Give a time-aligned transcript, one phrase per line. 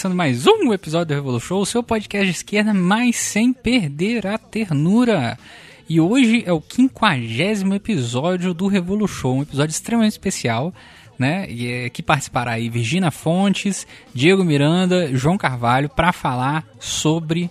[0.00, 4.26] começando mais um episódio do Revolu Show, o seu podcast de esquerda, mas sem perder
[4.26, 5.38] a ternura.
[5.86, 10.72] E hoje é o quinquagésimo episódio do Revolu Show, um episódio extremamente especial,
[11.18, 11.44] né?
[11.50, 17.50] E é, que participará aí Virginia Fontes, Diego Miranda, João Carvalho, para falar sobre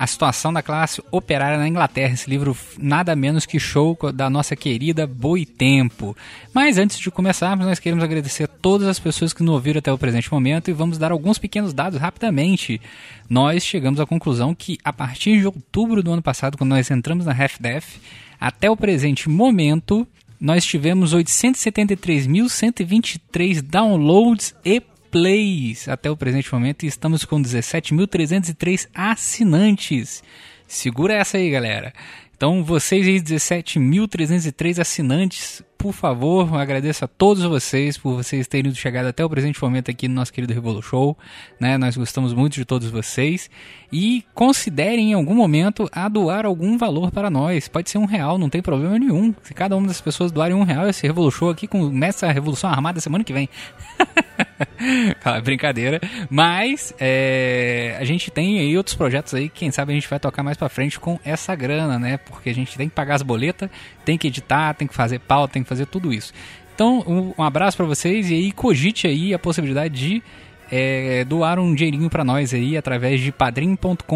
[0.00, 2.14] a situação da classe operária na Inglaterra.
[2.14, 6.16] Esse livro nada menos que show da nossa querida Boitempo.
[6.54, 9.92] Mas antes de começarmos, nós queremos agradecer a todas as pessoas que nos ouviram até
[9.92, 12.80] o presente momento e vamos dar alguns pequenos dados rapidamente.
[13.28, 17.26] Nós chegamos à conclusão que a partir de outubro do ano passado, quando nós entramos
[17.26, 18.00] na HalfDef,
[18.40, 20.08] até o presente momento,
[20.40, 30.22] nós tivemos 873.123 downloads e plays até o presente momento e estamos com 17.303 assinantes.
[30.66, 31.92] Segura essa aí, galera.
[32.40, 39.08] Então, vocês aí, 17.303 assinantes, por favor, agradeço a todos vocês por vocês terem chegado
[39.08, 41.18] até o presente momento aqui no nosso querido Revolu Show.
[41.60, 41.76] Né?
[41.76, 43.50] Nós gostamos muito de todos vocês.
[43.92, 47.68] E considerem em algum momento a doar algum valor para nós.
[47.68, 49.34] Pode ser um real, não tem problema nenhum.
[49.42, 52.70] Se cada uma das pessoas doarem um real, esse Revolu Show aqui começa a Revolução
[52.70, 53.50] Armada semana que vem.
[55.42, 56.00] brincadeira.
[56.28, 60.42] Mas é, a gente tem aí outros projetos aí, quem sabe a gente vai tocar
[60.42, 62.16] mais pra frente com essa grana, né?
[62.18, 63.70] Porque a gente tem que pagar as boletas,
[64.04, 66.32] tem que editar, tem que fazer pau, tem que fazer tudo isso.
[66.74, 70.22] Então, um, um abraço para vocês e aí cogite aí a possibilidade de
[70.70, 74.06] é, doar um dinheirinho para nós aí através de padrim.com.br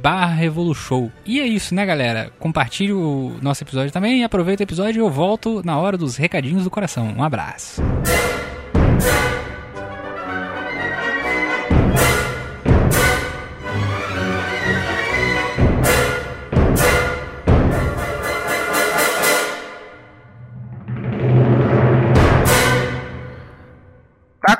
[0.00, 1.10] barra Revolution.
[1.24, 2.32] E é isso, né, galera?
[2.38, 6.64] Compartilhe o nosso episódio também, aproveita o episódio e eu volto na hora dos recadinhos
[6.64, 7.14] do coração.
[7.16, 7.82] Um abraço.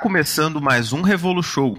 [0.06, 1.76] Começando mais um Revolu Show,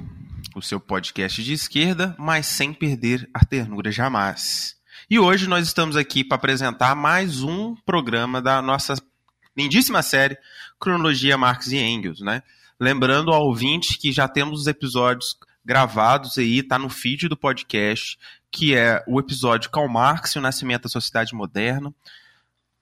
[0.53, 4.75] o seu podcast de esquerda, mas sem perder a ternura jamais.
[5.09, 8.95] E hoje nós estamos aqui para apresentar mais um programa da nossa
[9.55, 10.37] lindíssima série
[10.77, 12.43] Cronologia Marx e Engels, né?
[12.77, 18.19] Lembrando ao ouvinte que já temos os episódios gravados aí, tá no feed do podcast,
[18.51, 21.93] que é o episódio Karl Marx e o Nascimento da Sociedade Moderna,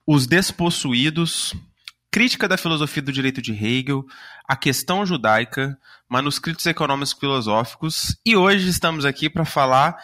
[0.04, 1.54] Os Despossuídos,
[2.16, 4.02] Crítica da Filosofia do Direito de Hegel,
[4.48, 5.78] A Questão Judaica,
[6.08, 10.02] Manuscritos Econômicos Filosóficos, e hoje estamos aqui para falar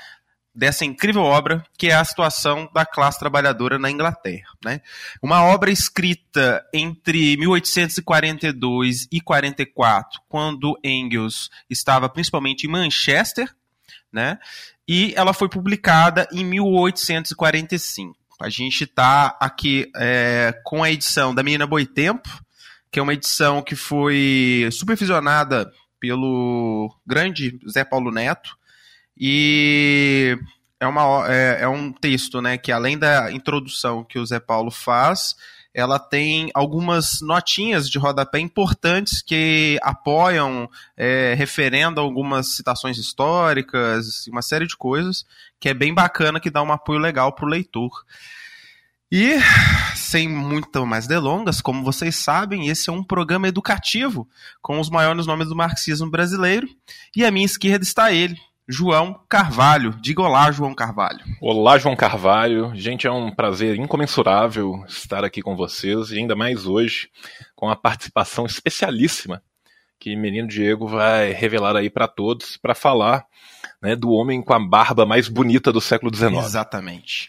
[0.54, 4.50] dessa incrível obra que é a situação da classe trabalhadora na Inglaterra.
[4.62, 4.82] Né?
[5.22, 13.50] Uma obra escrita entre 1842 e 44, quando Engels estava principalmente em Manchester,
[14.12, 14.38] né?
[14.86, 18.21] e ela foi publicada em 1845.
[18.42, 22.28] A gente está aqui é, com a edição da Menina Boitempo,
[22.90, 25.70] que é uma edição que foi supervisionada
[26.00, 28.56] pelo grande Zé Paulo Neto,
[29.16, 30.36] e
[30.80, 34.72] é, uma, é, é, um texto né, que, além da introdução que o Zé Paulo
[34.72, 35.36] faz,
[35.74, 41.34] ela tem algumas notinhas de rodapé importantes que apoiam, é,
[41.96, 45.24] algumas citações históricas, uma série de coisas,
[45.58, 47.90] que é bem bacana, que dá um apoio legal para o leitor.
[49.10, 49.38] E,
[49.94, 54.26] sem muito mais delongas, como vocês sabem, esse é um programa educativo
[54.62, 56.66] com os maiores nomes do marxismo brasileiro.
[57.14, 58.40] E à minha esquerda está ele,
[58.72, 59.94] João Carvalho.
[60.00, 61.20] Diga olá, João Carvalho.
[61.42, 62.72] Olá, João Carvalho.
[62.74, 67.10] Gente, é um prazer incomensurável estar aqui com vocês e ainda mais hoje
[67.54, 69.42] com a participação especialíssima
[70.00, 73.24] que menino Diego vai revelar aí para todos para falar
[73.80, 76.32] né, do homem com a barba mais bonita do século XIX.
[76.38, 77.28] Exatamente.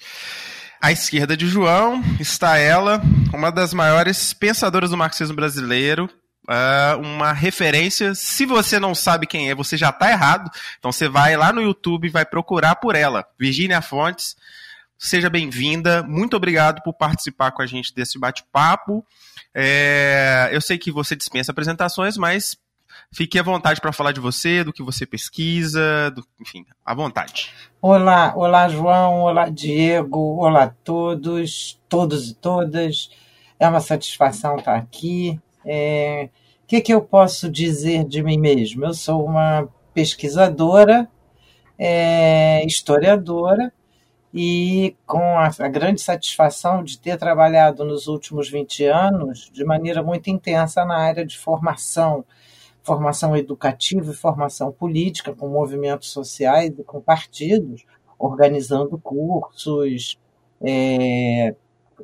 [0.81, 3.01] À esquerda de João está ela,
[3.33, 6.09] uma das maiores pensadoras do marxismo brasileiro,
[6.49, 8.13] uh, uma referência.
[8.15, 10.49] Se você não sabe quem é, você já está errado.
[10.79, 13.25] Então você vai lá no YouTube e vai procurar por ela.
[13.37, 14.35] Virginia Fontes,
[14.97, 16.03] seja bem-vinda.
[16.03, 19.05] Muito obrigado por participar com a gente desse bate-papo.
[19.53, 22.57] É, eu sei que você dispensa apresentações, mas
[23.11, 27.51] Fique à vontade para falar de você, do que você pesquisa, do, enfim, à vontade.
[27.81, 33.11] Olá, olá João, olá Diego, olá a todos, todos e todas.
[33.59, 35.39] É uma satisfação estar aqui.
[35.65, 36.29] É...
[36.63, 38.85] O que, que eu posso dizer de mim mesmo?
[38.85, 41.07] Eu sou uma pesquisadora,
[41.77, 43.71] é, historiadora,
[44.33, 50.01] e com a, a, grande satisfação de ter trabalhado nos últimos 20 anos de maneira
[50.01, 52.25] muito intensa na área de formação
[52.81, 57.85] formação educativa e formação política, com movimentos sociais e com partidos,
[58.19, 60.19] organizando cursos,
[60.61, 61.55] é,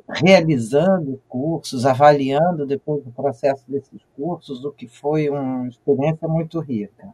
[0.08, 7.08] realizando cursos, avaliando depois do processo desses cursos, o que foi uma experiência muito rica.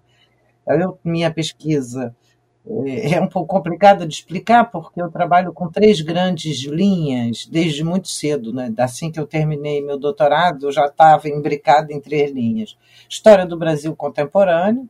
[0.67, 2.15] Eu, minha pesquisa
[2.85, 7.85] é, é um pouco complicada de explicar, porque eu trabalho com três grandes linhas desde
[7.85, 8.53] muito cedo.
[8.53, 8.73] Né?
[8.79, 12.77] Assim que eu terminei meu doutorado, eu já estava imbricado em três linhas:
[13.09, 14.89] História do Brasil Contemporâneo,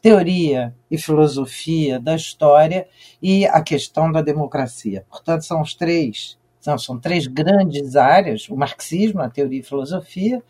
[0.00, 2.86] Teoria e Filosofia da História
[3.20, 5.04] e a questão da democracia.
[5.10, 6.38] Portanto, são os três.
[6.78, 10.42] São, três grandes áreas: o marxismo, a teoria e filosofia,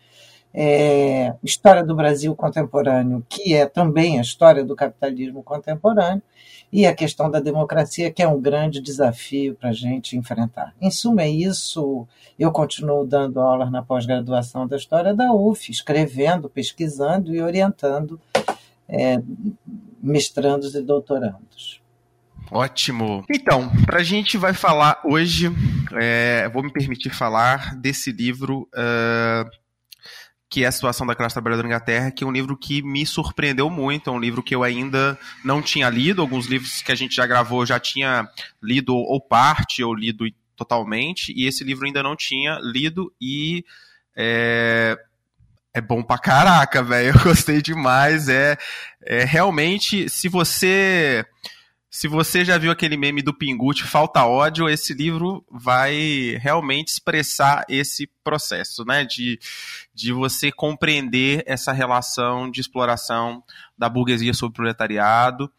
[0.53, 6.21] é, História do Brasil Contemporâneo, que é também a história do capitalismo contemporâneo,
[6.71, 10.73] e a questão da democracia, que é um grande desafio para a gente enfrentar.
[10.81, 12.05] Em suma, é isso.
[12.37, 18.19] Eu continuo dando aulas na pós-graduação da história da UF, escrevendo, pesquisando e orientando
[18.87, 19.21] é,
[20.01, 21.81] mestrandos e doutorandos.
[22.51, 23.25] Ótimo.
[23.29, 25.51] Então, para a gente vai falar hoje,
[25.93, 28.67] é, vou me permitir falar desse livro.
[28.73, 29.49] Uh,
[30.49, 33.05] que é a situação da classe trabalhadora na Inglaterra, que é um livro que me
[33.05, 36.95] surpreendeu muito, é um livro que eu ainda não tinha lido, alguns livros que a
[36.95, 38.25] gente já gravou eu já tinha
[38.63, 43.65] lido ou parte ou lido totalmente, e esse livro ainda não tinha lido e
[44.15, 44.97] é,
[45.73, 48.57] é bom pra caraca, velho, eu gostei demais, é,
[49.01, 51.25] é realmente, se você
[51.89, 57.65] se você já viu aquele meme do Pinguti, Falta Ódio, esse livro vai realmente expressar
[57.69, 59.05] esse processo, né?
[59.05, 59.39] De,
[59.93, 63.41] de você compreender essa relação de exploração
[63.77, 65.51] da burguesia sobre o proletariado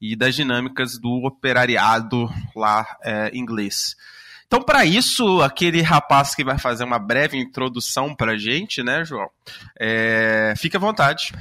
[0.00, 3.94] e das dinâmicas do operariado lá é, inglês.
[4.46, 9.28] Então, para isso, aquele rapaz que vai fazer uma breve introdução para gente, né, João?
[9.78, 11.32] É, fique à vontade.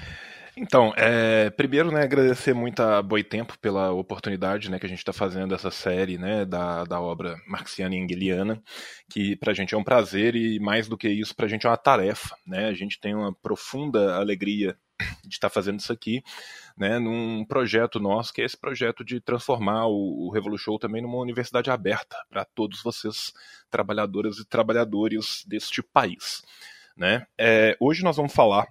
[0.55, 5.11] Então, é, primeiro, né, agradecer muito a Boitempo pela oportunidade, né, que a gente está
[5.11, 8.61] fazendo essa série, né, da, da obra marxiana e engeliana,
[9.09, 11.65] que para a gente é um prazer e mais do que isso, para a gente
[11.65, 14.77] é uma tarefa, né, a gente tem uma profunda alegria
[15.25, 16.21] de estar tá fazendo isso aqui,
[16.77, 21.17] né, num projeto nosso, que é esse projeto de transformar o, o Revolution também numa
[21.17, 23.33] universidade aberta para todos vocês,
[23.71, 26.43] trabalhadoras e trabalhadores deste país.
[26.95, 27.25] Né?
[27.35, 28.67] É, hoje nós vamos falar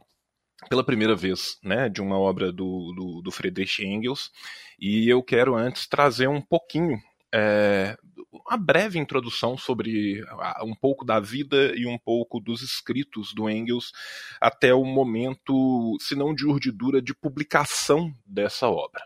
[0.69, 4.31] pela primeira vez, né, de uma obra do, do, do Friedrich Engels,
[4.79, 6.99] e eu quero antes trazer um pouquinho,
[7.35, 7.97] é,
[8.33, 10.23] uma breve introdução sobre
[10.63, 13.93] um pouco da vida e um pouco dos escritos do Engels
[14.41, 19.03] até o momento, se não de urdidura, de publicação dessa obra.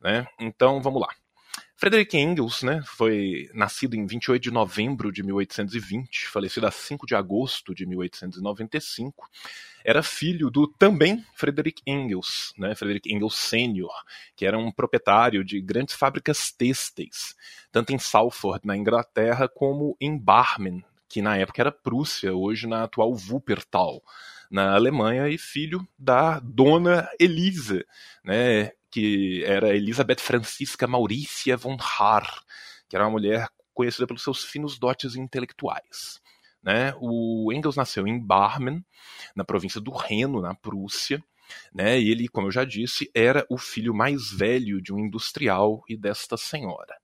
[0.00, 0.26] Né?
[0.40, 1.08] Então, vamos lá.
[1.78, 7.14] Frederick Engels né, foi nascido em 28 de novembro de 1820, falecido a 5 de
[7.14, 9.28] agosto de 1895.
[9.84, 13.92] Era filho do também Frederick Engels, né, Frederick Engels Sênior,
[14.34, 17.36] que era um proprietário de grandes fábricas têxteis,
[17.70, 22.84] tanto em Salford, na Inglaterra, como em Barmen, que na época era Prússia, hoje na
[22.84, 24.02] atual Wuppertal
[24.50, 27.84] na Alemanha e filho da dona Elisa,
[28.24, 32.42] né, que era Elizabeth Francisca Maurícia von Haar,
[32.88, 36.18] que era uma mulher conhecida pelos seus finos dotes intelectuais.
[36.62, 36.94] Né?
[36.98, 38.82] O Engels nasceu em Barmen,
[39.34, 41.22] na província do Reno, na Prússia,
[41.74, 42.00] né?
[42.00, 45.94] E ele, como eu já disse, era o filho mais velho de um industrial e
[45.94, 46.96] desta senhora.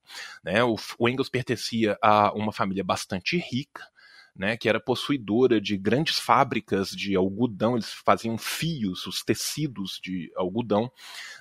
[0.42, 0.64] Né?
[0.64, 3.86] O, o Engels pertencia a uma família bastante rica,
[4.34, 10.32] né, que era possuidora de grandes fábricas de algodão, eles faziam fios, os tecidos de
[10.36, 10.90] algodão,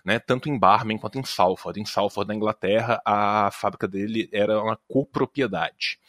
[0.03, 1.79] né, tanto em Barmen quanto em Salford.
[1.79, 5.99] Em Salford, na Inglaterra, a fábrica dele era uma copropriedade.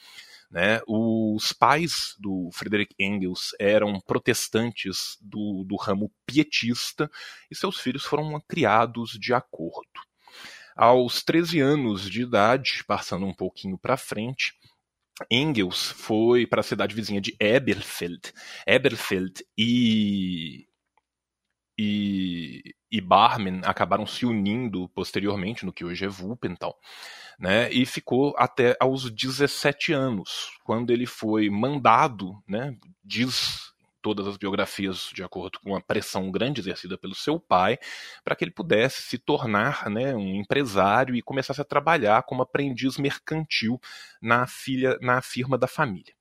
[0.51, 0.83] Né?
[0.87, 7.11] Os pais do Frederick Engels eram protestantes do, do ramo pietista
[7.51, 10.01] e seus filhos foram criados de acordo.
[10.77, 14.55] Aos 13 anos de idade, passando um pouquinho para frente,
[15.31, 18.33] Engels foi para a cidade vizinha de Eberfeld.
[18.67, 20.67] Eberfeld e,
[21.79, 26.79] e, e Barmen acabaram se unindo posteriormente no que hoje é Wuppertal.
[27.39, 33.72] Né, e ficou até aos 17 anos, quando ele foi mandado, né, diz
[34.03, 37.79] todas as biografias de acordo com a pressão grande exercida pelo seu pai,
[38.25, 42.99] para que ele pudesse se tornar né, um empresário e começasse a trabalhar como aprendiz
[42.99, 43.81] mercantil
[44.21, 46.13] na, filha, na firma da família.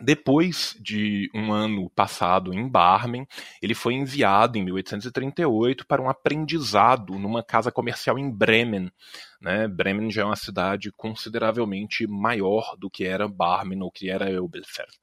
[0.00, 3.26] Depois de um ano passado em Barmen,
[3.60, 8.92] ele foi enviado em 1838 para um aprendizado numa casa comercial em Bremen.
[9.40, 9.66] Né?
[9.66, 14.98] Bremen já é uma cidade consideravelmente maior do que era Barmen ou que era Eubelfeld.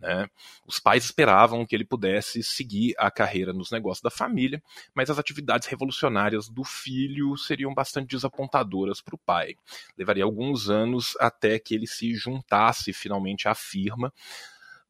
[0.00, 0.28] Né?
[0.66, 4.62] Os pais esperavam que ele pudesse seguir a carreira nos negócios da família,
[4.94, 9.56] mas as atividades revolucionárias do filho seriam bastante desapontadoras para o pai.
[9.96, 14.12] Levaria alguns anos até que ele se juntasse finalmente à firma,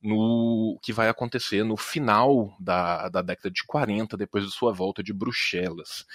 [0.00, 5.02] no que vai acontecer no final da, da década de 40, depois de sua volta
[5.02, 6.06] de Bruxelas.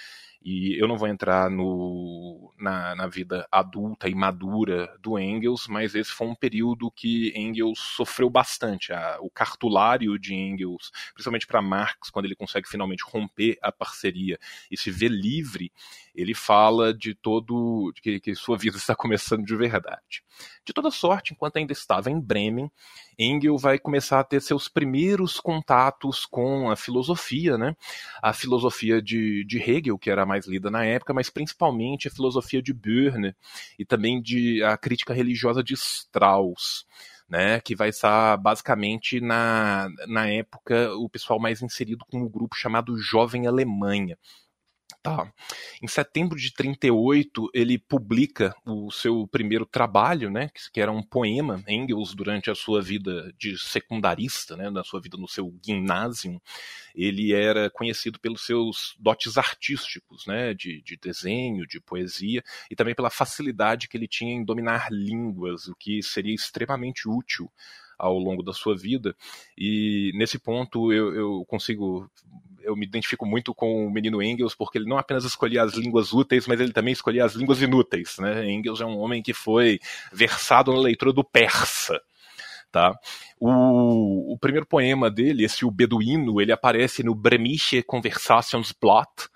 [0.44, 5.94] E eu não vou entrar no, na, na, vida adulta e madura do Engels, mas
[5.94, 8.92] esse foi um período que Engels sofreu bastante.
[8.92, 14.38] A, o cartulário de Engels, principalmente para Marx, quando ele consegue finalmente romper a parceria
[14.70, 15.72] e se ver livre,
[16.14, 20.22] ele fala de todo de que, que sua vida está começando de verdade.
[20.64, 22.70] De toda sorte, enquanto ainda estava em Bremen,
[23.18, 27.76] Engel vai começar a ter seus primeiros contatos com a filosofia, né?
[28.22, 32.62] A filosofia de, de Hegel, que era mais lida na época, mas principalmente a filosofia
[32.62, 33.36] de Bürne
[33.78, 36.86] e também de a crítica religiosa de Strauss.
[37.26, 42.28] Né, que vai estar basicamente na, na época o pessoal mais inserido com o um
[42.28, 44.18] grupo chamado Jovem Alemanha,
[45.02, 45.30] Tá.
[45.82, 51.62] Em setembro de 38, ele publica o seu primeiro trabalho, né, que era um poema,
[51.68, 56.40] Engels, durante a sua vida de secundarista, né, na sua vida no seu ginásio,
[56.94, 62.94] ele era conhecido pelos seus dotes artísticos, né, de, de desenho, de poesia, e também
[62.94, 67.50] pela facilidade que ele tinha em dominar línguas, o que seria extremamente útil
[67.98, 69.14] ao longo da sua vida.
[69.56, 72.10] E nesse ponto eu, eu consigo
[72.64, 76.12] eu me identifico muito com o menino Engels, porque ele não apenas escolhia as línguas
[76.12, 78.16] úteis, mas ele também escolhia as línguas inúteis.
[78.18, 78.50] Né?
[78.50, 79.78] Engels é um homem que foi
[80.12, 82.00] versado na leitura do persa.
[82.72, 82.92] Tá?
[83.38, 89.28] O, o primeiro poema dele, esse O Beduíno, ele aparece no Bremische Conversationsblatt,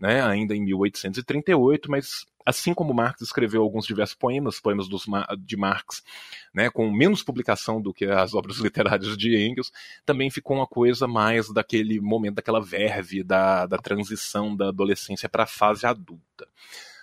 [0.00, 5.04] né, ainda em 1838, mas assim como Marx escreveu alguns diversos poemas, poemas dos,
[5.40, 6.02] de Marx,
[6.54, 9.70] né, com menos publicação do que as obras literárias de Engels,
[10.06, 15.42] também ficou uma coisa mais daquele momento, daquela verve da, da transição da adolescência para
[15.42, 16.48] a fase adulta.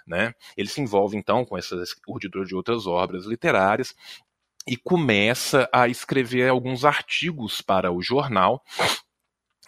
[0.08, 0.34] Né?
[0.58, 1.76] Ele se envolve então com essa
[2.08, 3.96] urdidura de outras obras literárias
[4.68, 8.64] e começa a escrever alguns artigos para o jornal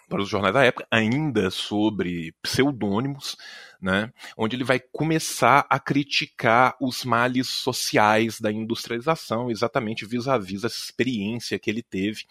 [0.08, 3.36] para os jornais da época, ainda sobre pseudônimos,
[3.80, 10.76] né, onde ele vai começar a criticar os males sociais da industrialização, exatamente vis-à-vis essa
[10.76, 12.24] experiência que ele teve,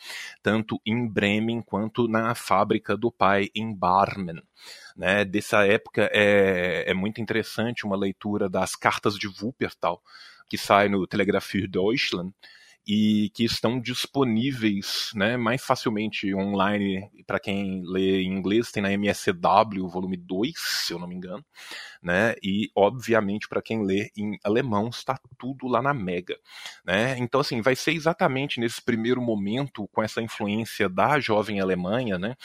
[0.44, 4.42] tanto em Bremen quanto na fábrica do pai em Barmen.
[4.96, 10.02] Né, dessa época é, é muito interessante uma leitura das cartas de Wuppertal,
[10.50, 12.34] que sai no Telegraph für Deutschland,
[12.88, 18.94] e que estão disponíveis né, mais facilmente online para quem lê em inglês, tem na
[18.94, 21.44] MSW, volume 2, se eu não me engano,
[22.02, 22.36] né?
[22.42, 26.38] E obviamente para quem lê em alemão está tudo lá na Mega,
[26.86, 27.18] né?
[27.18, 32.36] Então assim, vai ser exatamente nesse primeiro momento com essa influência da jovem Alemanha, né?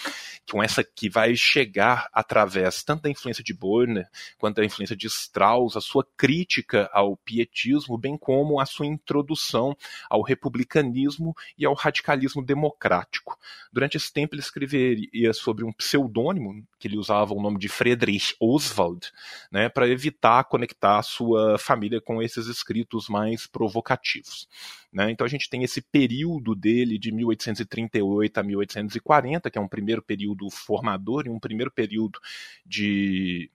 [0.51, 4.09] Com essa que vai chegar através tanto da influência de Borner
[4.39, 9.77] quanto da influência de Strauss, a sua crítica ao pietismo, bem como a sua introdução
[10.11, 13.39] ao republicanismo e ao radicalismo democrático.
[13.73, 18.35] Durante esse tempo ele escreveria sobre um pseudônimo que ele usava o nome de Friedrich
[18.41, 19.11] Oswald,
[19.51, 24.49] né, para evitar conectar sua família com esses escritos mais provocativos.
[24.93, 25.11] Né?
[25.11, 30.03] Então a gente tem esse período dele de 1838 a 1840, que é um primeiro
[30.03, 32.19] período formador e um primeiro período
[32.67, 33.51] de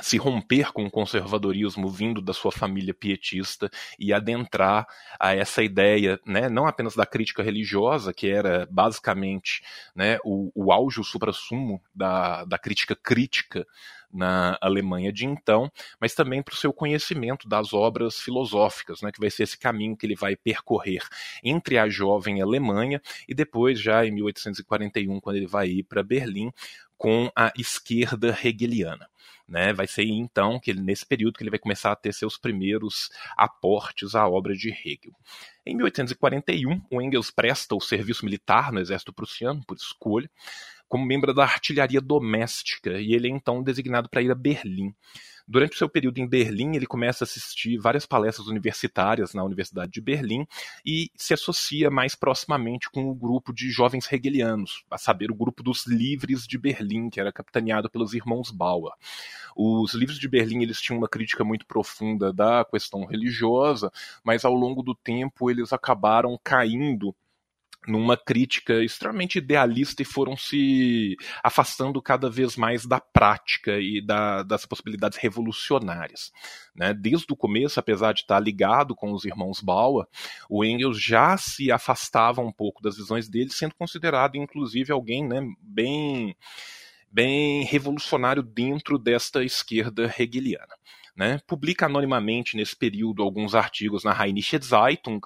[0.00, 4.86] se romper com o conservadorismo vindo da sua família pietista e adentrar
[5.18, 9.62] a essa ideia, né, não apenas da crítica religiosa, que era basicamente
[9.94, 13.66] né, o, o auge, o supra-sumo da, da crítica crítica
[14.12, 19.20] na Alemanha de então, mas também para o seu conhecimento das obras filosóficas, né, que
[19.20, 21.02] vai ser esse caminho que ele vai percorrer
[21.44, 26.50] entre a jovem Alemanha e depois, já em 1841, quando ele vai ir para Berlim,
[26.98, 29.08] com a esquerda hegeliana.
[29.46, 32.36] Né, vai ser então que ele, nesse período que ele vai começar a ter seus
[32.36, 35.14] primeiros aportes à obra de Hegel.
[35.64, 40.30] Em 1841, o Engels presta o serviço militar no exército prussiano, por escolha,
[40.86, 44.94] como membro da artilharia doméstica, e ele é então designado para ir a Berlim.
[45.50, 49.90] Durante o seu período em Berlim, ele começa a assistir várias palestras universitárias na Universidade
[49.90, 50.46] de Berlim
[50.84, 55.62] e se associa mais proximamente com o grupo de jovens hegelianos, a saber, o grupo
[55.62, 58.92] dos Livres de Berlim, que era capitaneado pelos irmãos Bauer.
[59.56, 63.90] Os Livres de Berlim eles tinham uma crítica muito profunda da questão religiosa,
[64.22, 67.16] mas ao longo do tempo eles acabaram caindo
[67.88, 74.42] numa crítica extremamente idealista e foram se afastando cada vez mais da prática e da,
[74.42, 76.30] das possibilidades revolucionárias.
[76.74, 76.92] Né?
[76.92, 80.06] Desde o começo, apesar de estar ligado com os irmãos Bauer,
[80.48, 85.40] o Engels já se afastava um pouco das visões dele, sendo considerado, inclusive, alguém né,
[85.60, 86.36] bem,
[87.10, 90.74] bem revolucionário dentro desta esquerda hegeliana.
[91.16, 91.40] Né?
[91.46, 95.20] Publica anonimamente nesse período alguns artigos na Rheinische Zeitung,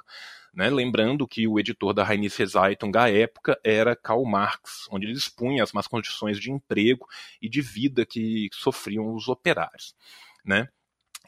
[0.53, 0.69] né?
[0.69, 5.63] Lembrando que o editor da Rheinische Zeitung à época era Karl Marx, onde ele expunha
[5.63, 7.07] as más condições de emprego
[7.41, 9.95] e de vida que sofriam os operários.
[10.45, 10.69] Né?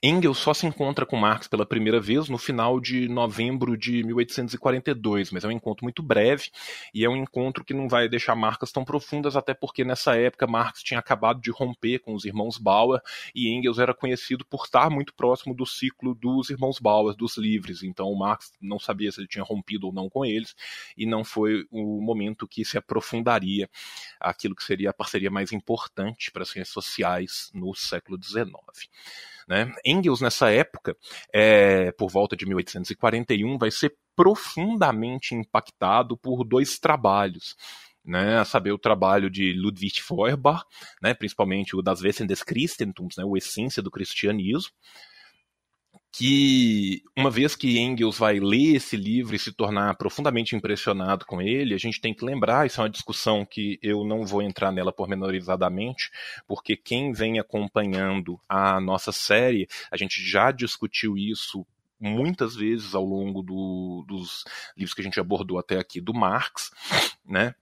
[0.06, 5.30] Engels só se encontra com Marx pela primeira vez no final de novembro de 1842,
[5.30, 6.50] mas é um encontro muito breve
[6.92, 10.46] e é um encontro que não vai deixar marcas tão profundas, até porque nessa época
[10.46, 13.00] Marx tinha acabado de romper com os irmãos Bauer
[13.34, 17.82] e Engels era conhecido por estar muito próximo do ciclo dos irmãos Bauer, dos livres.
[17.82, 20.54] Então Marx não sabia se ele tinha rompido ou não com eles
[20.98, 23.70] e não foi o momento que se aprofundaria
[24.20, 28.52] aquilo que seria a parceria mais importante para as ciências sociais no século XIX.
[29.48, 29.72] Né?
[29.84, 30.96] Engels, nessa época,
[31.32, 37.56] é, por volta de 1841, vai ser profundamente impactado por dois trabalhos.
[38.06, 40.62] Né, a saber o trabalho de Ludwig Feuerbach,
[41.02, 44.70] né, principalmente o das Wesen des Christentums, né, o Essência do Cristianismo,
[46.16, 51.42] que uma vez que Engels vai ler esse livro e se tornar profundamente impressionado com
[51.42, 54.70] ele, a gente tem que lembrar, isso é uma discussão que eu não vou entrar
[54.70, 56.12] nela pormenorizadamente,
[56.46, 61.66] porque quem vem acompanhando a nossa série, a gente já discutiu isso
[61.98, 64.44] muitas vezes ao longo do, dos
[64.76, 66.70] livros que a gente abordou até aqui do Marx,
[67.26, 67.56] né?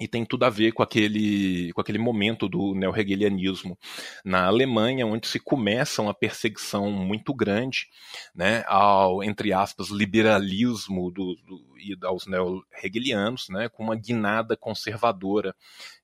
[0.00, 3.76] E tem tudo a ver com aquele, com aquele momento do neo-hegelianismo
[4.24, 7.88] na Alemanha, onde se começa uma perseguição muito grande
[8.34, 15.54] né, ao, entre aspas, liberalismo do, do, e aos neo-hegelianos, né, com uma guinada conservadora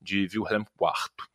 [0.01, 1.29] de Wilhelm IV.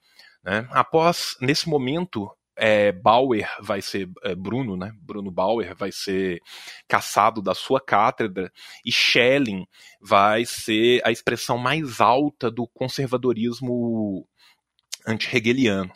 [0.43, 0.67] Né.
[0.71, 4.91] Após, nesse momento, é, Bauer vai ser é, Bruno, né?
[5.01, 6.41] Bruno Bauer vai ser
[6.87, 8.51] caçado da sua cátedra
[8.85, 9.65] e Schelling
[10.01, 14.27] vai ser a expressão mais alta do conservadorismo
[15.07, 15.91] anti-hegeliano.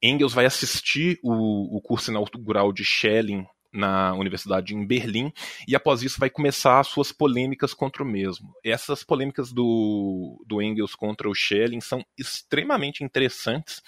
[0.00, 5.32] Engels vai assistir o, o curso inaugural de Schelling na universidade em Berlim
[5.66, 8.54] e após isso vai começar as suas polêmicas contra o mesmo.
[8.64, 13.82] Essas polêmicas do, do Engels contra o Schelling são extremamente interessantes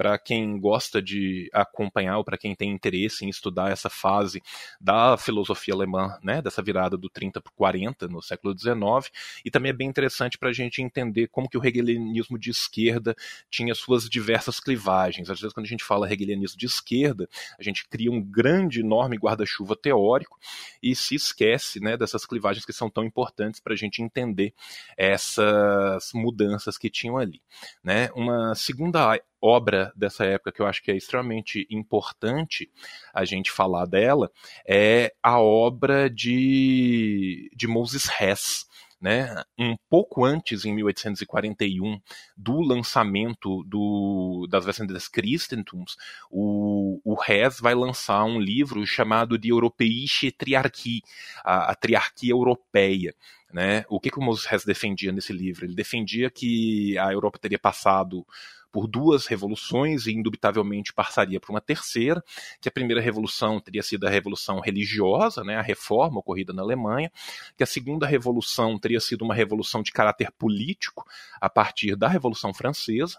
[0.00, 4.42] para quem gosta de acompanhar ou para quem tem interesse em estudar essa fase
[4.80, 9.50] da filosofia alemã, né, dessa virada do 30 para o 40 no século XIX, e
[9.50, 13.14] também é bem interessante para a gente entender como que o hegelianismo de esquerda
[13.50, 15.28] tinha suas diversas clivagens.
[15.28, 19.18] Às vezes quando a gente fala hegelianismo de esquerda, a gente cria um grande, enorme
[19.18, 20.38] guarda-chuva teórico
[20.82, 24.54] e se esquece né, dessas clivagens que são tão importantes para a gente entender
[24.96, 27.42] essas mudanças que tinham ali.
[27.84, 28.08] Né?
[28.14, 32.70] Uma segunda obra dessa época que eu acho que é extremamente importante
[33.12, 34.30] a gente falar dela
[34.66, 38.68] é a obra de, de Moses Hess.
[39.02, 41.98] Né, um pouco antes, em 1841,
[42.36, 45.96] do lançamento do, das Vessendes Christentums,
[46.30, 51.00] o, o Hess vai lançar um livro chamado de Europäische Triarchie,
[51.42, 53.14] a, a triarquia europeia.
[53.50, 53.86] Né?
[53.88, 55.64] O que, que o Moses Hess defendia nesse livro?
[55.64, 58.26] Ele defendia que a Europa teria passado
[58.70, 62.22] por duas revoluções e indubitavelmente passaria por uma terceira,
[62.60, 67.10] que a primeira revolução teria sido a revolução religiosa, né, a reforma ocorrida na Alemanha,
[67.56, 71.06] que a segunda revolução teria sido uma revolução de caráter político
[71.40, 73.18] a partir da Revolução Francesa,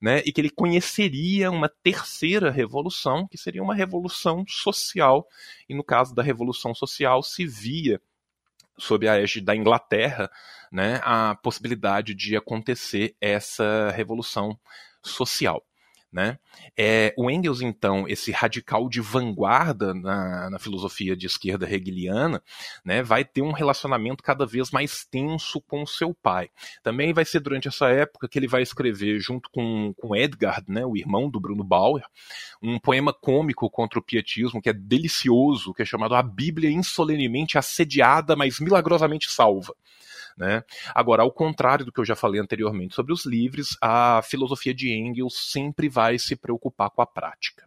[0.00, 5.26] né, e que ele conheceria uma terceira revolução, que seria uma revolução social,
[5.68, 8.00] e no caso da revolução social se via
[8.78, 10.30] sob a égide da Inglaterra,
[10.70, 14.58] né, a possibilidade de acontecer essa revolução
[15.02, 15.62] social.
[16.12, 16.38] Né?
[16.78, 22.42] É, o Engels, então, esse radical de vanguarda na, na, filosofia de esquerda hegeliana,
[22.82, 26.48] né, vai ter um relacionamento cada vez mais tenso com seu pai.
[26.82, 30.86] Também vai ser durante essa época que ele vai escrever, junto com, com Edgard, né,
[30.86, 32.04] o irmão do Bruno Bauer,
[32.62, 37.58] um poema cômico contra o pietismo que é delicioso, que é chamado A Bíblia Insolenemente
[37.58, 39.74] Assediada, mas Milagrosamente Salva.
[40.36, 40.62] Né?
[40.94, 44.92] Agora, ao contrário do que eu já falei anteriormente sobre os livres, a filosofia de
[44.92, 47.66] Engels sempre vai se preocupar com a prática.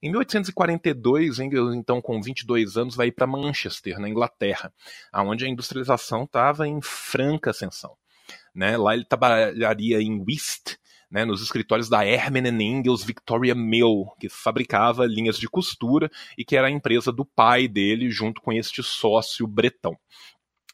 [0.00, 4.72] Em 1842, Engels, então com 22 anos, vai para Manchester, na Inglaterra,
[5.12, 7.96] onde a industrialização estava em franca ascensão.
[8.54, 8.76] Né?
[8.76, 10.78] Lá ele trabalharia em Whist,
[11.10, 16.56] né, nos escritórios da Herman Engels Victoria Mill, que fabricava linhas de costura e que
[16.56, 19.96] era a empresa do pai dele, junto com este sócio bretão.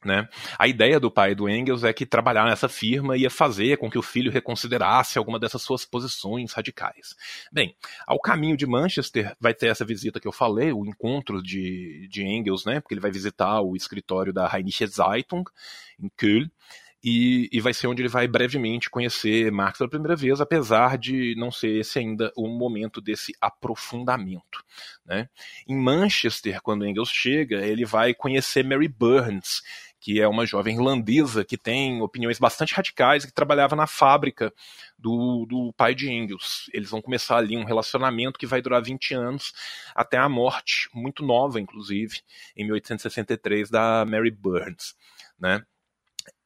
[0.04, 0.28] Né?
[0.58, 3.98] A ideia do pai do Engels é que trabalhar nessa firma ia fazer com que
[3.98, 7.14] o filho reconsiderasse alguma dessas suas posições radicais.
[7.50, 7.74] Bem,
[8.06, 12.22] ao caminho de Manchester vai ter essa visita que eu falei, o encontro de, de
[12.22, 12.80] Engels, né?
[12.80, 15.44] porque ele vai visitar o escritório da Rheinische Zeitung
[15.98, 16.50] em Köln,
[17.04, 21.34] e, e, vai ser onde ele vai brevemente conhecer Marx pela primeira vez, apesar de
[21.36, 24.64] não ser esse ainda o momento desse aprofundamento.
[25.04, 25.28] Né?
[25.68, 29.60] Em Manchester, quando Engels chega, ele vai conhecer Mary Burns,
[30.04, 34.52] que é uma jovem irlandesa que tem opiniões bastante radicais e que trabalhava na fábrica
[34.98, 36.68] do, do pai de Engels.
[36.74, 39.54] Eles vão começar ali um relacionamento que vai durar 20 anos,
[39.94, 42.20] até a morte, muito nova, inclusive,
[42.54, 44.94] em 1863, da Mary Burns.
[45.40, 45.64] Né?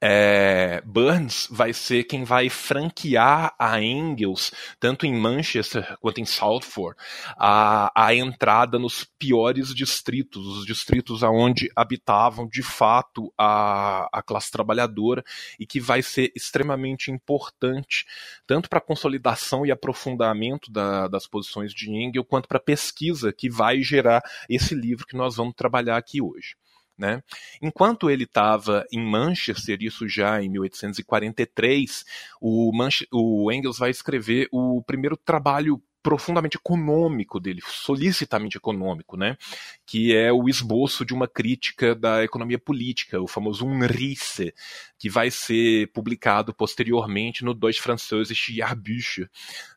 [0.01, 6.97] É, Burns vai ser quem vai franquear a Engels, tanto em Manchester quanto em Salford,
[7.37, 14.51] a, a entrada nos piores distritos, os distritos aonde habitavam de fato a, a classe
[14.53, 15.25] trabalhadora
[15.59, 18.07] e que vai ser extremamente importante
[18.47, 23.33] tanto para a consolidação e aprofundamento da, das posições de Engels quanto para a pesquisa
[23.33, 26.57] que vai gerar esse livro que nós vamos trabalhar aqui hoje.
[26.98, 27.22] Né?
[27.62, 32.04] Enquanto ele estava em Manchester, isso já em 1843,
[32.40, 32.72] o,
[33.12, 39.37] o Engels vai escrever o primeiro trabalho profundamente econômico dele, solicitamente econômico, né?
[39.84, 44.54] que é o esboço de uma crítica da economia política, o famoso Umrisse,
[44.98, 49.28] que vai ser publicado posteriormente no Dois Franceses Jahrbücher,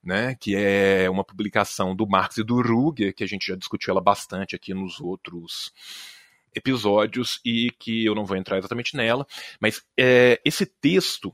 [0.04, 0.36] né?
[0.40, 4.02] que é uma publicação do Marx e do Ruger, que a gente já discutiu ela
[4.02, 5.74] bastante aqui nos outros
[6.54, 9.26] episódios e que eu não vou entrar exatamente nela,
[9.60, 11.34] mas é, esse texto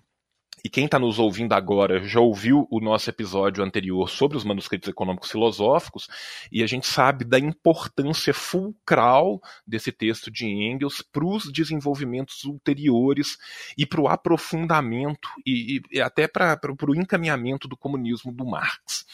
[0.63, 4.89] e quem está nos ouvindo agora já ouviu o nosso episódio anterior sobre os manuscritos
[4.89, 6.07] econômicos filosóficos,
[6.51, 13.37] e a gente sabe da importância fulcral desse texto de Engels para os desenvolvimentos ulteriores
[13.77, 19.05] e para o aprofundamento e, e até para o encaminhamento do comunismo do Marx.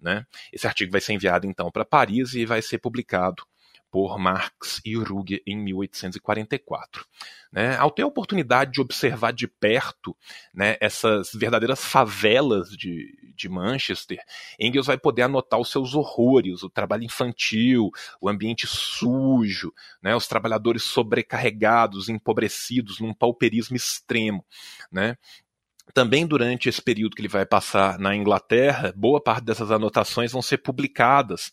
[0.00, 0.24] Né?
[0.52, 3.44] Esse artigo vai ser enviado então para Paris e vai ser publicado
[3.94, 7.06] por Marx e Ruge em 1844.
[7.52, 7.76] Né?
[7.76, 10.16] Ao ter a oportunidade de observar de perto
[10.52, 14.18] né, essas verdadeiras favelas de, de Manchester,
[14.58, 20.26] Engels vai poder anotar os seus horrores, o trabalho infantil, o ambiente sujo, né, os
[20.26, 24.44] trabalhadores sobrecarregados, empobrecidos, num pauperismo extremo.
[24.90, 25.16] Né?
[25.94, 30.42] Também durante esse período que ele vai passar na Inglaterra, boa parte dessas anotações vão
[30.42, 31.52] ser publicadas,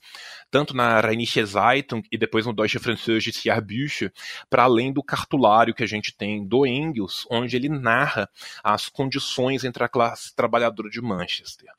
[0.50, 4.12] tanto na Rheinische Zeitung e depois no Deutsche Französische Jahrbücher,
[4.50, 8.28] para além do cartulário que a gente tem do Engels, onde ele narra
[8.64, 11.70] as condições entre a classe trabalhadora de Manchester.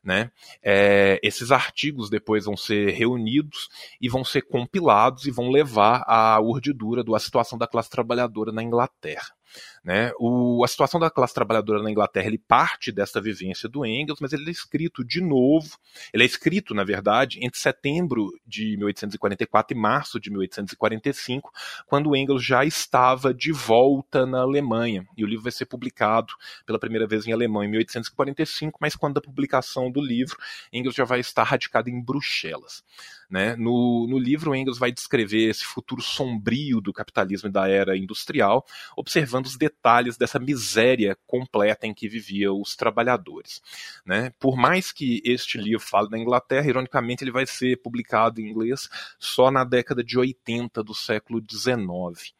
[0.00, 0.30] Né?
[0.62, 3.68] É, esses artigos depois vão ser reunidos
[4.00, 8.62] e vão ser compilados e vão levar à urdidura da situação da classe trabalhadora na
[8.62, 9.34] Inglaterra.
[9.84, 10.12] Né?
[10.18, 14.32] O, a situação da classe trabalhadora na Inglaterra ele parte dessa vivência do Engels, mas
[14.32, 15.76] ele é escrito de novo,
[16.12, 21.50] ele é escrito, na verdade, entre setembro de 1844 e março de 1845,
[21.86, 25.04] quando Engels já estava de volta na Alemanha.
[25.16, 26.32] E o livro vai ser publicado
[26.64, 30.36] pela primeira vez em alemão em 1845, mas quando a publicação do livro,
[30.72, 32.84] Engels já vai estar radicado em Bruxelas.
[33.32, 33.56] Né?
[33.56, 38.62] No, no livro, Engels vai descrever esse futuro sombrio do capitalismo e da era industrial,
[38.94, 43.62] observando os detalhes dessa miséria completa em que viviam os trabalhadores.
[44.04, 44.34] Né?
[44.38, 48.90] Por mais que este livro fale da Inglaterra, ironicamente ele vai ser publicado em inglês
[49.18, 52.34] só na década de 80 do século XIX.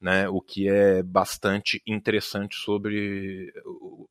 [0.00, 3.52] Né, o que é bastante interessante sobre,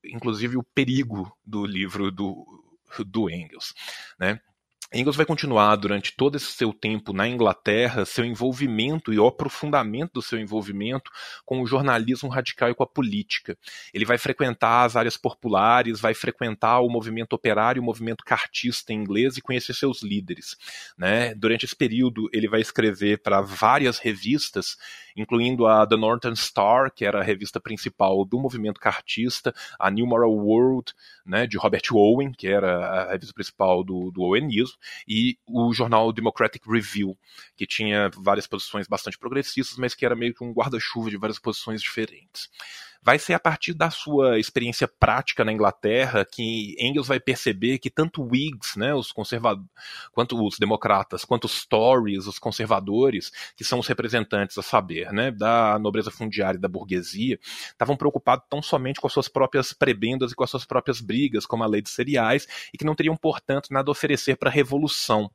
[0.03, 2.45] inclusive, o perigo do livro do,
[3.05, 3.73] do Engels.
[4.19, 4.41] Né?
[4.93, 10.13] Engels vai continuar durante todo esse seu tempo na Inglaterra, seu envolvimento e o aprofundamento
[10.13, 11.11] do seu envolvimento
[11.45, 13.57] com o jornalismo radical e com a política.
[13.93, 18.97] Ele vai frequentar as áreas populares, vai frequentar o movimento operário, o movimento cartista em
[18.97, 20.55] inglês e conhecer seus líderes.
[20.97, 21.35] Né?
[21.35, 24.77] Durante esse período, ele vai escrever para várias revistas,
[25.17, 30.07] incluindo a The Northern Star, que era a revista principal do movimento cartista, a New
[30.07, 30.93] Moral World,
[31.25, 34.76] né, de Robert Owen, que era a revista principal do, do Owenismo,
[35.07, 37.17] e o jornal Democratic Review,
[37.55, 41.39] que tinha várias posições bastante progressistas, mas que era meio que um guarda-chuva de várias
[41.39, 42.49] posições diferentes
[43.07, 47.89] vai ser a partir da sua experiência prática na Inglaterra que Engels vai perceber que
[47.89, 49.65] tanto Whigs, né, os conservadores,
[50.11, 55.31] quanto os democratas, quanto os Tories, os conservadores, que são os representantes, a saber, né,
[55.31, 57.39] da nobreza fundiária e da burguesia,
[57.69, 61.45] estavam preocupados tão somente com as suas próprias prebendas e com as suas próprias brigas,
[61.45, 64.53] como a lei de cereais, e que não teriam, portanto, nada a oferecer para a
[64.53, 65.31] revolução.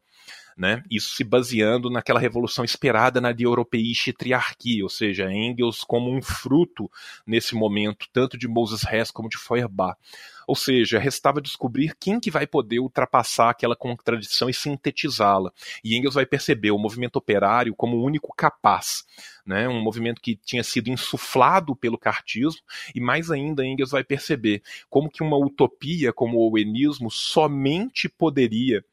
[0.57, 0.83] Né?
[0.91, 6.21] Isso se baseando naquela revolução esperada na de europeísche triarquia, ou seja, Engels como um
[6.21, 6.91] fruto
[7.27, 9.97] nesse momento, tanto de Moses Hess como de Feuerbach.
[10.47, 15.53] Ou seja, restava descobrir quem que vai poder ultrapassar aquela contradição e sintetizá-la.
[15.85, 19.05] E Engels vai perceber o movimento operário como o único capaz.
[19.45, 22.63] Né, um movimento que tinha sido insuflado pelo cartismo,
[22.95, 28.85] e mais ainda Engels vai perceber como que uma utopia como o owenismo somente poderia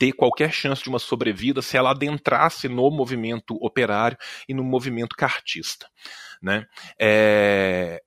[0.00, 4.16] ter qualquer chance de uma sobrevida se ela adentrasse no movimento operário
[4.48, 5.86] e no movimento cartista.
[6.42, 6.64] Né?
[6.98, 8.00] É,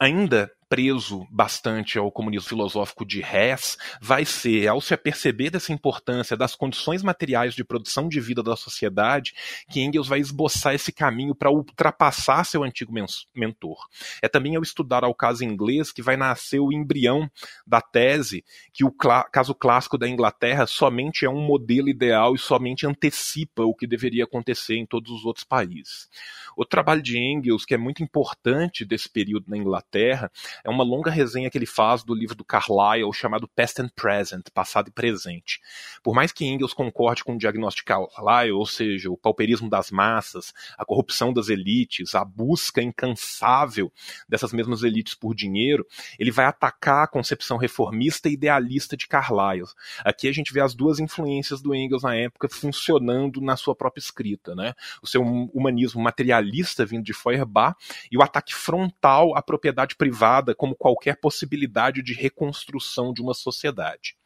[0.00, 6.36] ainda preso bastante ao comunismo filosófico de Hess vai ser, ao se aperceber dessa importância
[6.36, 9.34] das condições materiais de produção de vida da sociedade,
[9.68, 12.94] que Engels vai esboçar esse caminho para ultrapassar seu antigo
[13.34, 13.84] mentor.
[14.22, 17.28] É também ao estudar ao caso inglês que vai nascer o embrião
[17.66, 22.86] da tese que o caso clássico da Inglaterra somente é um modelo ideal e somente
[22.86, 26.08] antecipa o que deveria acontecer em todos os outros países.
[26.56, 30.30] O trabalho de Engels, que é muito importante desse período na Inglaterra,
[30.64, 34.46] é uma longa resenha que ele faz do livro do Carlyle chamado Past and Present,
[34.52, 35.60] Passado e Presente.
[36.02, 40.52] Por mais que Engels concorde com o diagnóstico Carlyle, ou seja, o pauperismo das massas,
[40.76, 43.92] a corrupção das elites, a busca incansável
[44.28, 45.86] dessas mesmas elites por dinheiro,
[46.18, 49.66] ele vai atacar a concepção reformista e idealista de Carlyle.
[50.04, 54.00] Aqui a gente vê as duas influências do Engels na época funcionando na sua própria
[54.00, 54.74] escrita, né?
[55.02, 57.76] O seu humanismo materialista vindo de Feuerbach
[58.10, 64.16] e o ataque frontal à propriedade privada como qualquer possibilidade de reconstrução de uma sociedade.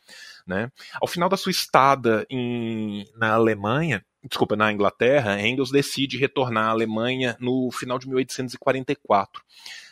[0.46, 0.70] Né?
[1.00, 6.70] Ao final da sua estada em, na Alemanha, desculpa, na Inglaterra, Engels decide retornar à
[6.70, 9.42] Alemanha no final de 1844.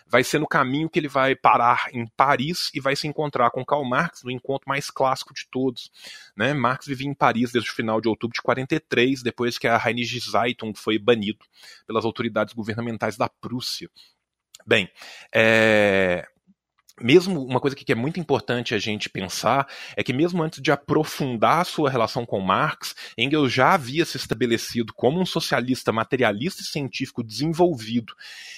[0.07, 3.65] Vai ser no caminho que ele vai parar em Paris e vai se encontrar com
[3.65, 5.91] Karl Marx no encontro mais clássico de todos.
[6.37, 6.53] Né?
[6.53, 10.21] Marx vivia em Paris desde o final de outubro de 43, depois que a Rheinische
[10.21, 11.45] Zeitung foi banido
[11.87, 13.89] pelas autoridades governamentais da Prússia.
[14.67, 14.89] Bem,
[15.35, 16.27] é,
[17.03, 20.71] mesmo uma coisa que é muito importante a gente pensar é que mesmo antes de
[20.71, 26.63] aprofundar a sua relação com Marx, Engels já havia se estabelecido como um socialista materialista
[26.63, 28.15] e científico desenvolvido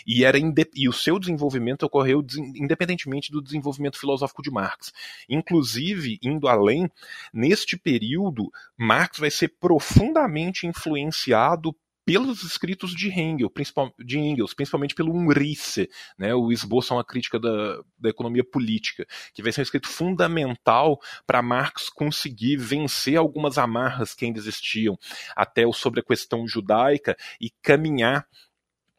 [0.06, 0.38] e era
[0.74, 4.92] e o seu desenvolvimento ocorreu independentemente do desenvolvimento filosófico de Marx.
[5.28, 6.90] Inclusive, indo além,
[7.32, 13.52] neste período, Marx vai ser profundamente influenciado pelos escritos de Engels,
[13.98, 15.88] de Engels principalmente pelo Umrisse,
[16.18, 19.88] né, o esboço a uma crítica da, da economia política, que vai ser um escrito
[19.88, 24.98] fundamental para Marx conseguir vencer algumas amarras que ainda existiam,
[25.34, 28.26] até sobre a questão judaica, e caminhar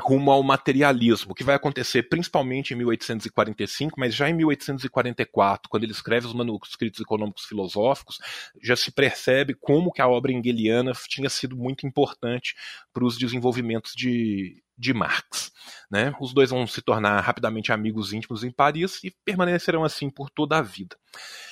[0.01, 5.93] rumo ao materialismo, que vai acontecer principalmente em 1845, mas já em 1844, quando ele
[5.93, 8.19] escreve os manuscritos econômicos filosóficos,
[8.61, 12.55] já se percebe como que a obra engeliana tinha sido muito importante
[12.93, 15.51] para os desenvolvimentos de, de Marx.
[15.89, 16.13] Né?
[16.19, 20.57] Os dois vão se tornar rapidamente amigos íntimos em Paris e permanecerão assim por toda
[20.57, 20.97] a vida.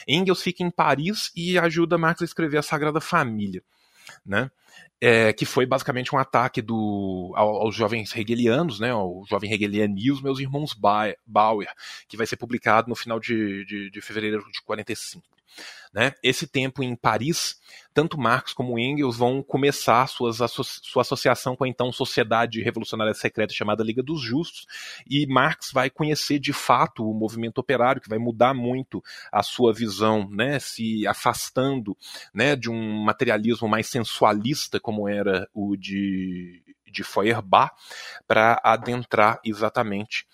[0.08, 3.64] Engels fica em Paris e ajuda Marx a escrever a Sagrada Família.
[4.26, 4.50] Né?
[5.06, 10.30] é, que foi basicamente um ataque do, aos jovens hegelianos, né, ao jovem hegelianismo e
[10.30, 11.68] aos irmãos Bauer,
[12.08, 15.22] que vai ser publicado no final de, de, de fevereiro de 45.
[15.94, 16.12] Né?
[16.24, 17.60] Esse tempo em Paris,
[17.94, 20.38] tanto Marx como Engels vão começar suas,
[20.82, 24.66] sua associação com a então Sociedade Revolucionária Secreta chamada Liga dos Justos,
[25.08, 29.72] e Marx vai conhecer de fato o movimento operário, que vai mudar muito a sua
[29.72, 30.58] visão, né?
[30.58, 31.96] se afastando
[32.34, 37.72] né, de um materialismo mais sensualista, como era o de, de Feuerbach,
[38.28, 40.26] para adentrar exatamente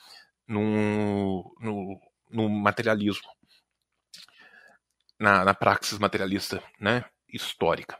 [0.47, 1.99] no, no,
[2.32, 3.27] no materialismo
[5.19, 7.97] na, na praxis materialista né, histórica.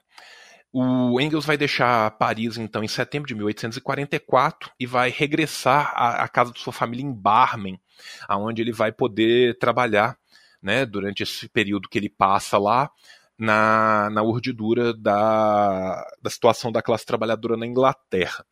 [0.72, 6.28] O Engels vai deixar Paris, então, em setembro de 1844 e vai regressar à, à
[6.28, 7.80] casa de sua família em Barmen,
[8.28, 10.16] aonde ele vai poder trabalhar
[10.62, 12.92] né, durante esse período que ele passa lá
[13.38, 18.46] na, na urdidura da, da situação da classe trabalhadora na Inglaterra.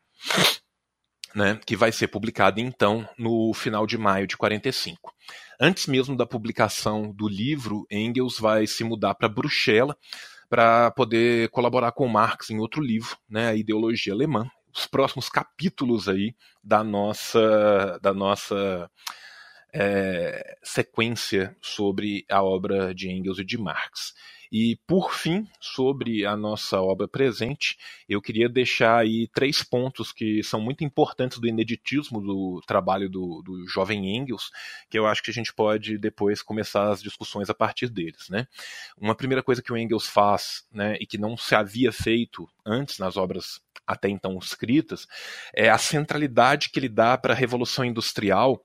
[1.38, 5.13] Né, que vai ser publicado então no final de maio de 45.
[5.62, 9.95] Antes mesmo da publicação do livro, Engels vai se mudar para Bruxelas
[10.50, 14.50] para poder colaborar com Marx em outro livro, né, a ideologia alemã.
[14.73, 18.89] Os próximos capítulos aí da nossa da nossa
[19.71, 24.13] é, sequência sobre a obra de Engels e de Marx.
[24.51, 30.43] E, por fim, sobre a nossa obra presente, eu queria deixar aí três pontos que
[30.43, 34.49] são muito importantes do ineditismo do trabalho do, do jovem Engels,
[34.89, 38.29] que eu acho que a gente pode depois começar as discussões a partir deles.
[38.29, 38.47] Né?
[38.97, 42.99] Uma primeira coisa que o Engels faz, né, e que não se havia feito antes
[42.99, 45.07] nas obras até então escritas,
[45.53, 48.62] é a centralidade que ele dá para a Revolução Industrial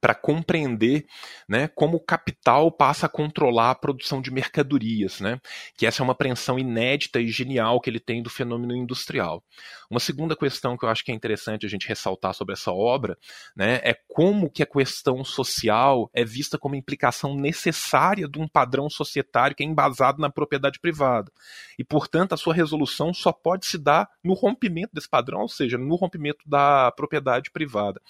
[0.00, 1.06] para compreender
[1.48, 5.40] né, como o capital passa a controlar a produção de mercadorias, né,
[5.76, 9.42] que essa é uma apreensão inédita e genial que ele tem do fenômeno industrial.
[9.90, 13.16] Uma segunda questão que eu acho que é interessante a gente ressaltar sobre essa obra
[13.56, 18.90] né, é como que a questão social é vista como implicação necessária de um padrão
[18.90, 21.30] societário que é embasado na propriedade privada.
[21.78, 25.78] E, portanto, a sua resolução só pode se dar no rompimento desse padrão, ou seja,
[25.78, 28.00] no rompimento da propriedade privada.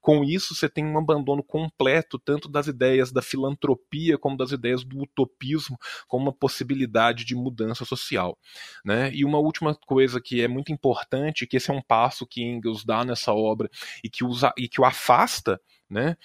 [0.00, 4.84] Com isso, você tem um abandono completo tanto das ideias da filantropia como das ideias
[4.84, 8.38] do utopismo como uma possibilidade de mudança social.
[8.84, 9.10] Né?
[9.14, 12.84] E uma última coisa que é muito importante, que esse é um passo que Engels
[12.84, 13.68] dá nessa obra
[14.02, 16.16] e que, usa, e que o afasta né,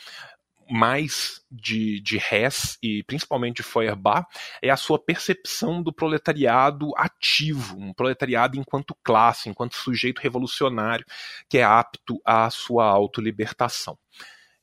[0.70, 4.28] mais de, de Hess e principalmente de Feuerbach
[4.62, 11.06] é a sua percepção do proletariado ativo, um proletariado enquanto classe, enquanto sujeito revolucionário
[11.50, 13.98] que é apto à sua autolibertação.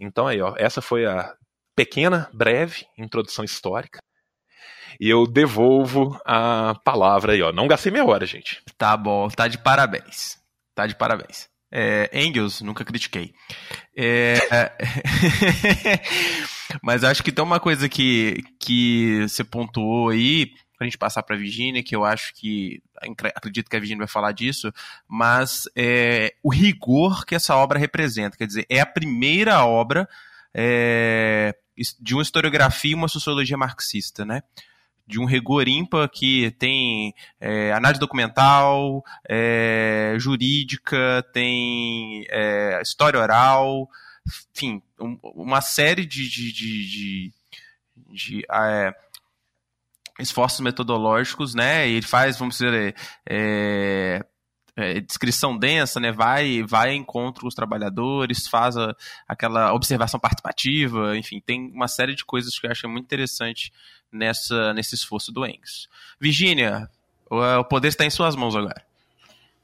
[0.01, 1.35] Então aí, ó, essa foi a
[1.77, 3.99] pequena, breve introdução histórica.
[4.99, 7.53] E eu devolvo a palavra aí, ó.
[7.53, 8.63] Não gastei meia hora, gente.
[8.79, 10.39] Tá bom, tá de parabéns.
[10.75, 11.49] Tá de parabéns.
[11.71, 13.33] É, Engels, nunca critiquei.
[13.97, 14.39] É,
[16.83, 21.37] mas acho que tem uma coisa que, que você pontuou aí, pra gente passar pra
[21.37, 22.83] Virginia, que eu acho que.
[23.35, 24.73] Acredito que a Virginia vai falar disso,
[25.09, 28.37] mas é, o rigor que essa obra representa.
[28.37, 30.09] Quer dizer, é a primeira obra
[30.55, 31.55] é,
[32.01, 34.43] de uma historiografia e uma sociologia marxista, né?
[35.07, 43.89] de um rigor ímpar que tem é, análise documental, é, jurídica, tem é, história oral,
[44.53, 47.33] enfim, um, uma série de, de, de, de,
[48.11, 48.95] de é,
[50.19, 51.89] esforços metodológicos, né?
[51.89, 52.95] E ele faz, vamos dizer,
[53.29, 54.25] é,
[54.77, 56.13] é, descrição densa, né?
[56.13, 58.95] Vai, vai encontro os trabalhadores, faz a,
[59.27, 63.73] aquela observação participativa, enfim, tem uma série de coisas que eu acho muito interessante
[64.13, 65.89] nessa, nesse esforço do Engels.
[66.21, 66.91] Virginia,
[67.31, 68.85] o, o poder está em suas mãos agora.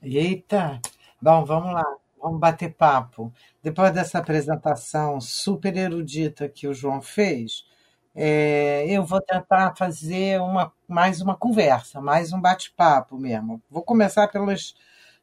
[0.02, 0.80] Eita!
[1.20, 1.84] Bom, vamos lá,
[2.20, 3.32] vamos bater papo.
[3.62, 7.64] Depois dessa apresentação super erudita que o João fez,
[8.14, 13.62] é, eu vou tentar fazer uma, mais uma conversa, mais um bate-papo mesmo.
[13.70, 14.74] Vou começar pelas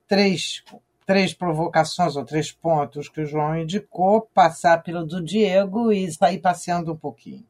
[0.07, 0.63] três,
[1.05, 6.39] três provocações ou três pontos que o João indicou, passar pelo do Diego e sair
[6.39, 7.45] passeando um pouquinho.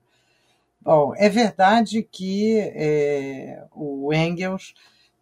[0.82, 4.74] Bom, é verdade que é, o Engels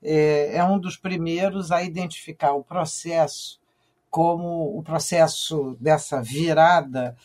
[0.03, 3.60] é, é, um dos primeiros a identificar o processo
[4.10, 7.15] como o processo dessa virada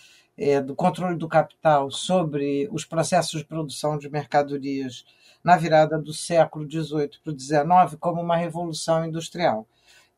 [0.64, 5.04] do controle do capital sobre os processos de produção de mercadorias
[5.44, 9.66] na virada do século XVIII para o XIX como uma revolução industrial.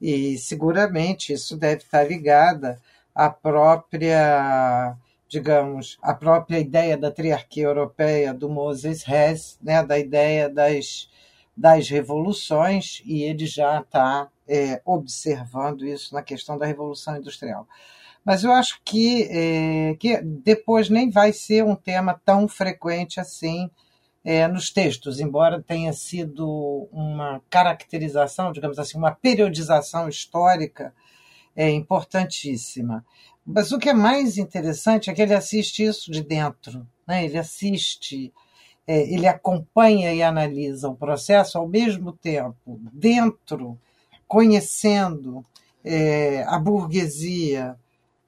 [0.01, 2.81] E seguramente isso deve estar ligada
[3.15, 4.97] à própria
[5.35, 11.11] digamos, a própria ideia da triarquia europeia do Moses Hess, né, da ideia das,
[11.57, 17.67] das revoluções, e ele já está é, observando isso na questão da Revolução Industrial.
[18.25, 23.71] Mas eu acho que, é, que depois nem vai ser um tema tão frequente assim
[24.25, 30.95] é, nos textos, embora tenha sido uma caracterização, digamos assim, uma periodização histórica
[31.55, 33.05] é, importantíssima.
[33.45, 37.27] Mas o que é mais interessante é que ele assiste isso de dentro, né?
[37.27, 38.33] ele assiste,
[38.87, 43.79] é, ele acompanha e analisa o processo ao mesmo tempo, dentro,
[44.27, 45.45] conhecendo
[45.85, 47.79] é, a burguesia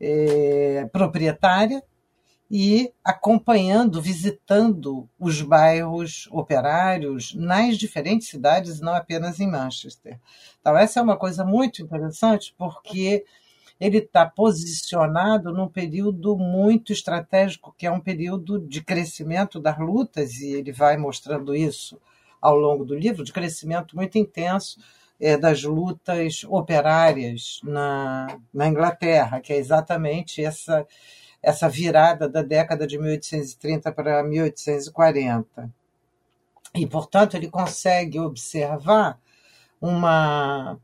[0.00, 1.82] é, proprietária
[2.50, 10.18] e acompanhando, visitando os bairros operários nas diferentes cidades, não apenas em Manchester.
[10.60, 13.24] Então, essa é uma coisa muito interessante, porque
[13.80, 20.34] ele está posicionado num período muito estratégico, que é um período de crescimento das lutas,
[20.36, 22.00] e ele vai mostrando isso
[22.40, 24.78] ao longo do livro, de crescimento muito intenso
[25.20, 30.86] é, das lutas operárias na, na Inglaterra, que é exatamente essa,
[31.42, 35.70] essa virada da década de 1830 para 1840.
[36.74, 39.18] E, portanto, ele consegue observar
[39.80, 40.78] uma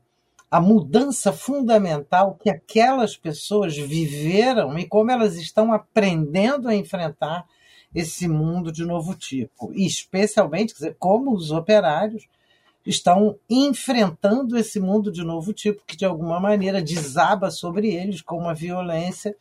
[0.49, 7.47] a mudança fundamental que aquelas pessoas viveram e como elas estão aprendendo a enfrentar
[7.93, 12.27] esse mundo de novo tipo, e especialmente, dizer, como os operários
[12.85, 18.37] estão enfrentando esse mundo de novo tipo, que de alguma maneira desaba sobre eles com
[18.37, 19.35] uma violência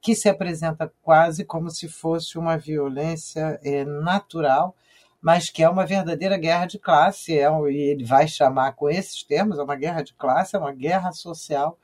[0.00, 4.74] que se apresenta quase como se fosse uma violência é, natural,
[5.20, 9.22] mas que é uma verdadeira guerra de classe, é, e ele vai chamar com esses
[9.22, 11.78] termos, é uma guerra de classe, é uma guerra social,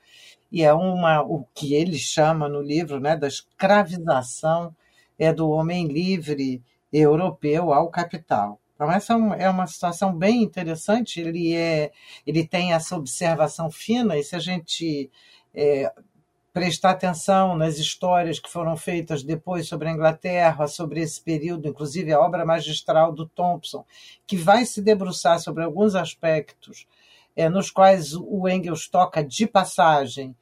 [0.51, 4.75] e é uma, o que ele chama no livro né, da escravização
[5.17, 8.58] é do homem livre europeu ao capital.
[8.79, 11.19] Então, essa é uma situação bem interessante.
[11.19, 11.91] Ele, é,
[12.25, 15.11] ele tem essa observação fina, e se a gente
[15.53, 15.91] é,
[16.53, 22.13] prestar atenção nas histórias que foram feitas depois sobre a Inglaterra, sobre esse período, inclusive
[22.13, 23.83] a obra magistral do Thompson,
[24.25, 26.87] que vai se debruçar sobre alguns aspectos
[27.35, 30.33] é, nos quais o Engels toca de passagem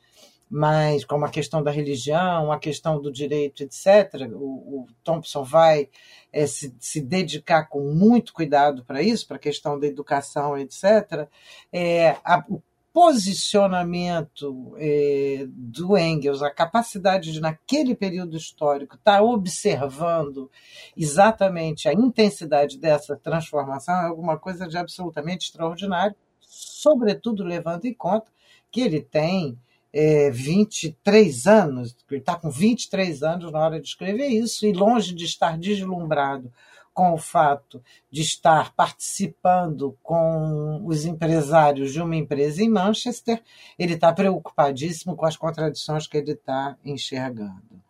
[0.49, 5.89] mas como a questão da religião, a questão do direito, etc., o, o Thompson vai
[6.31, 11.27] é, se, se, dedicar com muito cuidado para isso, para a questão da educação, etc.,
[11.71, 12.61] é, a, o
[12.97, 20.49] posicionamento é, do Engels, a capacidade de, naquele período histórico, estar tá observando
[20.95, 28.31] exatamente a intensidade dessa transformação é alguma coisa de absolutamente extraordinário, sobretudo levando em conta
[28.71, 29.59] que ele tem
[29.99, 35.11] é, 23 anos, ele está com 23 anos na hora de escrever isso, e longe
[35.11, 36.53] de estar deslumbrado
[36.93, 37.81] com o fato
[38.11, 43.41] de estar participando com os empresários de uma empresa em Manchester,
[43.77, 47.81] ele está preocupadíssimo com as contradições que ele está enxergando.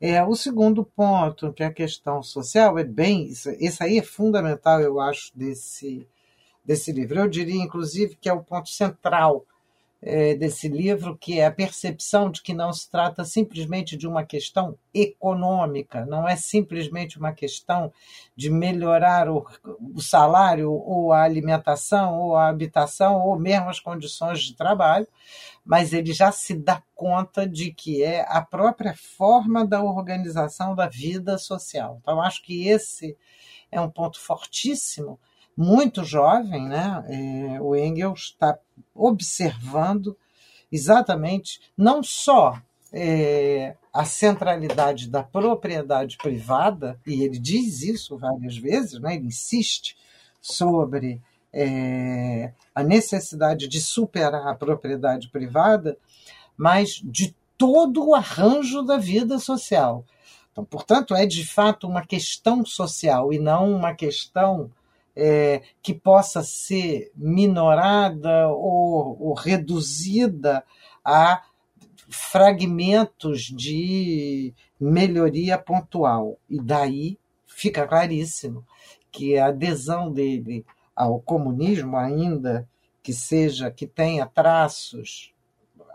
[0.00, 3.26] É, o segundo ponto, que é a questão social, é bem.
[3.26, 6.06] Isso, esse aí é fundamental, eu acho, desse,
[6.64, 7.20] desse livro.
[7.20, 9.44] Eu diria, inclusive, que é o ponto central
[10.02, 14.24] é, desse livro, que é a percepção de que não se trata simplesmente de uma
[14.24, 17.92] questão econômica, não é simplesmente uma questão
[18.36, 19.46] de melhorar o,
[19.94, 25.08] o salário, ou a alimentação, ou a habitação, ou mesmo as condições de trabalho,
[25.64, 30.86] mas ele já se dá conta de que é a própria forma da organização da
[30.86, 31.98] vida social.
[32.00, 33.16] Então, acho que esse
[33.70, 35.18] é um ponto fortíssimo
[35.56, 37.04] muito jovem, né?
[37.08, 38.58] É, o Engels está
[38.94, 40.16] observando
[40.70, 42.60] exatamente não só
[42.92, 49.14] é, a centralidade da propriedade privada, e ele diz isso várias vezes, né?
[49.14, 49.96] ele insiste
[50.40, 51.20] sobre
[51.52, 55.96] é, a necessidade de superar a propriedade privada,
[56.56, 60.04] mas de todo o arranjo da vida social.
[60.52, 64.70] Então, portanto, é de fato uma questão social e não uma questão
[65.16, 70.62] é, que possa ser minorada ou, ou reduzida
[71.04, 71.42] a
[72.08, 76.38] fragmentos de melhoria pontual.
[76.48, 78.64] E daí fica claríssimo
[79.10, 80.64] que a adesão dele
[80.94, 82.68] ao comunismo, ainda
[83.02, 85.32] que seja que tenha traços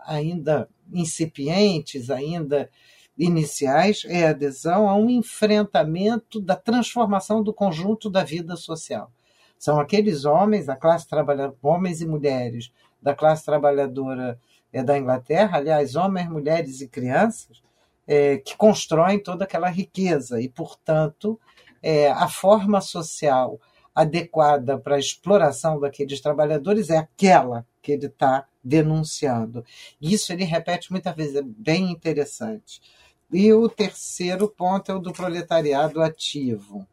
[0.04, 2.68] ainda incipientes, ainda
[3.16, 9.10] iniciais é a adesão a um enfrentamento da transformação do conjunto da vida social.
[9.58, 14.38] São aqueles homens, a classe trabalhadora, homens e mulheres da classe trabalhadora
[14.72, 17.62] é, da Inglaterra, aliás, homens, mulheres e crianças,
[18.06, 21.38] é, que constroem toda aquela riqueza e, portanto,
[21.82, 23.60] é, a forma social
[23.94, 29.64] adequada para a exploração daqueles trabalhadores é aquela que ele está denunciando.
[30.00, 32.80] Isso ele repete muitas vezes, é bem interessante.
[33.32, 36.86] E o terceiro ponto é o do proletariado ativo.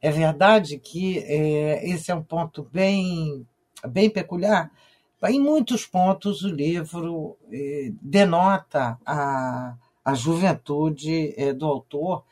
[0.00, 3.44] É verdade que é, esse é um ponto bem,
[3.88, 4.70] bem peculiar.
[5.24, 9.74] Em muitos pontos, o livro é, denota a,
[10.04, 12.22] a juventude é, do autor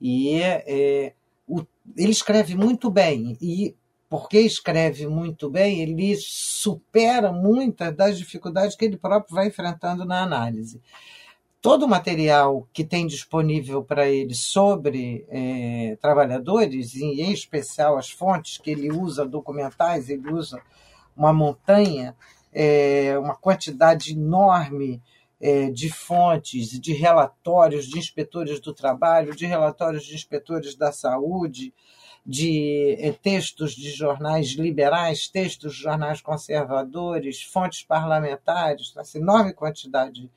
[0.00, 1.14] e é,
[1.48, 1.64] o,
[1.96, 3.36] ele escreve muito bem.
[3.40, 3.74] E
[4.08, 10.22] porque escreve muito bem, ele supera muitas das dificuldades que ele próprio vai enfrentando na
[10.22, 10.80] análise
[11.62, 18.10] todo o material que tem disponível para ele sobre é, trabalhadores, e em especial as
[18.10, 20.60] fontes que ele usa, documentais, ele usa
[21.16, 22.16] uma montanha,
[22.52, 25.00] é, uma quantidade enorme
[25.40, 31.72] é, de fontes, de relatórios de inspetores do trabalho, de relatórios de inspetores da saúde,
[32.26, 40.28] de é, textos de jornais liberais, textos de jornais conservadores, fontes parlamentares, essa enorme quantidade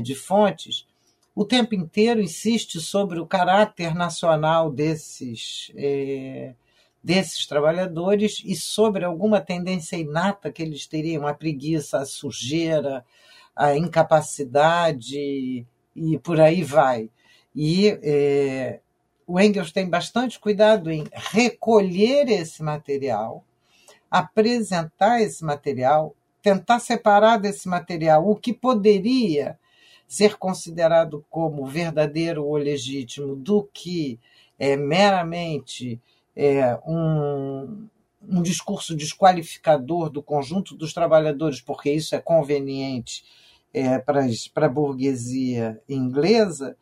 [0.00, 0.86] de fontes,
[1.34, 6.54] o tempo inteiro insiste sobre o caráter nacional desses, é,
[7.02, 13.04] desses trabalhadores e sobre alguma tendência inata que eles teriam, a preguiça, a sujeira,
[13.56, 15.66] a incapacidade
[15.96, 17.10] e por aí vai.
[17.54, 18.80] E é,
[19.26, 23.42] o Engels tem bastante cuidado em recolher esse material,
[24.10, 29.58] apresentar esse material, tentar separar desse material o que poderia
[30.12, 34.20] ser considerado como verdadeiro ou legítimo do que
[34.58, 35.98] é meramente
[36.36, 37.88] é, um,
[38.28, 43.24] um discurso desqualificador do conjunto dos trabalhadores, porque isso é conveniente
[43.72, 44.26] é, para
[44.66, 46.76] a burguesia inglesa,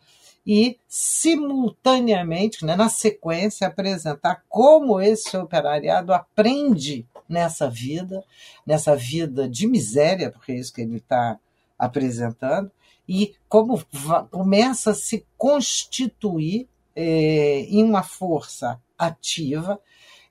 [0.44, 8.24] e, simultaneamente, né, na sequência, apresentar como esse operariado aprende nessa vida,
[8.66, 11.38] nessa vida de miséria, porque é isso que ele está
[11.78, 12.72] apresentando,
[13.12, 13.82] e como
[14.30, 19.80] começa a se constituir é, em uma força ativa,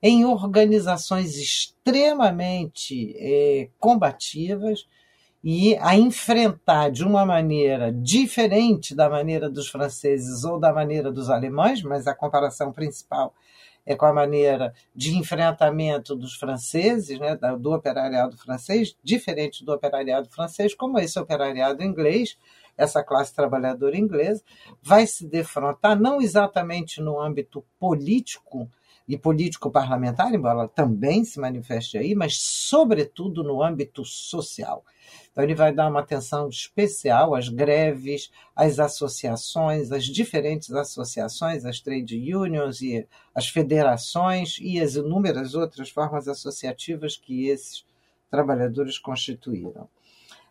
[0.01, 4.87] em organizações extremamente é, combativas,
[5.43, 11.29] e a enfrentar de uma maneira diferente da maneira dos franceses ou da maneira dos
[11.29, 13.33] alemães, mas a comparação principal
[13.85, 20.29] é com a maneira de enfrentamento dos franceses, né, do operariado francês, diferente do operariado
[20.29, 22.37] francês, como esse operariado inglês,
[22.79, 24.41] essa classe trabalhadora inglesa,
[24.81, 28.69] vai se defrontar não exatamente no âmbito político,
[29.09, 34.85] e político-parlamentar, embora também se manifeste aí, mas, sobretudo, no âmbito social.
[35.31, 41.79] Então, ele vai dar uma atenção especial às greves, às associações, às diferentes associações, às
[41.79, 47.83] trade unions e às federações e as inúmeras outras formas associativas que esses
[48.29, 49.89] trabalhadores constituíram.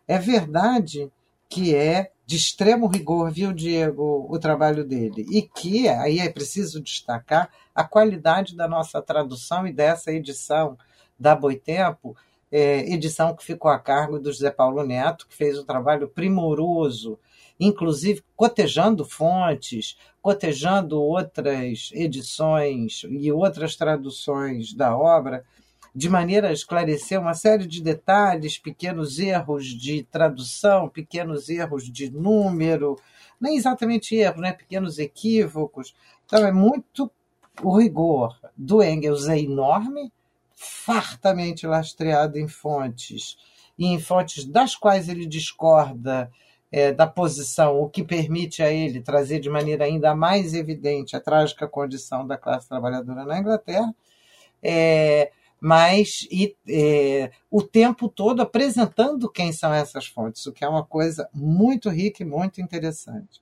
[0.05, 1.09] É verdade
[1.49, 5.25] que é de extremo rigor, viu, Diego, o trabalho dele.
[5.31, 10.77] E que, aí é preciso destacar, a qualidade da nossa tradução e dessa edição
[11.19, 12.15] da Boitempo,
[12.51, 17.17] é, edição que ficou a cargo do José Paulo Neto, que fez um trabalho primoroso,
[17.59, 25.43] inclusive cotejando fontes, cotejando outras edições e outras traduções da obra,
[25.95, 32.11] de maneira a esclarecer uma série de detalhes, pequenos erros de tradução, pequenos erros de
[32.11, 32.95] número,
[33.39, 34.53] nem exatamente erros, né?
[34.53, 35.95] pequenos equívocos.
[36.25, 37.11] Então, é muito.
[37.61, 40.13] O rigor do Engels é enorme,
[40.55, 43.37] fartamente lastreado em fontes,
[43.77, 46.31] e em fontes das quais ele discorda
[46.71, 51.19] é, da posição, o que permite a ele trazer de maneira ainda mais evidente a
[51.19, 53.93] trágica condição da classe trabalhadora na Inglaterra.
[54.61, 55.31] É,
[55.61, 60.85] mas e, é, o tempo todo apresentando quem são essas fontes, o que é uma
[60.85, 63.41] coisa muito rica e muito interessante.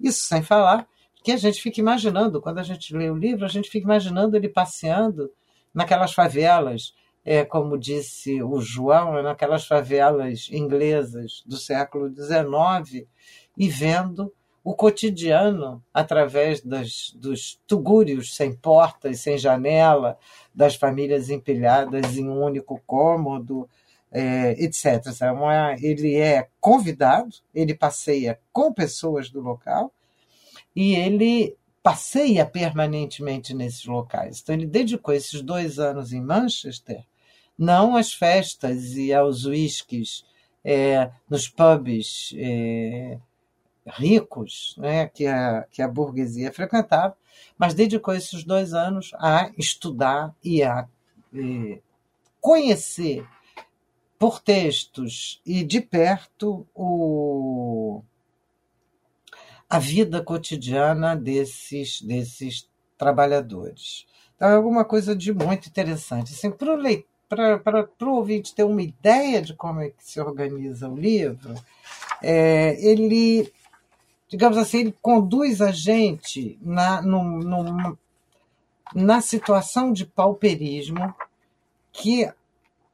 [0.00, 0.86] Isso sem falar
[1.24, 4.36] que a gente fica imaginando, quando a gente lê o livro, a gente fica imaginando
[4.36, 5.28] ele passeando
[5.74, 6.94] naquelas favelas,
[7.24, 13.08] é, como disse o João, naquelas favelas inglesas do século XIX,
[13.56, 14.32] e vendo
[14.66, 20.18] o cotidiano através das, dos tugúrios sem portas, sem janela,
[20.52, 23.68] das famílias empilhadas em um único cômodo,
[24.10, 25.04] é, etc.
[25.80, 29.92] ele é convidado, ele passeia com pessoas do local
[30.74, 34.40] e ele passeia permanentemente nesses locais.
[34.42, 37.04] Então, ele dedicou esses dois anos em Manchester,
[37.56, 40.24] não às festas e aos whiskies,
[40.64, 43.16] é, nos pubs é,
[43.86, 47.16] ricos né, que, a, que a burguesia frequentava,
[47.58, 50.88] mas dedicou esses dois anos a estudar e a
[51.32, 51.80] e
[52.40, 53.26] conhecer
[54.18, 58.02] por textos e de perto o,
[59.68, 64.06] a vida cotidiana desses, desses trabalhadores.
[64.34, 66.32] Então, é alguma coisa de muito interessante.
[66.32, 71.54] Assim, para o ouvinte ter uma ideia de como é que se organiza o livro,
[72.22, 73.52] é, ele
[74.28, 77.02] digamos assim, ele conduz a gente na,
[78.94, 81.14] na situação de pauperismo
[81.92, 82.30] que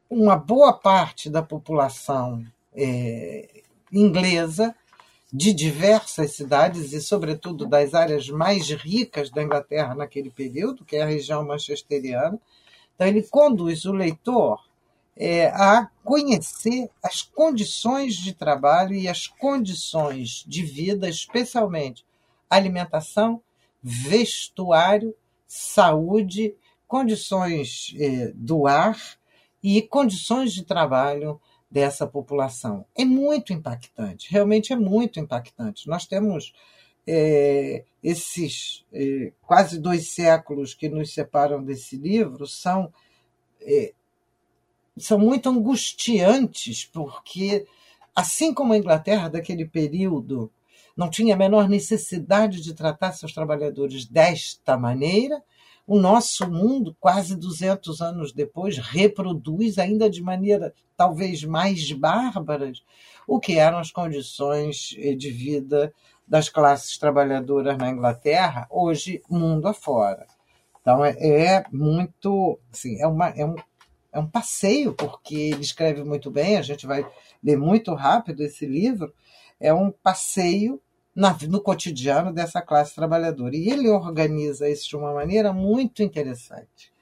[0.08, 4.74] uma boa parte da população é, inglesa
[5.32, 11.02] de diversas cidades e, sobretudo, das áreas mais ricas da Inglaterra naquele período, que é
[11.02, 12.38] a região manchesteriana.
[12.94, 14.62] Então, ele conduz o leitor
[15.16, 22.04] é, a conhecer as condições de trabalho e as condições de vida, especialmente
[22.48, 23.40] alimentação,
[23.82, 25.14] vestuário,
[25.46, 26.54] saúde,
[26.86, 28.98] condições é, do ar
[29.62, 31.40] e condições de trabalho
[31.70, 32.84] dessa população.
[32.94, 35.88] É muito impactante, realmente é muito impactante.
[35.88, 36.52] Nós temos
[37.06, 42.92] é, esses é, quase dois séculos que nos separam desse livro, são
[44.96, 47.66] são muito angustiantes, porque,
[48.14, 50.50] assim como a Inglaterra daquele período,
[50.96, 55.42] não tinha a menor necessidade de tratar seus trabalhadores desta maneira.
[55.86, 62.82] O nosso mundo, quase 200 anos depois, reproduz ainda de maneira talvez mais bárbaras
[63.26, 65.92] o que eram as condições eh, de vida
[66.26, 70.26] das classes trabalhadoras na Inglaterra, hoje mundo afora.
[70.80, 73.54] Então é, é muito, assim, é, uma, é, um,
[74.12, 77.06] é um passeio, porque ele escreve muito bem, a gente vai
[77.42, 79.12] ler muito rápido esse livro,
[79.58, 80.80] é um passeio
[81.14, 83.56] na, no cotidiano dessa classe trabalhadora.
[83.56, 86.92] E ele organiza isso de uma maneira muito interessante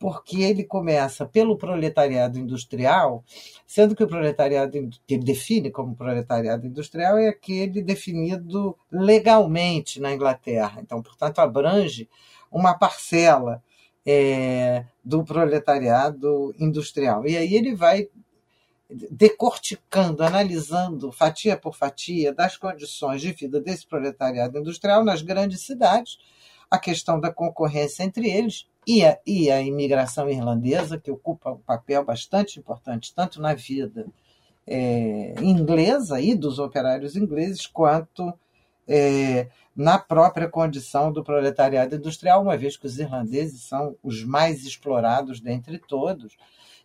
[0.00, 3.22] porque ele começa pelo proletariado industrial,
[3.66, 4.72] sendo que o proletariado
[5.06, 10.80] que ele define como proletariado industrial é aquele definido legalmente na Inglaterra.
[10.80, 12.08] Então, portanto, abrange
[12.50, 13.62] uma parcela
[14.06, 17.26] é, do proletariado industrial.
[17.26, 18.08] E aí ele vai
[19.10, 26.18] decorticando, analisando fatia por fatia das condições de vida desse proletariado industrial nas grandes cidades,
[26.70, 31.58] a questão da concorrência entre eles e a, e a imigração irlandesa, que ocupa um
[31.58, 34.06] papel bastante importante, tanto na vida
[34.66, 38.32] é, inglesa e dos operários ingleses, quanto
[38.88, 44.64] é, na própria condição do proletariado industrial, uma vez que os irlandeses são os mais
[44.64, 46.36] explorados dentre todos,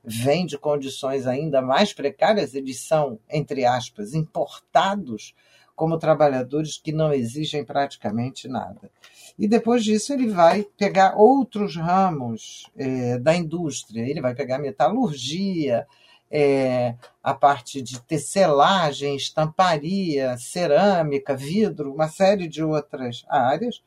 [0.04, 5.34] vêm de condições ainda mais precárias, eles são, entre aspas, importados
[5.76, 8.89] como trabalhadores que não exigem praticamente nada.
[9.38, 15.86] E depois disso ele vai pegar outros ramos é, da indústria, ele vai pegar metalurgia,
[16.32, 23.82] é, a parte de tecelagem, estamparia, cerâmica, vidro, uma série de outras áreas,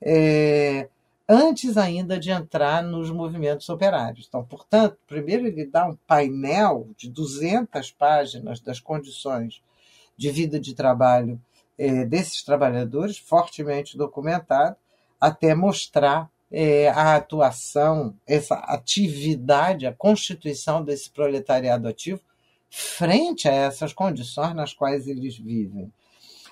[0.00, 0.88] é,
[1.28, 4.26] antes ainda de entrar nos movimentos operários.
[4.28, 9.62] Então, portanto, primeiro ele dá um painel de 200 páginas das condições
[10.16, 11.40] de vida de trabalho
[11.78, 14.76] é, desses trabalhadores, fortemente documentado,
[15.20, 22.20] até mostrar é, a atuação, essa atividade, a constituição desse proletariado ativo
[22.68, 25.90] frente a essas condições nas quais eles vivem.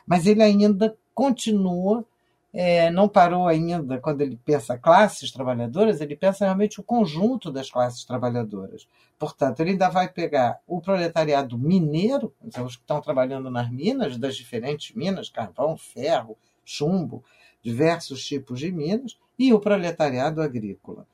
[0.07, 2.05] Mas ele ainda continua,
[2.53, 7.71] é, não parou ainda, quando ele pensa classes trabalhadoras, ele pensa realmente o conjunto das
[7.71, 8.89] classes trabalhadoras.
[9.19, 12.33] Portanto, ele ainda vai pegar o proletariado mineiro,
[12.65, 17.23] os que estão trabalhando nas minas, das diferentes minas, carvão, ferro, chumbo,
[17.63, 21.07] diversos tipos de minas, e o proletariado agrícola.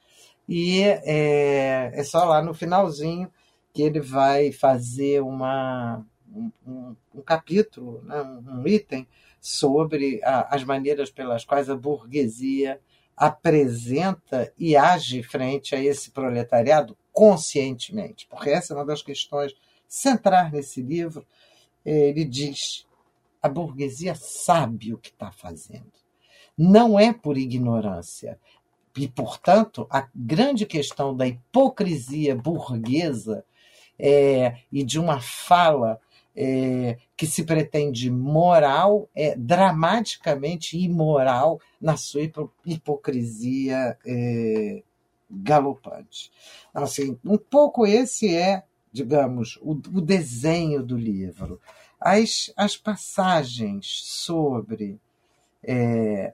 [0.49, 3.31] E é, é só lá no finalzinho
[3.73, 6.05] que ele vai fazer uma,
[6.35, 9.07] um, um, capítulo, né, um item
[9.41, 12.81] sobre a, as maneiras pelas quais a burguesia
[13.17, 19.55] apresenta e age frente a esse proletariado conscientemente, porque essa é uma das questões
[19.87, 21.25] centrais nesse livro.
[21.85, 22.89] Ele diz:
[23.41, 26.06] a burguesia sabe o que está fazendo
[26.57, 28.39] não é por ignorância.
[28.97, 33.45] E, portanto, a grande questão da hipocrisia burguesa
[33.99, 36.01] é, e de uma fala
[36.35, 42.23] é, que se pretende moral é dramaticamente imoral na sua
[42.65, 44.83] hipocrisia é,
[45.31, 46.31] galopante.
[46.73, 51.61] Assim, um pouco esse é, digamos, o, o desenho do livro.
[52.01, 54.99] As, as passagens sobre
[55.63, 56.33] é,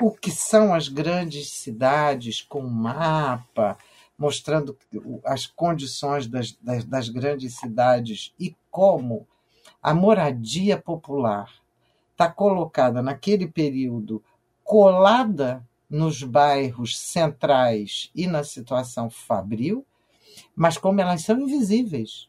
[0.00, 3.76] o que são as grandes cidades com mapa,
[4.18, 4.76] mostrando
[5.24, 9.26] as condições das, das, das grandes cidades e como
[9.82, 11.50] a moradia popular
[12.12, 14.22] está colocada naquele período
[14.62, 19.84] colada nos bairros centrais e na situação fabril,
[20.54, 22.28] mas como elas são invisíveis.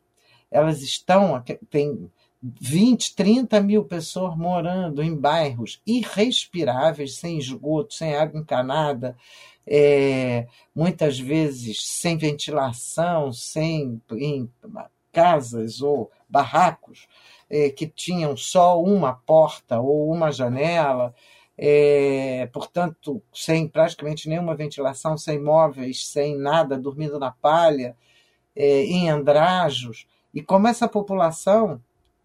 [0.49, 2.09] Elas estão, tem
[2.41, 9.15] 20, 30 mil pessoas morando em bairros irrespiráveis, sem esgoto, sem água encanada,
[9.65, 14.49] é, muitas vezes sem ventilação, sem em
[15.11, 17.07] casas ou barracos
[17.49, 21.13] é, que tinham só uma porta ou uma janela,
[21.57, 27.95] é, portanto, sem praticamente nenhuma ventilação, sem móveis, sem nada, dormindo na palha,
[28.55, 30.07] é, em andrajos.
[30.33, 31.81] E como essa população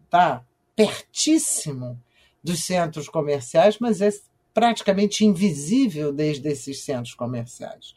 [0.07, 0.43] está
[0.75, 2.01] pertíssimo
[2.43, 4.09] dos centros comerciais, mas é
[4.53, 7.95] praticamente invisível desde esses centros comerciais.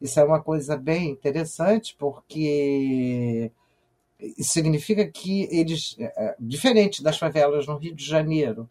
[0.00, 3.52] Isso é uma coisa bem interessante, porque
[4.38, 8.68] significa que eles, é, é, diferente das favelas no Rio de Janeiro,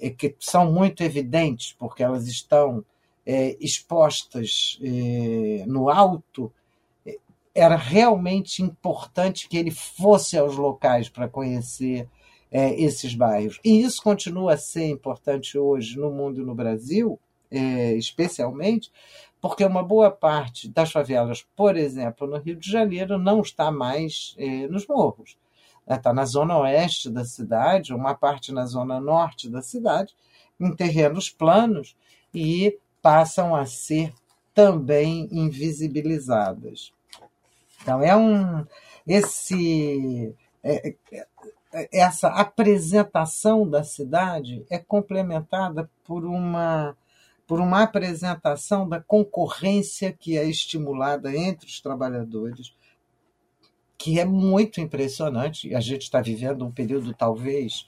[0.00, 2.84] é, que são muito evidentes, porque elas estão
[3.24, 6.52] é, expostas é, no alto,
[7.54, 12.08] era realmente importante que ele fosse aos locais para conhecer
[12.52, 13.58] é, esses bairros.
[13.64, 17.18] E isso continua a ser importante hoje no mundo e no Brasil,
[17.50, 18.92] é, especialmente,
[19.40, 24.34] porque uma boa parte das favelas, por exemplo, no Rio de Janeiro, não está mais
[24.38, 25.36] é, nos morros.
[25.88, 30.14] Está na zona oeste da cidade, uma parte na zona norte da cidade,
[30.60, 31.96] em terrenos planos,
[32.32, 34.12] e passam a ser
[34.54, 36.92] também invisibilizadas.
[37.80, 38.64] Então, é um.
[39.04, 40.32] Esse,
[40.62, 41.26] é, é,
[41.90, 46.96] essa apresentação da cidade é complementada por uma,
[47.46, 52.74] por uma apresentação da concorrência que é estimulada entre os trabalhadores,
[53.96, 55.74] que é muito impressionante.
[55.74, 57.86] A gente está vivendo um período, talvez,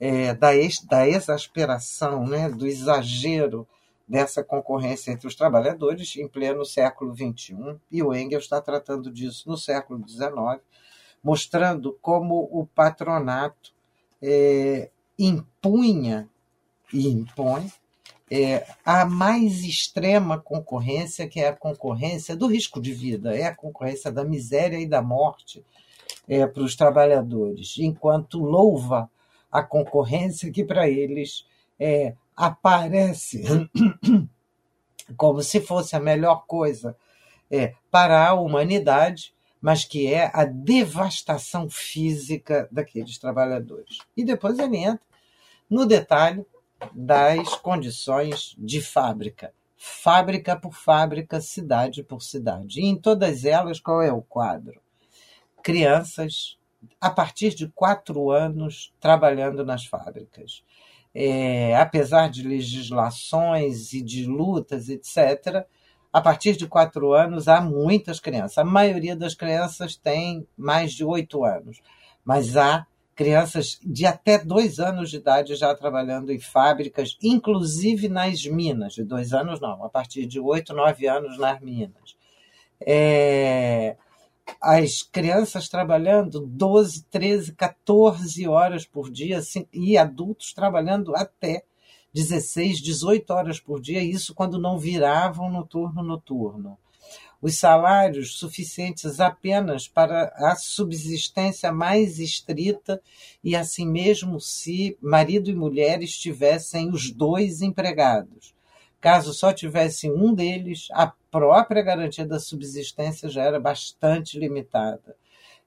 [0.00, 3.66] é, da, ex, da exasperação, né, do exagero
[4.08, 9.48] dessa concorrência entre os trabalhadores em pleno século XXI, e o Engels está tratando disso
[9.48, 10.60] no século XIX,
[11.22, 13.72] mostrando como o patronato
[14.22, 16.28] é, impunha
[16.92, 17.70] e impõe
[18.30, 23.54] é, a mais extrema concorrência, que é a concorrência do risco de vida, é a
[23.54, 25.64] concorrência da miséria e da morte
[26.28, 29.10] é, para os trabalhadores, enquanto louva
[29.50, 31.44] a concorrência que para eles
[31.78, 33.42] é, aparece
[35.16, 36.96] como se fosse a melhor coisa
[37.50, 43.98] é, para a humanidade, mas que é a devastação física daqueles trabalhadores.
[44.16, 45.04] E depois ele entra
[45.68, 46.44] no detalhe
[46.92, 52.80] das condições de fábrica, fábrica por fábrica, cidade por cidade.
[52.80, 54.80] E em todas elas, qual é o quadro?
[55.62, 56.58] Crianças
[56.98, 60.64] a partir de quatro anos trabalhando nas fábricas
[61.14, 65.66] é, apesar de legislações e de lutas, etc.,
[66.12, 68.58] a partir de quatro anos há muitas crianças.
[68.58, 71.80] A maioria das crianças tem mais de oito anos,
[72.24, 78.44] mas há crianças de até dois anos de idade já trabalhando em fábricas, inclusive nas
[78.46, 78.94] minas.
[78.94, 82.16] De dois anos não, a partir de oito, nove anos nas minas.
[82.80, 83.96] É,
[84.60, 91.64] as crianças trabalhando 12, 13, 14 horas por dia assim, e adultos trabalhando até
[92.12, 96.78] 16, 18 horas por dia, isso quando não viravam no turno noturno.
[97.42, 103.00] Os salários suficientes apenas para a subsistência mais estrita
[103.42, 108.54] e assim mesmo se marido e mulher estivessem os dois empregados.
[109.00, 115.16] Caso só tivesse um deles, a própria garantia da subsistência já era bastante limitada.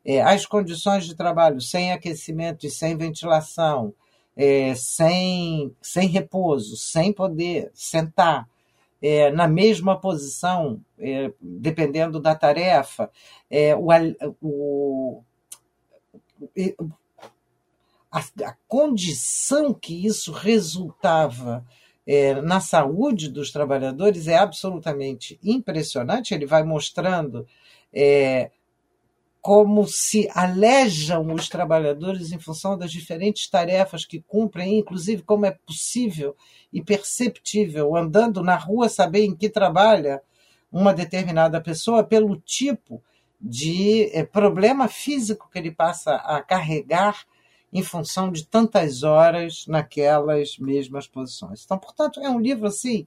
[0.06, 3.96] É, as condições de trabalho sem aquecimento e sem ventilação,
[4.36, 8.48] é, sem, sem repouso, sem poder sentar
[9.02, 13.12] é, na mesma posição, é, dependendo da tarefa,
[13.52, 13.90] é, o,
[14.42, 15.24] o,
[18.10, 21.66] a, a condição que isso resultava
[22.08, 26.34] é, na saúde dos trabalhadores é absolutamente impressionante.
[26.34, 27.46] Ele vai mostrando
[27.94, 28.52] é,
[29.44, 35.52] como se alejam os trabalhadores em função das diferentes tarefas que cumprem, inclusive como é
[35.52, 36.34] possível
[36.72, 40.22] e perceptível, andando na rua, saber em que trabalha
[40.72, 43.04] uma determinada pessoa pelo tipo
[43.39, 47.26] de é, problema físico que ele passa a carregar
[47.74, 51.66] em função de tantas horas naquelas mesmas posições.
[51.66, 53.06] Então, portanto, é um livro assim.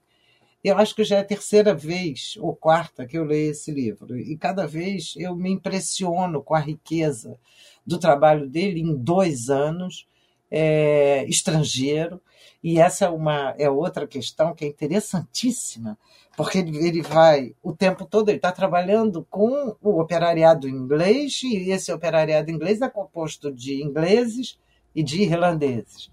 [0.66, 4.18] Eu acho que já é a terceira vez ou quarta que eu leio esse livro.
[4.18, 7.38] E cada vez eu me impressiono com a riqueza
[7.86, 10.08] do trabalho dele em dois anos,
[10.50, 12.20] é, estrangeiro.
[12.64, 15.96] E essa é uma é outra questão que é interessantíssima,
[16.36, 21.70] porque ele, ele vai o tempo todo ele está trabalhando com o operariado inglês e
[21.70, 24.58] esse operariado inglês é composto de ingleses
[24.92, 26.10] e de irlandeses.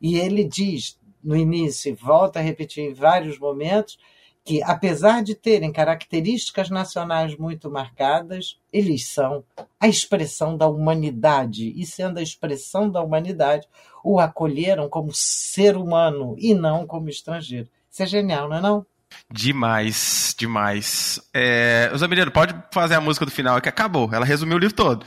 [0.00, 3.98] E ele diz no início e volta a repetir em vários momentos
[4.44, 9.44] que, apesar de terem características nacionais muito marcadas, eles são
[9.78, 13.66] a expressão da humanidade, e sendo a expressão da humanidade,
[14.02, 17.68] o acolheram como ser humano e não como estrangeiro.
[17.90, 18.86] Isso é genial, não é não?
[19.30, 21.20] Demais, demais.
[21.34, 24.08] É, Zamiriano, pode fazer a música do final que acabou.
[24.12, 25.04] Ela resumiu o livro todo.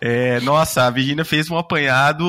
[0.00, 2.24] É, nossa, a Virginia fez um apanhado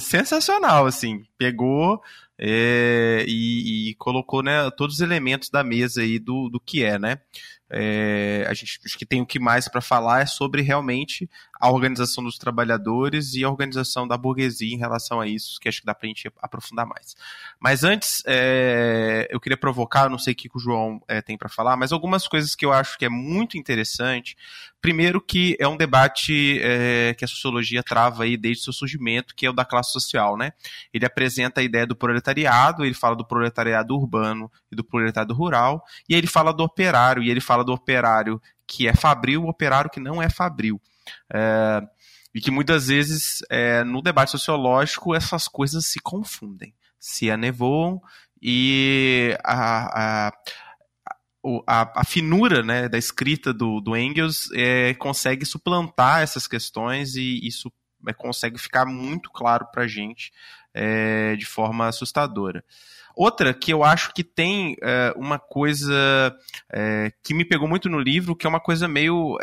[0.00, 1.24] sensacional, assim.
[1.36, 2.02] Pegou
[2.38, 6.98] é, e, e, colocou né, todos os elementos da mesa aí do, do que é,
[6.98, 7.18] né?
[7.70, 11.28] é, a gente acho que tem o que mais para falar é sobre realmente
[11.58, 15.80] a organização dos trabalhadores e a organização da burguesia em relação a isso, que acho
[15.80, 17.16] que dá para a gente aprofundar mais.
[17.58, 21.48] Mas antes, é, eu queria provocar, não sei o que o João é, tem para
[21.48, 24.36] falar, mas algumas coisas que eu acho que é muito interessante.
[24.80, 29.44] Primeiro que é um debate é, que a sociologia trava aí desde seu surgimento, que
[29.44, 30.52] é o da classe social, né?
[30.94, 35.84] Ele apresenta a ideia do proletariado, ele fala do proletariado urbano e do proletariado rural,
[36.08, 39.90] e ele fala do operário, e ele fala do operário que é fabril, o operário
[39.90, 40.80] que não é fabril.
[41.32, 41.82] É,
[42.34, 48.00] e que muitas vezes é, no debate sociológico essas coisas se confundem, se anevoam
[48.40, 50.32] e a, a,
[51.66, 57.46] a, a finura né, da escrita do, do Engels é, consegue suplantar essas questões e
[57.46, 57.72] isso
[58.06, 60.32] é, consegue ficar muito claro para a gente
[60.72, 62.64] é, de forma assustadora.
[63.16, 65.92] Outra que eu acho que tem é, uma coisa
[66.72, 69.36] é, que me pegou muito no livro, que é uma coisa meio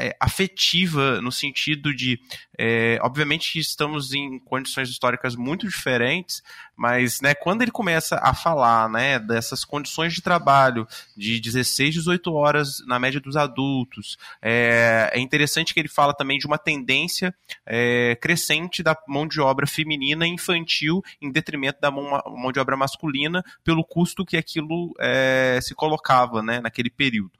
[0.00, 2.20] é, afetiva no sentido de,
[2.58, 6.42] é, obviamente, estamos em condições históricas muito diferentes,
[6.76, 10.86] mas né, quando ele começa a falar né, dessas condições de trabalho
[11.16, 16.38] de 16, 18 horas na média dos adultos, é, é interessante que ele fala também
[16.38, 17.34] de uma tendência
[17.66, 22.58] é, crescente da mão de obra feminina e infantil em detrimento da mão, mão de
[22.58, 27.32] obra masculina pelo custo que aquilo é, se colocava né, naquele período.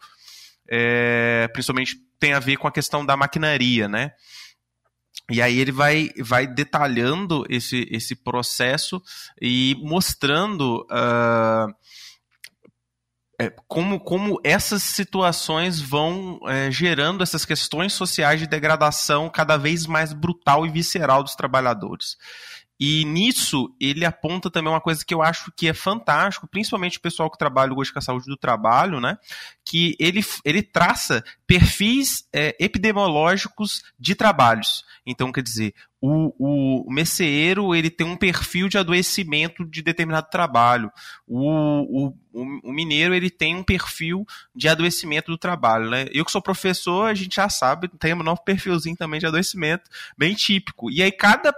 [0.70, 4.12] É, principalmente tem a ver com a questão da maquinaria, né?
[5.30, 9.00] E aí ele vai, vai detalhando esse, esse processo
[9.40, 11.72] e mostrando uh,
[13.66, 20.12] como, como essas situações vão é, gerando essas questões sociais de degradação cada vez mais
[20.12, 22.16] brutal e visceral dos trabalhadores.
[22.80, 27.02] E nisso, ele aponta também uma coisa que eu acho que é fantástico, principalmente o
[27.02, 29.18] pessoal que trabalha hoje com a saúde do trabalho, né?
[29.62, 34.82] Que ele, ele traça perfis é, epidemiológicos de trabalhos.
[35.04, 40.90] Então, quer dizer, o, o meceeiro ele tem um perfil de adoecimento de determinado trabalho.
[41.26, 44.24] O, o, o, mineiro ele tem um perfil
[44.54, 45.90] de adoecimento do trabalho.
[45.90, 46.06] Né?
[46.10, 49.90] Eu que sou professor, a gente já sabe, tem um novo perfilzinho também de adoecimento,
[50.16, 50.90] bem típico.
[50.90, 51.52] E aí cada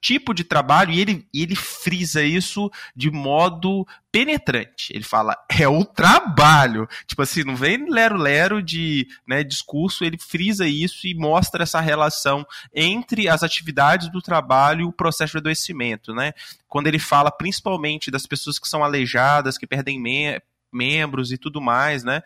[0.00, 4.92] tipo de trabalho e ele, ele frisa isso de modo penetrante.
[4.92, 6.88] Ele fala, é o trabalho.
[7.06, 12.46] Tipo assim, não vem lero-lero de né, discurso, ele frisa isso e mostra essa relação
[12.74, 16.32] entre as atividades do trabalho e o processo de adoecimento, né?
[16.68, 20.40] Quando ele fala principalmente das pessoas que são aleijadas, que perdem me
[20.74, 22.22] membros e tudo mais, né?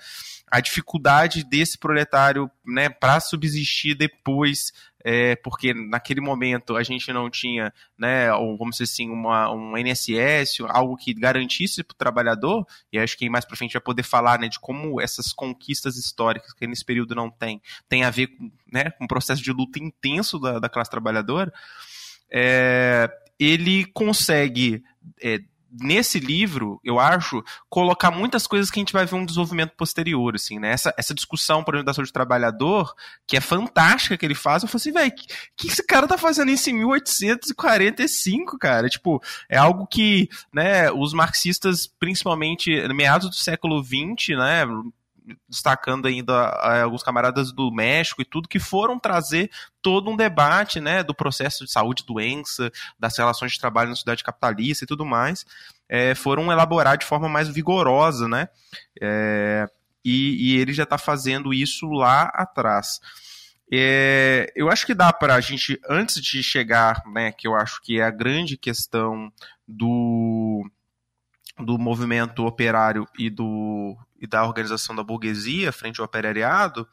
[0.51, 4.73] A dificuldade desse proletário, né, para subsistir depois
[5.05, 9.77] é, porque naquele momento a gente não tinha, né, ou vamos dizer assim, uma, um
[9.77, 14.03] NSS, algo que garantisse para o trabalhador, e acho que mais para frente vai poder
[14.03, 18.29] falar né, de como essas conquistas históricas que nesse período não tem, tem a ver
[18.29, 21.53] com, né, com um processo de luta intenso da, da classe trabalhadora,
[22.31, 24.83] é, ele consegue
[25.23, 25.39] é,
[25.71, 30.35] nesse livro, eu acho, colocar muitas coisas que a gente vai ver um desenvolvimento posterior,
[30.35, 30.73] assim, né?
[30.73, 32.95] Essa, essa discussão, por exemplo, da saúde do trabalhador,
[33.27, 36.07] que é fantástica que ele faz, eu falo assim, velho, o que, que esse cara
[36.07, 38.89] tá fazendo isso em 1845, cara?
[38.89, 44.65] Tipo, é algo que, né, os marxistas, principalmente meados do século XX, né,
[45.49, 46.33] destacando ainda
[46.65, 49.51] eh, alguns camaradas do México e tudo, que foram trazer
[49.83, 54.25] todo um debate né, do processo de saúde doença, das relações de trabalho na sociedade
[54.25, 55.45] capitalista e tudo mais,
[55.89, 58.49] é, foram elaborar de forma mais vigorosa, né?
[59.01, 59.67] É,
[60.05, 63.01] e, e, ele já está fazendo isso lá atrás.
[63.71, 67.83] É, eu acho que dá para a gente, antes de chegar, né, que eu acho
[67.83, 69.31] que é a grande questão
[69.67, 70.69] do,
[71.59, 76.89] do movimento operário e do, e da organização da burguesia frente ao operariado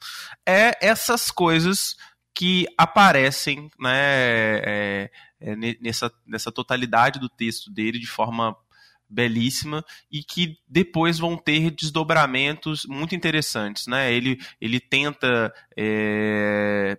[0.46, 1.96] é essas coisas
[2.34, 8.56] que aparecem né, é, é, nessa, nessa totalidade do texto dele de forma
[9.10, 13.88] belíssima e que depois vão ter desdobramentos muito interessantes.
[13.88, 14.14] Né?
[14.14, 16.98] Ele, ele tenta é,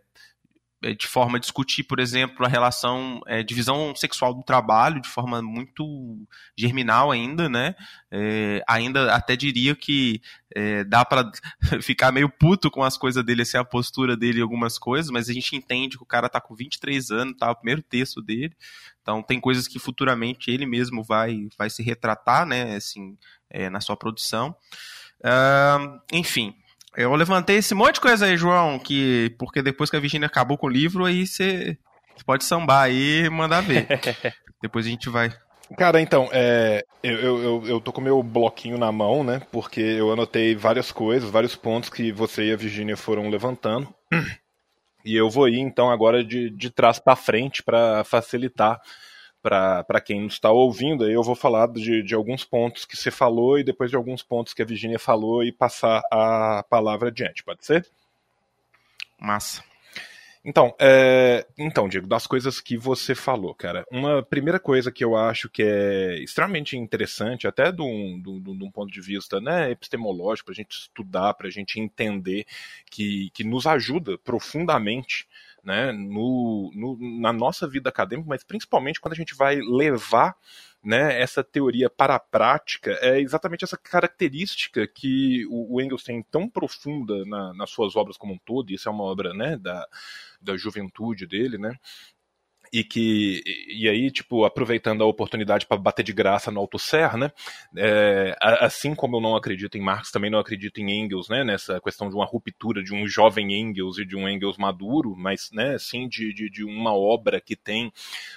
[0.94, 5.40] de forma a discutir, por exemplo, a relação, é, divisão sexual do trabalho de forma
[5.42, 6.18] muito
[6.56, 7.74] germinal ainda, né?
[8.10, 10.20] É, ainda até diria que
[10.54, 11.30] é, dá para
[11.82, 15.28] ficar meio puto com as coisas dele, assim, a postura dele e algumas coisas, mas
[15.28, 17.50] a gente entende que o cara tá com 23 anos, tá?
[17.50, 18.54] O primeiro texto dele.
[19.02, 22.76] Então tem coisas que futuramente ele mesmo vai, vai se retratar, né?
[22.76, 23.16] Assim,
[23.48, 24.56] é, na sua produção.
[25.20, 26.54] Uh, enfim,
[26.96, 30.56] eu levantei esse monte de coisa aí, João, que porque depois que a Virginia acabou
[30.56, 31.76] com o livro, aí você
[32.24, 33.86] pode sambar aí e mandar ver.
[34.62, 35.32] depois a gente vai.
[35.76, 39.42] Cara, então, é, eu, eu, eu tô com meu bloquinho na mão, né?
[39.50, 43.92] Porque eu anotei várias coisas, vários pontos que você e a Virginia foram levantando.
[45.08, 48.80] E eu vou ir, então, agora de, de trás para frente para facilitar
[49.46, 51.04] para quem está ouvindo.
[51.04, 54.22] Aí eu vou falar de, de alguns pontos que você falou e depois de alguns
[54.22, 57.44] pontos que a Virginia falou e passar a palavra adiante.
[57.44, 57.86] Pode ser?
[59.16, 59.62] Massa.
[60.44, 61.46] Então, é...
[61.56, 65.62] então, Diego, das coisas que você falou, cara, uma primeira coisa que eu acho que
[65.62, 70.46] é extremamente interessante, até de um, de um, de um ponto de vista né, epistemológico,
[70.46, 72.46] para a gente estudar, para a gente entender,
[72.90, 75.26] que, que nos ajuda profundamente
[75.66, 80.36] né, no, no, na nossa vida acadêmica, mas principalmente quando a gente vai levar
[80.82, 86.22] né, essa teoria para a prática é exatamente essa característica que o, o Engels tem
[86.22, 89.56] tão profunda na, nas suas obras como um todo, e isso é uma obra né,
[89.56, 89.84] da,
[90.40, 91.74] da juventude dele, né,
[92.72, 97.30] e que e aí tipo aproveitando a oportunidade para bater de graça no Althusser, né?
[97.76, 101.44] É, assim como eu não acredito em Marx, também não acredito em Engels, né?
[101.44, 105.50] Nessa questão de uma ruptura de um jovem Engels e de um Engels maduro, mas
[105.52, 107.92] né, sim de, de, de uma obra que tem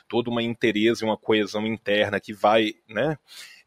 [0.08, 3.18] toda uma interesse uma coesão interna que vai, né?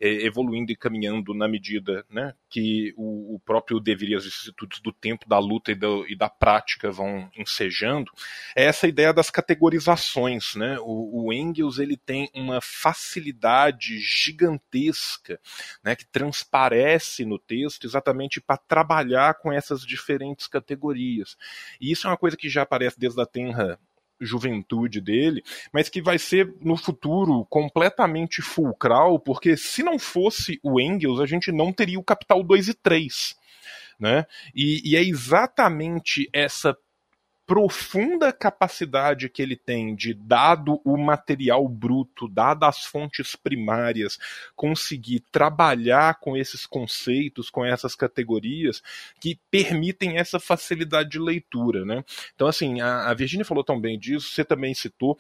[0.03, 4.81] É, evoluindo e caminhando na medida né, que o, o, próprio dever e as institutos
[4.81, 8.11] do tempo, da luta e, do, e, da prática vão ensejando,
[8.57, 10.57] é essa ideia das categorizações.
[10.57, 10.77] Né?
[10.81, 15.39] O, o Engels ele tem uma facilidade gigantesca
[15.85, 21.37] né, que transparece no texto exatamente para trabalhar com essas diferentes categorias.
[21.81, 23.79] E isso é uma coisa que já aparece desde a Tenra
[24.25, 25.43] juventude dele,
[25.73, 31.27] mas que vai ser no futuro completamente fulcral, porque se não fosse o Engels, a
[31.27, 33.37] gente não teria o Capital 2 e 3.
[33.99, 34.27] Né?
[34.55, 36.77] E, e é exatamente essa
[37.47, 44.19] profunda capacidade que ele tem de, dado o material bruto, dadas as fontes primárias,
[44.55, 48.83] conseguir trabalhar com esses conceitos, com essas categorias,
[49.21, 51.85] que permitem essa facilidade de leitura.
[51.85, 52.05] Né?
[52.35, 55.17] Então, assim, a, a Virginia falou tão bem disso, você também citou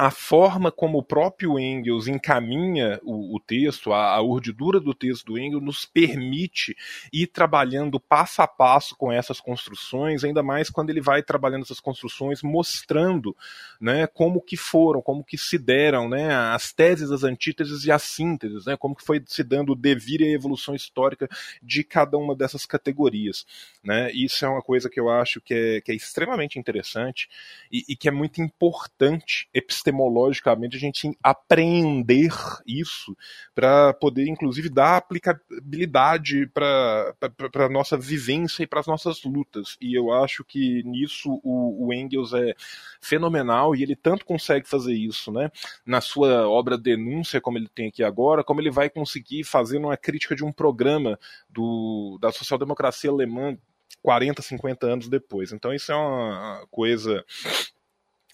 [0.00, 5.26] a forma como o próprio Engels encaminha o, o texto, a, a, urdidura do texto
[5.26, 6.74] do Engels, nos permite
[7.12, 11.80] ir trabalhando passo a passo com essas construções, ainda mais quando ele vai trabalhando essas
[11.80, 13.36] construções, mostrando
[13.78, 18.02] né, como que foram, como que se deram né, as teses, as antíteses e as
[18.02, 21.28] sínteses, né, como que foi se dando o devir e a evolução histórica
[21.62, 23.44] de cada uma dessas categorias.
[23.84, 24.10] Né?
[24.12, 27.28] Isso é uma coisa que eu acho que é, que é extremamente interessante
[27.70, 32.32] e, e que é muito importante epistemologicamente epistemologicamente a gente apreender
[32.66, 33.16] isso
[33.54, 37.14] para poder, inclusive, dar aplicabilidade para
[37.54, 39.76] a nossa vivência e para as nossas lutas.
[39.80, 42.54] E eu acho que nisso o, o, Engels é
[43.00, 45.50] fenomenal e ele tanto consegue fazer isso, né?
[45.84, 49.96] Na sua obra Denúncia, como ele tem aqui agora, como ele vai conseguir fazer uma
[49.96, 51.18] crítica de um programa
[51.48, 53.56] do, da social-democracia alemã
[54.02, 55.52] 40, 50 anos depois.
[55.52, 57.24] Então isso é uma coisa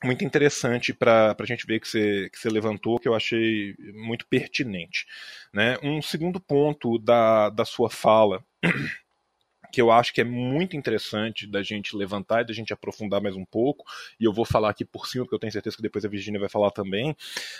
[0.04, 4.26] muito interessante para a gente ver que você, que você levantou, que eu achei muito
[4.26, 5.06] pertinente.
[5.52, 5.78] Né?
[5.82, 8.44] Um segundo ponto da, da sua fala,
[9.72, 13.36] que eu acho que é muito interessante da gente levantar e da gente aprofundar mais
[13.36, 13.84] um pouco,
[14.18, 16.40] e eu vou falar aqui por cima, porque eu tenho certeza que depois a Virginia
[16.40, 17.16] vai falar também,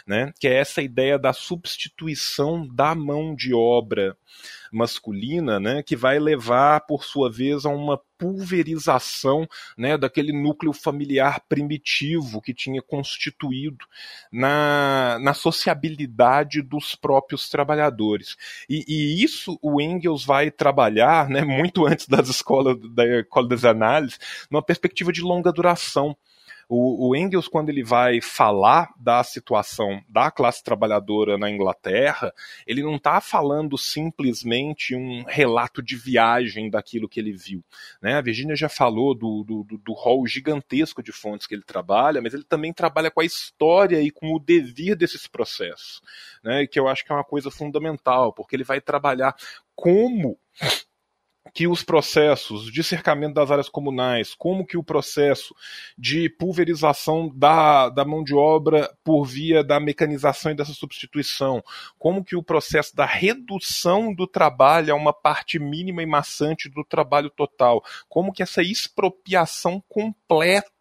[0.07, 0.33] né?
[0.39, 4.17] que é essa ideia da substituição da mão de obra
[4.73, 9.47] masculina, né, que vai levar, por sua vez, a uma pulverização
[9.77, 13.85] né, daquele núcleo familiar primitivo que tinha constituído
[14.33, 18.37] na, na sociabilidade dos próprios trabalhores.
[18.69, 23.65] E, e isso o Engels vai trabalhar né, muito antes das escolas da escola das
[23.65, 24.19] análises,
[24.51, 26.17] numa perspectiva de longa duração.
[26.69, 32.33] O, o, Engels, quando ele vai falar da situação da classe trabalhadora na Inglaterra,
[32.67, 37.65] ele não está falando simplesmente um relato de viagem daquilo que ele viu.
[38.03, 38.15] Né?
[38.15, 42.35] A Virginia já falou do, do, do rol gigantesco de fontes que ele trabalha, mas
[42.35, 46.01] ele também trabalha com a história e com o devir desses processos,
[46.43, 46.67] né?
[46.67, 49.37] que eu acho que é uma coisa fundamental, porque ele vai trabalhar
[49.77, 50.37] como
[51.57, 55.55] que os processos de cercamento das áreas comunais, como que o processo
[55.97, 61.65] de pulverização da, da mão de obra por via da mecanização e dessa substituição,
[61.99, 66.85] como que o processo da redução do trabalho a uma parte mínima e maçante do
[66.85, 70.76] trabalho total, como que essa expropriação completa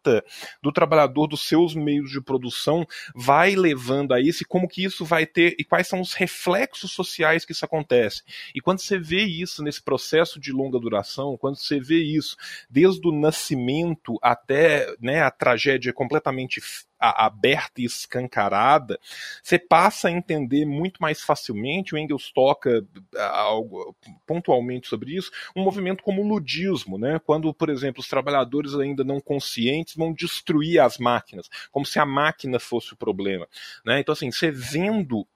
[0.62, 5.04] do trabalhador dos seus meios de produção vai levando a isso e como que isso
[5.04, 8.22] vai ter e quais são os reflexos sociais que isso acontece.
[8.54, 12.36] E quando você vê isso nesse processo de longa duração, quando você vê isso
[12.68, 16.60] desde o nascimento até né, a tragédia completamente
[16.98, 18.98] aberta e escancarada,
[19.42, 22.86] você passa a entender muito mais facilmente, o Engels toca
[23.16, 23.94] algo,
[24.26, 27.20] pontualmente sobre isso, um movimento como o ludismo, né?
[27.24, 32.06] quando, por exemplo, os trabalhadores ainda não conscientes vão destruir as máquinas, como se a
[32.06, 33.46] máquina fosse o problema.
[33.84, 34.00] Né?
[34.00, 35.26] Então, assim, você vendo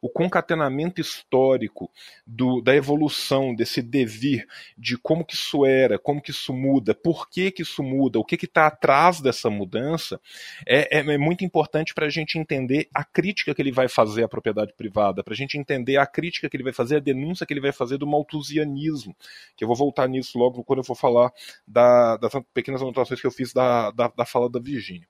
[0.00, 1.90] o concatenamento histórico
[2.26, 7.28] do, da evolução desse devir, de como que isso era, como que isso muda, por
[7.28, 10.20] que que isso muda, o que que está atrás dessa mudança,
[10.66, 14.24] é, é, é muito importante para a gente entender a crítica que ele vai fazer
[14.24, 17.46] à propriedade privada, para a gente entender a crítica que ele vai fazer, a denúncia
[17.46, 19.16] que ele vai fazer do malthusianismo,
[19.56, 21.32] que eu vou voltar nisso logo quando eu for falar
[21.66, 25.06] da, das pequenas anotações que eu fiz da, da, da fala da Virgínia.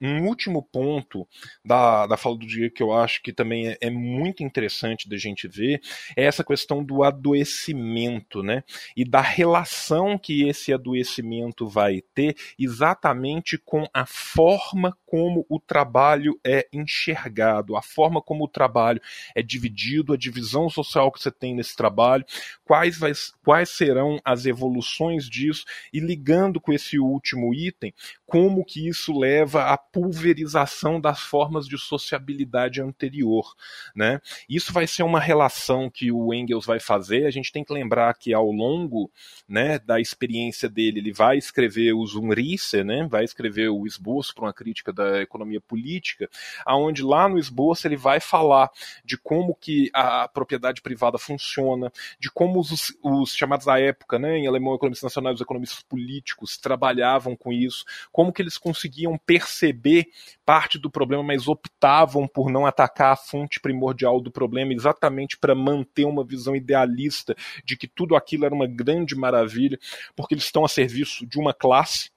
[0.00, 1.26] Um último ponto
[1.64, 5.16] da, da fala do Diego que eu acho que também é, é, muito interessante da
[5.16, 5.80] gente ver
[6.16, 8.62] é essa questão do adoecimento, né?
[8.96, 16.38] E da relação que esse adoecimento vai ter exatamente com a forma como o trabalho
[16.44, 19.00] é enxergado, a forma como o trabalho
[19.34, 22.24] é dividido, a divisão social que você tem nesse trabalho,
[22.64, 23.12] quais, vai,
[23.44, 27.94] quais serão as evoluções disso, e ligando com esse último item,
[28.26, 33.54] como que isso leva à pulverização das formas de sociabilidade anterior.
[33.94, 34.20] Né?
[34.48, 37.26] Isso vai ser uma relação que o Engels vai fazer.
[37.26, 39.10] A gente tem que lembrar que ao longo
[39.48, 44.44] né, da experiência dele, ele vai escrever o Zunrisse, né, vai escrever o esboço para
[44.44, 46.28] uma crítica da economia política,
[46.64, 48.70] aonde lá no esboço ele vai falar
[49.04, 54.38] de como que a propriedade privada funciona, de como os, os chamados da época, né,
[54.38, 60.08] em alemão economistas nacionais, os economistas políticos trabalhavam com isso, como que eles conseguiam perceber
[60.44, 65.54] parte do problema, mas optavam por não atacar a fonte primordial do problema, exatamente para
[65.54, 69.78] manter uma visão idealista de que tudo aquilo era uma grande maravilha,
[70.14, 72.10] porque eles estão a serviço de uma classe,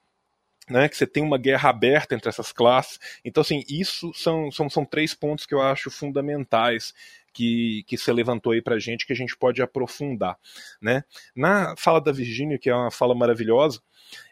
[0.70, 3.00] né, que você tem uma guerra aberta entre essas classes.
[3.26, 6.94] Então, assim, isso são, são, são três pontos que eu acho fundamentais
[7.34, 10.38] que, que você levantou aí pra gente, que a gente pode aprofundar.
[10.82, 11.04] Né?
[11.36, 13.82] Na fala da Virgínia, que é uma fala maravilhosa,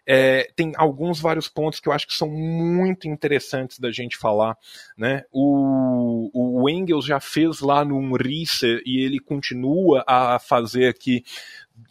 [0.05, 4.57] é, tem alguns vários pontos que eu acho que são muito interessantes da gente falar.
[4.97, 5.23] Né?
[5.31, 11.23] O, o Engels já fez lá no Umrisse e ele continua a fazer aqui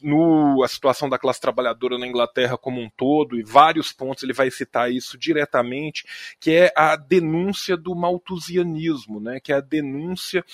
[0.03, 4.32] no a situação da classe trabalhadora na Inglaterra como um todo, e vários pontos ele
[4.32, 6.05] vai citar isso diretamente,
[6.41, 9.41] que é a denúncia do malthusianismo, né?
[9.41, 10.45] que é a denúncia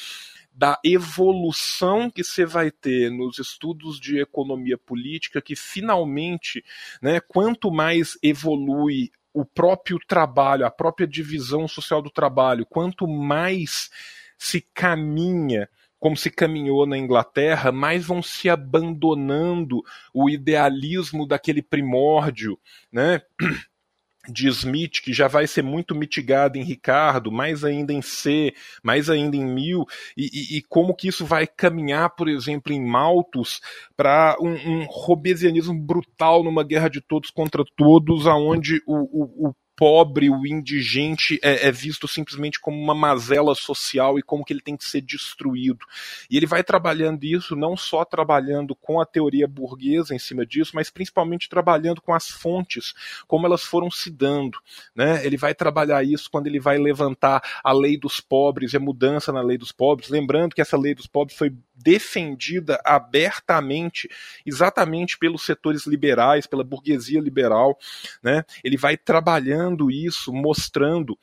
[0.55, 6.63] da evolução que você vai ter nos estudos de economia política, que finalmente,
[7.01, 13.91] né, quanto mais evolui o próprio trabalho, a própria divisão social do trabalho, quanto mais
[14.37, 15.69] se caminha
[16.03, 22.59] como se caminhou na Inglaterra, mais vão se abandonando o idealismo daquele primórdio,
[22.91, 23.23] né?
[24.29, 29.09] de Smith, que já vai ser muito mitigado em Ricardo, mais ainda em C, mais
[29.09, 29.87] ainda em Mil,
[30.17, 33.61] e, e, e como que isso vai caminhar, por exemplo, em Malthus,
[33.97, 39.55] para um, um robesianismo brutal numa guerra de todos contra todos, aonde o, o, o
[39.77, 44.61] pobre, o indigente é, é, visto simplesmente como uma mazela social e como que ele
[44.61, 45.85] tem que ser destruído.
[46.31, 50.73] E ele vai trabalhando isso, não só trabalhando com a teoria burguesa em cima disso,
[50.75, 52.95] mas principalmente trabalhando com as fontes,
[53.27, 54.59] como elas foram se dando.
[54.95, 55.25] Né?
[55.25, 59.33] Ele vai trabalhar isso quando ele vai levantar a lei dos pobres e a mudança
[59.33, 61.53] na lei dos pobres, lembrando que essa lei dos pobres foi
[61.83, 64.09] defendida abertamente,
[64.47, 67.79] exatamente pelos setores liberais, pela burguesia liberal.
[68.23, 68.45] Né?
[68.63, 71.19] Ele vai trabalhando isso, mostrando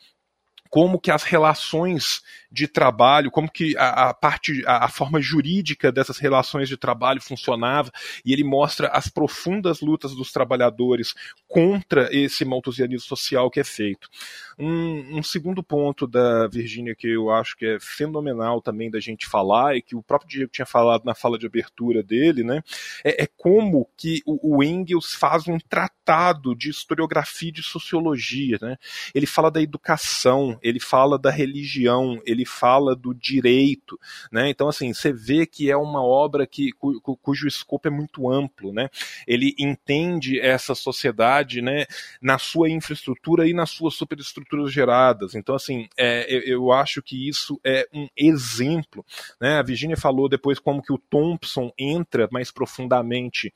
[0.69, 5.91] como que as relações de trabalho, como que a, a parte, a, a, forma jurídica
[5.91, 7.91] dessas relações de trabalho funcionava,
[8.25, 11.13] e ele mostra as profundas lutas dos trabalhadores
[11.47, 14.09] contra esse malthusianismo social que é feito.
[14.57, 19.27] Um, um segundo ponto da Virgínia que eu acho que é fenomenal também da gente
[19.27, 22.63] falar, e que o próprio Diego tinha falado na fala de abertura dele, né,
[23.03, 28.57] é, é como que o, o Engels faz um tratado de historiografia e de sociologia,
[28.61, 28.75] né,
[29.13, 33.99] ele fala da educação, ele fala da religião, ele ele fala do direito,
[34.31, 34.49] né?
[34.49, 38.71] Então assim, você vê que é uma obra que cu, cujo escopo é muito amplo,
[38.71, 38.89] né?
[39.27, 41.85] Ele entende essa sociedade, né,
[42.21, 45.35] na sua infraestrutura e nas suas superestruturas geradas.
[45.35, 49.05] Então assim, é, eu, eu acho que isso é um exemplo,
[49.39, 49.59] né?
[49.59, 53.53] A Virginia falou depois como que o Thompson entra mais profundamente,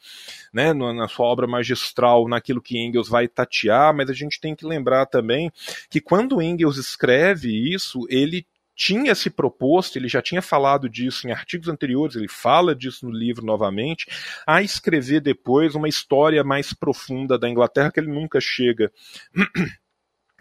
[0.54, 4.66] né, na sua obra magistral, naquilo que Engels vai tatear, mas a gente tem que
[4.66, 5.52] lembrar também
[5.90, 8.46] que quando Engels escreve isso, ele
[8.76, 13.12] tinha se proposto, ele já tinha falado disso em artigos anteriores, ele fala disso no
[13.12, 14.08] livro novamente,
[14.46, 18.92] a escrever depois uma história mais profunda da Inglaterra que ele nunca chega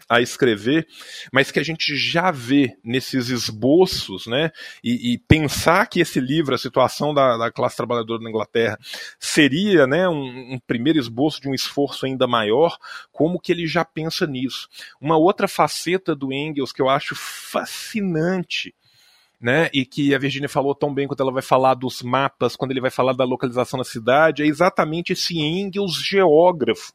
[0.09, 0.87] a escrever,
[1.31, 4.51] mas que a gente já vê nesses esboços, né?
[4.83, 8.77] E, e pensar que esse livro, a situação da, da, classe trabalhadora na Inglaterra,
[9.19, 12.77] seria, né, um, um, primeiro esboço de um esforço ainda maior,
[13.11, 14.67] como que ele já pensa nisso.
[14.99, 18.73] Uma outra faceta do Engels que eu acho fascinante
[19.43, 19.69] né?
[19.73, 22.79] E que a Virginia falou tão bem quando ela vai falar dos mapas, quando ele
[22.79, 26.93] vai falar da localização da cidade, é exatamente esse Engels geógrafo,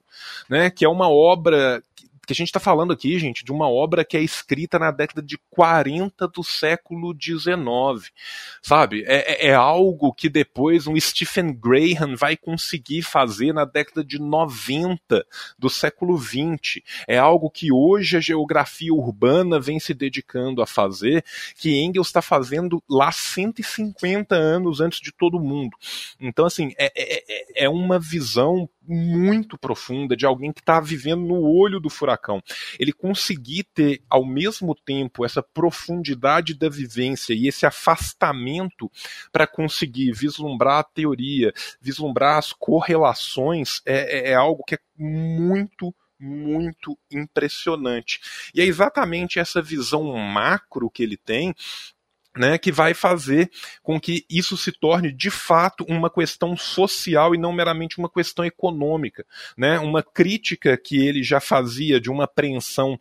[0.48, 0.70] né?
[0.70, 1.82] Que é uma obra
[2.28, 5.22] que a gente está falando aqui, gente, de uma obra que é escrita na década
[5.22, 8.12] de 40 do século XIX,
[8.60, 9.02] sabe?
[9.06, 14.18] É, é, é, algo que depois um Stephen Graham vai conseguir fazer na década de
[14.20, 15.24] 90
[15.58, 16.82] do século XX.
[17.06, 21.24] É algo que hoje a geografia urbana vem se dedicando a fazer,
[21.56, 25.74] que Engels está fazendo lá 150 anos antes de todo mundo.
[26.20, 31.20] Então, assim, é, é, é, é uma visão muito profunda de alguém que está vivendo
[31.20, 32.17] no olho do furacão.
[32.78, 38.90] Ele conseguir ter ao mesmo tempo essa profundidade da vivência e esse afastamento
[39.32, 45.94] para conseguir vislumbrar a teoria, vislumbrar as correlações é, é, é algo que é muito
[46.20, 48.20] muito impressionante.
[48.52, 51.54] E é exatamente essa visão macro que ele tem
[52.36, 53.50] né, que vai fazer
[53.82, 58.44] com que isso se torne de fato uma questão social e não meramente uma questão
[58.44, 59.24] econômica.
[59.56, 59.78] Né?
[59.78, 62.98] Uma crítica que ele já fazia de uma apreensão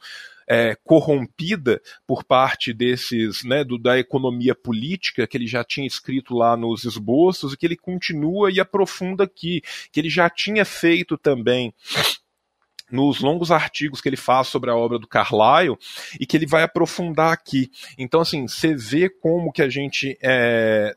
[0.47, 6.33] é, corrompida por parte desses, né, do, da economia política que ele já tinha escrito
[6.33, 11.17] lá nos esboços e que ele continua e aprofunda aqui, que ele já tinha feito
[11.17, 11.73] também
[12.91, 15.77] nos longos artigos que ele faz sobre a obra do Carlyle
[16.19, 17.69] e que ele vai aprofundar aqui.
[17.97, 20.93] Então, assim, você vê como que a gente é,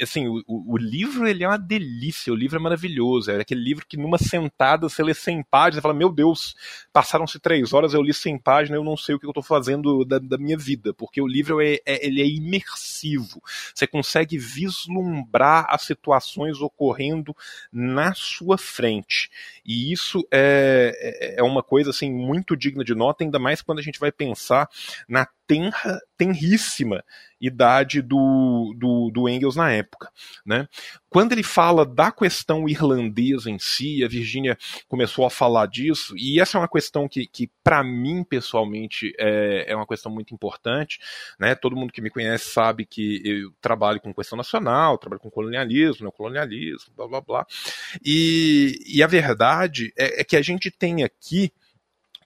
[0.00, 3.86] assim, o, o, livro ele é uma delícia, o livro é maravilhoso, é aquele livro
[3.86, 6.54] que numa sentada você lê 100 páginas e fala, meu Deus,
[6.92, 10.04] passaram-se três horas, eu li 100 páginas, eu não sei o que eu estou fazendo
[10.04, 13.42] da, da, minha vida, porque o livro é, é, ele é imersivo,
[13.74, 17.36] você consegue vislumbrar as situações ocorrendo
[17.70, 19.30] na sua frente,
[19.64, 23.80] e isso é, é, é uma coisa, assim, muito digna de nota, ainda mais quando
[23.80, 24.68] a gente vai pensar
[25.06, 27.04] na tenra, tenríssima
[27.40, 30.10] idade do, do, do, Engels na época.
[30.44, 30.66] Né?
[31.10, 34.56] Quando ele fala da questão irlandesa em si, a Virginia
[34.88, 39.66] começou a falar disso, e essa é uma questão que, que para mim, pessoalmente, é,
[39.68, 40.98] é uma questão muito importante.
[41.38, 41.54] Né?
[41.54, 46.04] Todo mundo que me conhece sabe que eu trabalho com questão nacional, trabalho com colonialismo,
[46.04, 47.46] neocolonialismo, blá blá blá.
[48.04, 51.52] E, e a verdade é, é que a gente tem aqui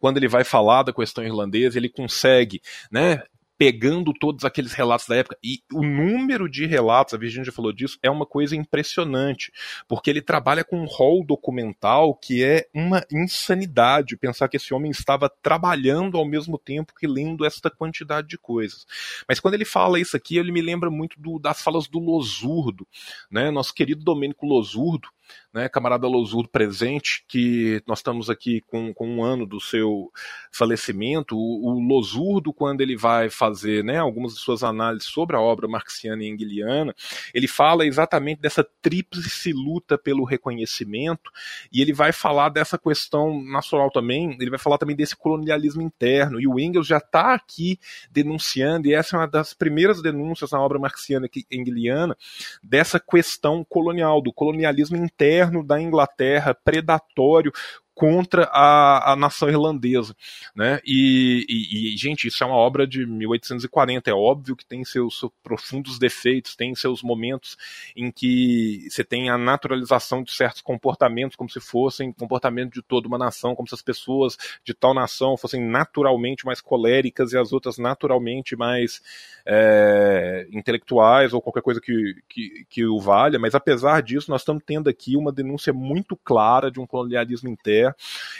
[0.00, 2.60] quando ele vai falar da questão irlandesa, ele consegue,
[2.90, 3.22] né,
[3.58, 5.36] pegando todos aqueles relatos da época.
[5.42, 9.52] E o número de relatos, a Virginia já falou disso, é uma coisa impressionante,
[9.88, 14.92] porque ele trabalha com um rol documental que é uma insanidade pensar que esse homem
[14.92, 18.86] estava trabalhando ao mesmo tempo que lendo esta quantidade de coisas.
[19.28, 22.86] Mas quando ele fala isso aqui, ele me lembra muito do, das falas do Losurdo,
[23.28, 23.50] né?
[23.50, 25.08] Nosso querido Domênico Losurdo,
[25.52, 30.10] né, camarada Losurdo presente, que nós estamos aqui com, com um ano do seu
[30.52, 31.36] falecimento.
[31.36, 35.66] O, o Losurdo, quando ele vai fazer né, algumas de suas análises sobre a obra
[35.66, 36.94] marxiana e engeliana,
[37.34, 41.30] ele fala exatamente dessa tríplice luta pelo reconhecimento,
[41.72, 46.40] e ele vai falar dessa questão nacional também, ele vai falar também desse colonialismo interno,
[46.40, 47.78] e o Engels já está aqui
[48.10, 52.16] denunciando, e essa é uma das primeiras denúncias na obra marxiana e engeliana,
[52.62, 57.50] dessa questão colonial, do colonialismo interno interno da Inglaterra predatório
[57.98, 60.14] contra a, a nação irlandesa,
[60.54, 60.78] né?
[60.86, 64.08] E, e, e, gente, isso é uma obra de 1840.
[64.08, 67.56] É óbvio que tem seus, seus, profundos defeitos, tem seus momentos
[67.96, 73.08] em que você tem a naturalização de certos comportamentos, como se fossem comportamento de toda
[73.08, 77.52] uma nação, como se as pessoas de tal nação fossem naturalmente mais coléricas e as
[77.52, 79.02] outras naturalmente mais
[79.44, 83.40] é, intelectuais ou qualquer coisa que, que, que o valha.
[83.40, 87.87] Mas apesar disso, nós estamos tendo aqui uma denúncia muito clara de um colonialismo interno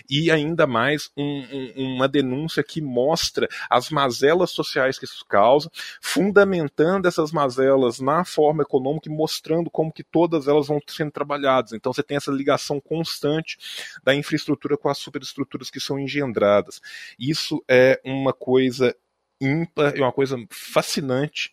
[0.08, 5.70] e ainda mais um, um, uma denúncia que mostra as mazelas sociais que isso causa,
[6.00, 11.72] fundamentando essas mazelas na forma econômica e mostrando como que todas elas vão sendo trabalhadas.
[11.72, 13.58] Então você tem essa ligação constante
[14.04, 16.80] da infraestrutura com as superestruturas que são engendradas.
[17.18, 18.94] Isso é uma coisa
[19.40, 21.52] ímpar, é uma coisa fascinante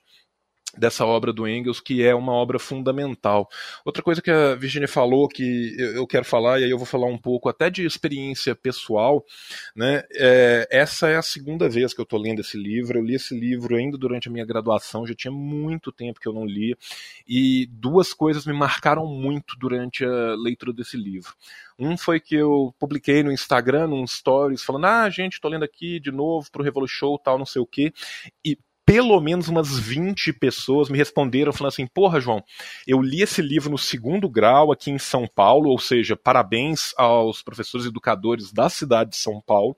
[0.78, 3.50] dessa obra do Engels, que é uma obra fundamental.
[3.84, 7.08] Outra coisa que a Virginia falou, que eu quero falar, e aí eu vou falar
[7.08, 9.26] um pouco até de experiência pessoal,
[9.76, 10.04] né?
[10.14, 13.00] É, essa é a segunda vez que eu estou lendo esse livro.
[13.00, 16.34] Eu li esse livro ainda durante a minha graduação, já tinha muito tempo que eu
[16.34, 16.78] não lia,
[17.28, 21.34] e duas coisas me marcaram muito durante a leitura desse livro.
[21.78, 26.00] Um foi que eu publiquei no Instagram, num stories, falando: ah, gente, tô lendo aqui
[26.00, 27.94] de novo pro Revolution, tal, não sei o quê.
[28.44, 32.44] E pelo menos umas 20 pessoas me responderam falando assim: Porra, João,
[32.86, 37.42] eu li esse livro no segundo grau aqui em São Paulo, ou seja, parabéns aos
[37.42, 39.76] professores educadores da cidade de São Paulo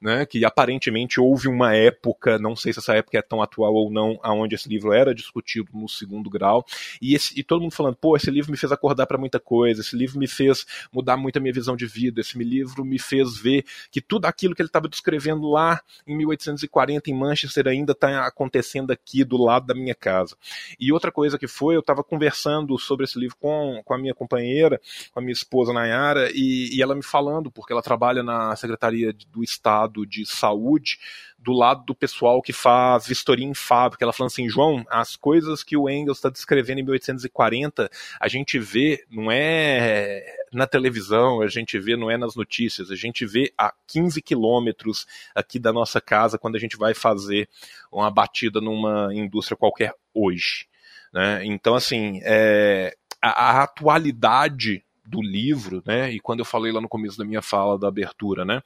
[0.00, 3.90] né, que aparentemente houve uma época, não sei se essa época é tão atual ou
[3.90, 6.64] não, aonde esse livro era discutido no segundo grau,
[7.02, 9.80] e, esse, e todo mundo falando, pô, esse livro me fez acordar para muita coisa,
[9.80, 13.36] esse livro me fez mudar muito a minha visão de vida, esse livro me fez
[13.36, 18.26] ver que tudo aquilo que ele estava descrevendo lá em 1840 em Manchester ainda está
[18.38, 20.36] acontecendo aqui do lado da minha casa.
[20.78, 24.14] E outra coisa que foi, eu estava conversando sobre esse livro com, com a minha
[24.14, 24.80] companheira,
[25.12, 29.12] com a minha esposa Nayara, e, e ela me falando, porque ela trabalha na Secretaria
[29.30, 30.98] do Estado de saúde,
[31.38, 34.04] do lado do pessoal que faz vistoria em fábrica.
[34.04, 37.88] Ela falando assim, João, as coisas que o Engels está descrevendo em 1840,
[38.20, 42.96] a gente vê, não é na televisão, a gente vê, não é nas notícias, a
[42.96, 47.48] gente vê a 15 quilômetros aqui da nossa casa quando a gente vai fazer
[47.92, 50.66] uma batida numa indústria qualquer hoje.
[51.12, 51.44] Né?
[51.44, 56.12] Então, assim, é, a, a atualidade do livro, né?
[56.12, 58.60] E quando eu falei lá no começo da minha fala da abertura, né?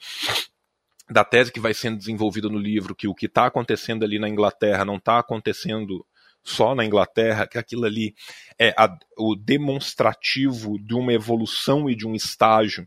[1.12, 4.28] Da tese que vai sendo desenvolvida no livro, que o que está acontecendo ali na
[4.28, 6.05] Inglaterra não está acontecendo
[6.43, 8.14] só na Inglaterra, que aquilo ali
[8.59, 12.86] é a, o demonstrativo de uma evolução e de um estágio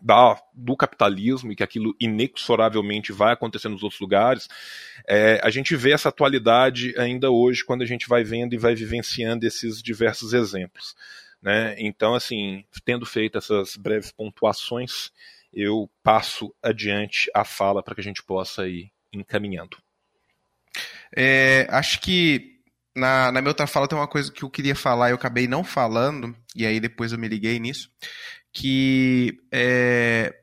[0.00, 4.48] da, do capitalismo e que aquilo inexoravelmente vai acontecer nos outros lugares,
[5.06, 8.74] é, a gente vê essa atualidade ainda hoje quando a gente vai vendo e vai
[8.74, 10.94] vivenciando esses diversos exemplos.
[11.42, 11.74] Né?
[11.78, 15.10] Então, assim, tendo feito essas breves pontuações,
[15.56, 19.78] eu passo adiante a fala para que a gente possa ir encaminhando.
[21.16, 22.60] É, acho que
[22.94, 25.48] na, na minha outra fala tem uma coisa que eu queria falar e eu acabei
[25.48, 27.90] não falando, e aí depois eu me liguei nisso,
[28.52, 30.34] que é,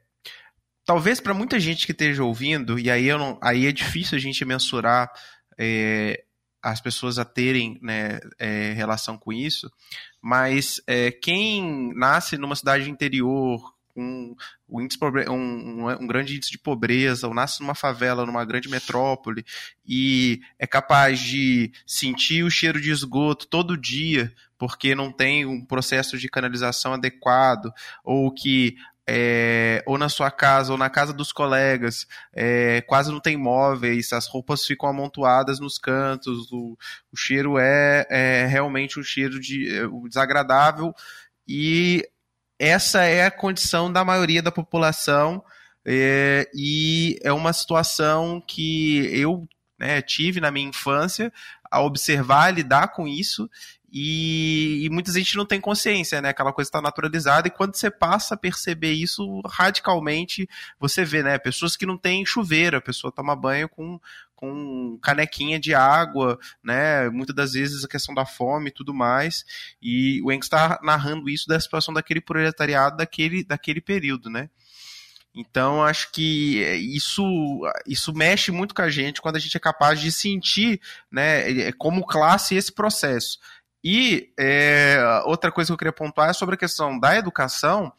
[0.84, 4.22] talvez para muita gente que esteja ouvindo, e aí, eu não, aí é difícil a
[4.22, 5.11] gente mensurar
[5.60, 6.23] é,
[6.61, 9.72] as pessoas a terem né, é, relação com isso,
[10.19, 14.36] mas é, quem nasce numa cidade interior, um,
[14.70, 19.45] um, um, grande índice de pobreza, ou nasce numa favela, numa grande metrópole,
[19.86, 25.64] e é capaz de sentir o cheiro de esgoto todo dia, porque não tem um
[25.64, 27.72] processo de canalização adequado,
[28.03, 28.76] ou que
[29.07, 34.14] é, ou na sua casa ou na casa dos colegas, é, quase não tem móveis,
[34.14, 36.78] as roupas ficam amontoadas nos cantos, o,
[37.11, 40.94] o cheiro é, é, realmente um cheiro de, é, desagradável
[41.48, 42.07] e
[42.64, 45.44] essa é a condição da maioria da população
[45.85, 49.45] é, e é uma situação que eu
[49.77, 51.31] né, tive na minha infância
[51.69, 53.49] a observar, lidar com isso
[53.95, 56.30] e, e muita gente não tem consciência, né?
[56.30, 60.49] Aquela coisa está naturalizada, e quando você passa a perceber isso radicalmente,
[60.80, 61.38] você vê, né?
[61.38, 63.99] Pessoas que não têm chuveiro, a pessoa toma banho com,
[64.36, 67.07] com canequinha de água, né?
[67.11, 69.45] Muitas das vezes a questão da fome e tudo mais.
[69.80, 74.49] E o Engels está narrando isso da situação daquele proletariado daquele, daquele período, né?
[75.36, 76.61] Então, acho que
[76.95, 77.24] isso,
[77.88, 80.80] isso mexe muito com a gente quando a gente é capaz de sentir,
[81.11, 83.40] né, como classe esse processo.
[83.84, 87.92] E é, outra coisa que eu queria pontuar é sobre a questão da educação,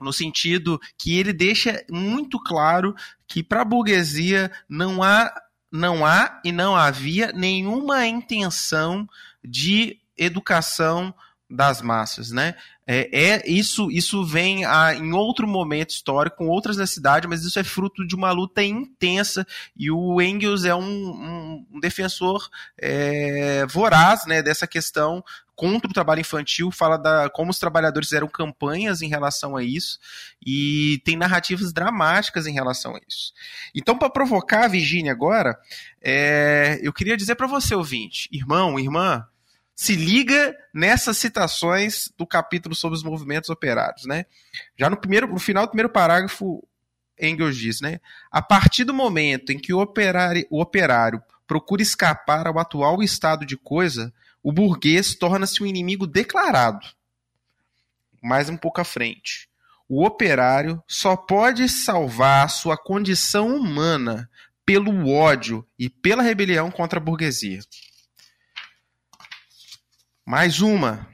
[0.00, 2.94] no sentido que ele deixa muito claro
[3.26, 5.32] que para a burguesia não há,
[5.72, 9.08] não há e não havia nenhuma intenção
[9.42, 11.14] de educação
[11.50, 12.54] das massas, né?
[12.86, 17.58] É, é, isso isso vem a, em outro momento histórico, com outras necessidades, mas isso
[17.58, 19.46] é fruto de uma luta intensa
[19.76, 22.48] e o Engels é um, um, um defensor
[22.78, 25.22] é, voraz né, dessa questão
[25.58, 29.98] contra o trabalho infantil, fala da como os trabalhadores fizeram campanhas em relação a isso
[30.46, 33.32] e tem narrativas dramáticas em relação a isso.
[33.74, 35.58] Então, para provocar a Virginia agora,
[36.00, 39.26] é, eu queria dizer para você, ouvinte, irmão, irmã,
[39.80, 44.26] se liga nessas citações do capítulo sobre os movimentos operários, né?
[44.76, 46.66] Já no primeiro, no final do primeiro parágrafo,
[47.16, 48.00] Engels diz, né?
[48.28, 53.46] A partir do momento em que o operário, o operário procura escapar ao atual estado
[53.46, 56.84] de coisa, o burguês torna-se um inimigo declarado.
[58.20, 59.48] Mais um pouco à frente.
[59.88, 64.28] O operário só pode salvar sua condição humana
[64.66, 67.60] pelo ódio e pela rebelião contra a burguesia.
[70.28, 71.08] Mais uma.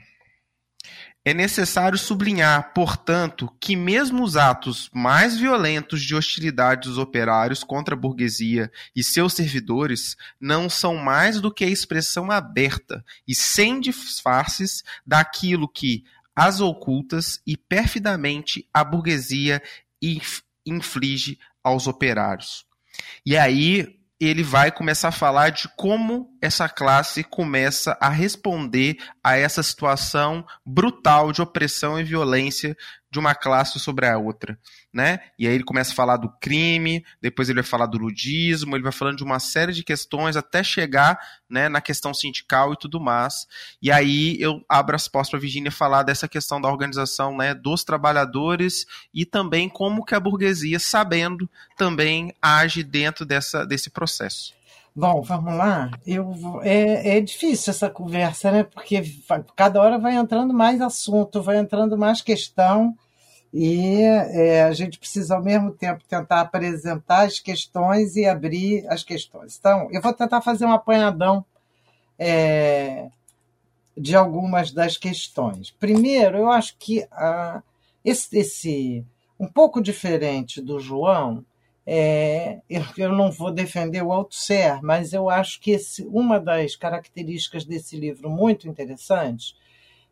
[1.24, 7.94] É necessário sublinhar, portanto, que mesmo os atos mais violentos de hostilidade dos operários contra
[7.94, 13.78] a burguesia e seus servidores não são mais do que a expressão aberta e sem
[13.78, 16.02] disfarces daquilo que,
[16.34, 19.62] as ocultas e perfidamente, a burguesia
[20.66, 22.66] inflige aos operários.
[23.24, 29.36] E aí ele vai começar a falar de como essa classe começa a responder a
[29.36, 32.76] essa situação brutal de opressão e violência
[33.14, 34.58] de uma classe sobre a outra,
[34.92, 35.20] né?
[35.38, 38.82] E aí ele começa a falar do crime, depois ele vai falar do ludismo, ele
[38.82, 41.16] vai falando de uma série de questões até chegar,
[41.48, 43.46] né, na questão sindical e tudo mais.
[43.80, 47.54] E aí eu abro as portas para a Virginia falar dessa questão da organização, né,
[47.54, 48.84] dos trabalhadores
[49.14, 54.52] e também como que a burguesia, sabendo, também age dentro dessa, desse processo.
[54.96, 55.90] Bom, vamos lá.
[56.06, 58.62] Eu, é, é difícil essa conversa, né?
[58.62, 59.02] Porque
[59.56, 62.96] cada hora vai entrando mais assunto, vai entrando mais questão,
[63.56, 69.04] e é, a gente precisa, ao mesmo tempo, tentar apresentar as questões e abrir as
[69.04, 69.56] questões.
[69.56, 71.44] Então, eu vou tentar fazer um apanhadão
[72.18, 73.10] é,
[73.96, 75.70] de algumas das questões.
[75.70, 77.62] Primeiro, eu acho que a,
[78.04, 79.06] esse, esse
[79.38, 81.44] um pouco diferente do João,
[81.86, 86.74] é, eu, eu, não vou defender o Althusser, mas eu acho que esse, uma das
[86.74, 89.54] características desse livro muito interessante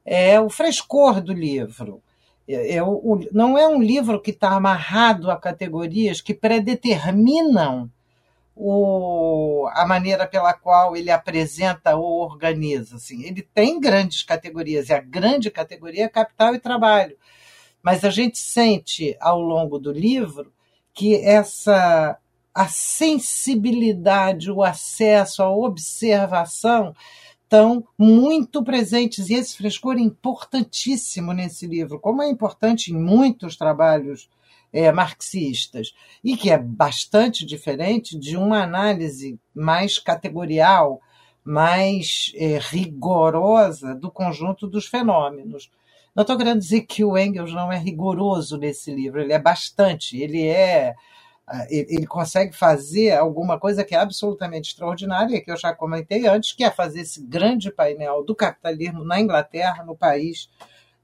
[0.05, 2.01] é o frescor do livro.
[2.48, 7.90] É, é o, não é um livro que está amarrado a categorias que predeterminam
[8.55, 12.97] o, a maneira pela qual ele apresenta ou organiza.
[12.97, 13.23] Assim.
[13.24, 17.16] Ele tem grandes categorias, e a grande categoria é capital e trabalho.
[17.82, 20.52] Mas a gente sente ao longo do livro
[20.94, 22.19] que essa
[22.55, 26.94] a sensibilidade, o acesso, a observação
[27.53, 33.59] estão muito presentes e esse frescor é importantíssimo nesse livro, como é importante em muitos
[33.59, 34.31] trabalhos
[34.73, 35.93] é, marxistas
[36.24, 40.99] e que é bastante diferente de uma análise mais categorial,
[41.45, 45.70] mais é, rigorosa do conjunto dos fenômenos.
[46.16, 50.16] Não estou querendo dizer que o Engels não é rigoroso nesse livro, ele é bastante,
[50.16, 50.95] ele é
[51.69, 56.64] ele consegue fazer alguma coisa que é absolutamente extraordinária, que eu já comentei antes, que
[56.64, 60.48] é fazer esse grande painel do capitalismo na Inglaterra, no país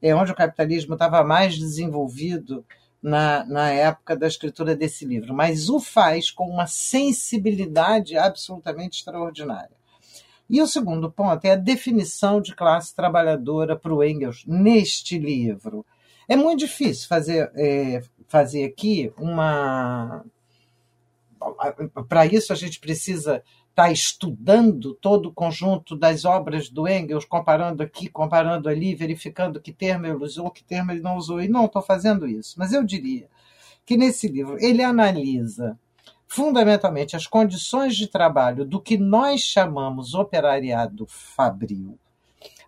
[0.01, 2.65] é onde o capitalismo estava mais desenvolvido
[3.03, 9.77] na, na época da escritura desse livro, mas o faz com uma sensibilidade absolutamente extraordinária.
[10.51, 15.85] E o segundo ponto é a definição de classe trabalhadora para o Engels neste livro.
[16.27, 20.25] É muito difícil fazer, é, fazer aqui uma.
[22.09, 27.25] Para isso, a gente precisa estar tá estudando todo o conjunto das obras do Engels,
[27.25, 31.41] comparando aqui, comparando ali, verificando que termo ele usou, que termo ele não usou.
[31.41, 32.55] E não estou fazendo isso.
[32.59, 33.29] Mas eu diria
[33.87, 35.79] que nesse livro ele analisa
[36.27, 41.99] fundamentalmente as condições de trabalho do que nós chamamos operariado fabril,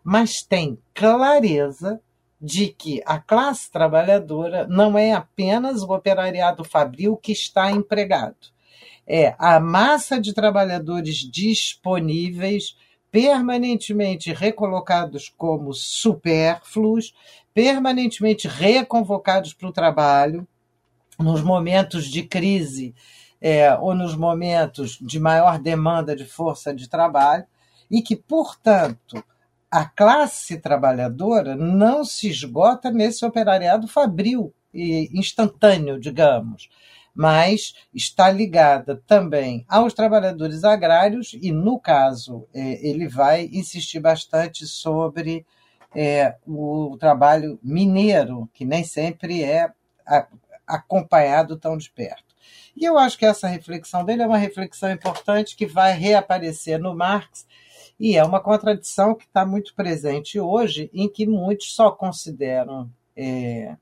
[0.03, 2.01] mas tem clareza
[2.41, 8.49] de que a classe trabalhadora não é apenas o operariado fabril que está empregado.
[9.07, 12.77] É a massa de trabalhadores disponíveis,
[13.11, 17.13] permanentemente recolocados como supérfluos,
[17.53, 20.47] permanentemente reconvocados para o trabalho,
[21.19, 22.95] nos momentos de crise
[23.41, 27.45] é, ou nos momentos de maior demanda de força de trabalho,
[27.91, 29.23] e que, portanto,
[29.71, 36.69] a classe trabalhadora não se esgota nesse operariado fabril e instantâneo, digamos,
[37.15, 44.67] mas está ligada também aos trabalhadores agrários, e, no caso, é, ele vai insistir bastante
[44.67, 45.47] sobre
[45.95, 49.71] é, o trabalho mineiro, que nem sempre é
[50.67, 52.31] acompanhado tão de perto.
[52.77, 56.95] E eu acho que essa reflexão dele é uma reflexão importante que vai reaparecer no
[56.95, 57.47] Marx
[58.01, 63.77] e é uma contradição que está muito presente hoje, em que muitos só consideram é,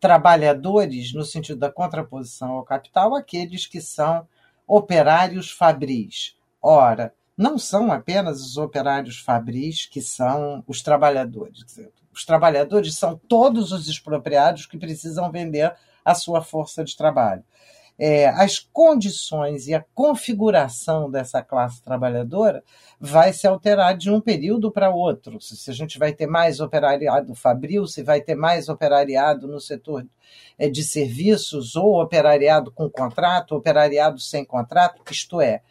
[0.00, 4.26] trabalhadores, no sentido da contraposição ao capital, aqueles que são
[4.66, 6.34] operários fabris.
[6.62, 11.62] Ora, não são apenas os operários fabris que são os trabalhadores.
[12.10, 17.44] Os trabalhadores são todos os expropriados que precisam vender a sua força de trabalho
[18.04, 22.64] é, as condições e a configuração dessa classe trabalhadora
[22.98, 25.40] vai se alterar de um período para outro.
[25.40, 30.04] Se a gente vai ter mais operariado fabril, se vai ter mais operariado no setor
[30.58, 35.62] é, de serviços, ou operariado com contrato, operariado sem contrato, isto é,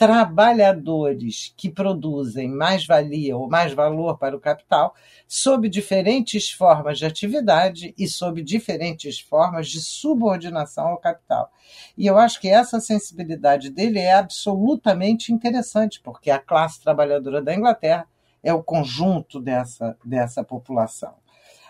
[0.00, 4.94] trabalhadores que produzem mais valia ou mais valor para o capital,
[5.28, 11.52] sob diferentes formas de atividade e sob diferentes formas de subordinação ao capital.
[11.98, 17.54] E eu acho que essa sensibilidade dele é absolutamente interessante, porque a classe trabalhadora da
[17.54, 18.06] Inglaterra
[18.42, 21.12] é o conjunto dessa, dessa população.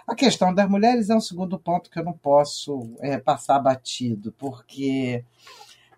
[0.07, 4.33] A questão das mulheres é um segundo ponto que eu não posso é, passar batido,
[4.39, 5.25] porque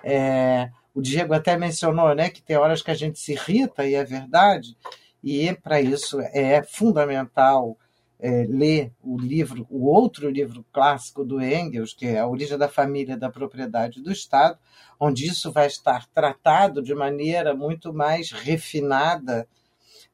[0.02, 3.94] é, o Diego até mencionou né, que tem horas que a gente se irrita, e
[3.94, 4.76] é verdade,
[5.22, 7.76] e para isso é fundamental
[8.18, 12.68] é, ler o livro, o outro livro clássico do Engels, que é A Origem da
[12.68, 14.58] Família da Propriedade do Estado,
[14.98, 19.48] onde isso vai estar tratado de maneira muito mais refinada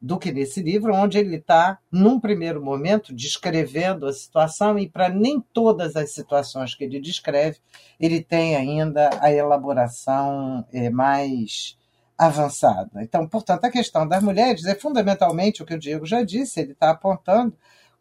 [0.01, 5.09] do que nesse livro, onde ele está, num primeiro momento, descrevendo a situação, e para
[5.09, 7.57] nem todas as situações que ele descreve,
[7.99, 11.77] ele tem ainda a elaboração é, mais
[12.17, 13.03] avançada.
[13.03, 16.71] Então, portanto, a questão das mulheres é fundamentalmente o que o Diego já disse, ele
[16.71, 17.53] está apontando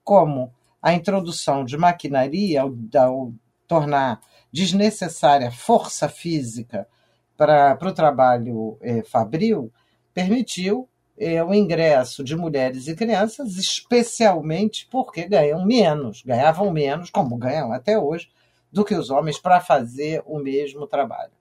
[0.04, 3.32] como a introdução de maquinaria, ao, ao
[3.66, 4.20] tornar
[4.52, 6.88] desnecessária força física
[7.36, 9.72] para, o trabalho é, fabril,
[10.14, 10.88] permitiu
[11.18, 17.72] é, o ingresso de mulheres e crianças, especialmente porque ganham menos, ganhavam menos, como ganham
[17.72, 18.30] até hoje,
[18.70, 21.32] do que os homens para fazer o mesmo trabalho.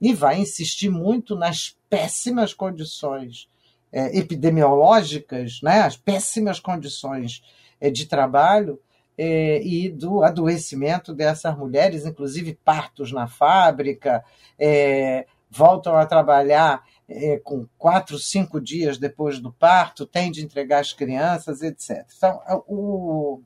[0.00, 3.48] E vai insistir muito nas péssimas condições
[3.92, 7.42] é, epidemiológicas, né, as péssimas condições
[7.80, 8.80] é, de trabalho
[9.16, 14.24] é, e do adoecimento dessas mulheres, inclusive partos na fábrica,
[14.58, 20.78] é, voltam a trabalhar é, com quatro, cinco dias depois do parto, tem de entregar
[20.78, 22.06] as crianças, etc.
[22.16, 23.40] Então, o,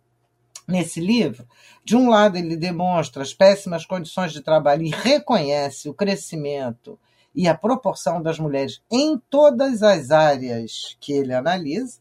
[0.68, 1.46] nesse livro,
[1.82, 6.98] de um lado, ele demonstra as péssimas condições de trabalho e reconhece o crescimento
[7.34, 11.98] e a proporção das mulheres em todas as áreas que ele analisa.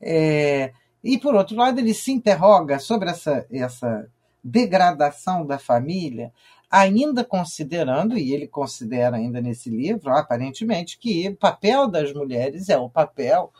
[0.00, 0.72] É,
[1.02, 4.08] e, por outro lado, ele se interroga sobre essa, essa
[4.44, 6.32] degradação da família
[6.70, 12.78] ainda considerando, e ele considera ainda nesse livro, aparentemente, que o papel das mulheres é
[12.78, 13.52] o papel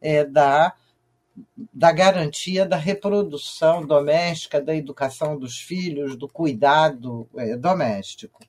[0.00, 0.74] é, da,
[1.72, 8.40] da garantia da reprodução doméstica, da educação dos filhos, do cuidado é, doméstico.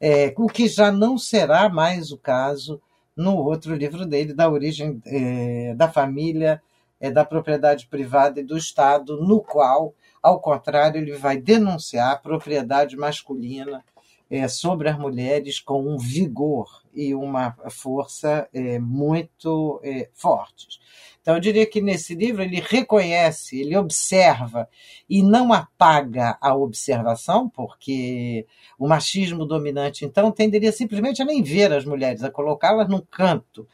[0.00, 2.82] É, o que já não será mais o caso
[3.16, 6.60] no outro livro dele, da origem é, da família,
[7.00, 12.16] é, da propriedade privada e do Estado, no qual ao contrário, ele vai denunciar a
[12.16, 13.84] propriedade masculina
[14.30, 20.78] é, sobre as mulheres com um vigor e uma força é, muito é, fortes.
[21.20, 24.68] Então, eu diria que nesse livro ele reconhece, ele observa
[25.10, 28.46] e não apaga a observação, porque
[28.78, 33.66] o machismo dominante, então, tenderia simplesmente a nem ver as mulheres, a colocá-las num canto.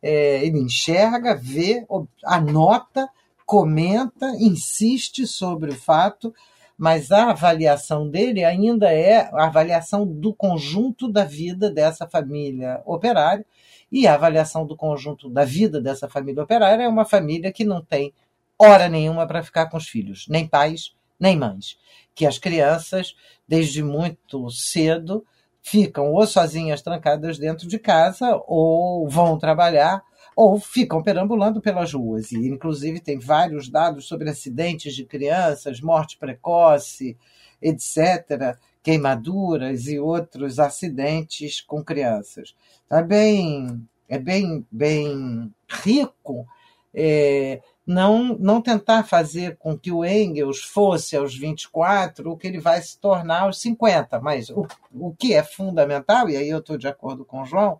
[0.00, 1.84] É, ele enxerga, vê,
[2.24, 3.08] anota
[3.50, 6.32] comenta, insiste sobre o fato,
[6.78, 13.44] mas a avaliação dele ainda é a avaliação do conjunto da vida dessa família operária,
[13.90, 17.84] e a avaliação do conjunto da vida dessa família operária é uma família que não
[17.84, 18.14] tem
[18.56, 21.76] hora nenhuma para ficar com os filhos, nem pais, nem mães.
[22.14, 23.16] Que as crianças,
[23.48, 25.26] desde muito cedo,
[25.60, 30.04] ficam ou sozinhas trancadas dentro de casa ou vão trabalhar
[30.40, 32.32] ou ficam perambulando pelas ruas.
[32.32, 37.14] E, inclusive, tem vários dados sobre acidentes de crianças, morte precoce,
[37.60, 42.54] etc., queimaduras e outros acidentes com crianças.
[42.90, 46.46] É bem, é bem, bem rico
[46.94, 52.58] é, não, não tentar fazer com que o Engels fosse aos 24 o que ele
[52.58, 54.18] vai se tornar aos 50.
[54.20, 57.78] Mas o, o que é fundamental, e aí eu estou de acordo com o João,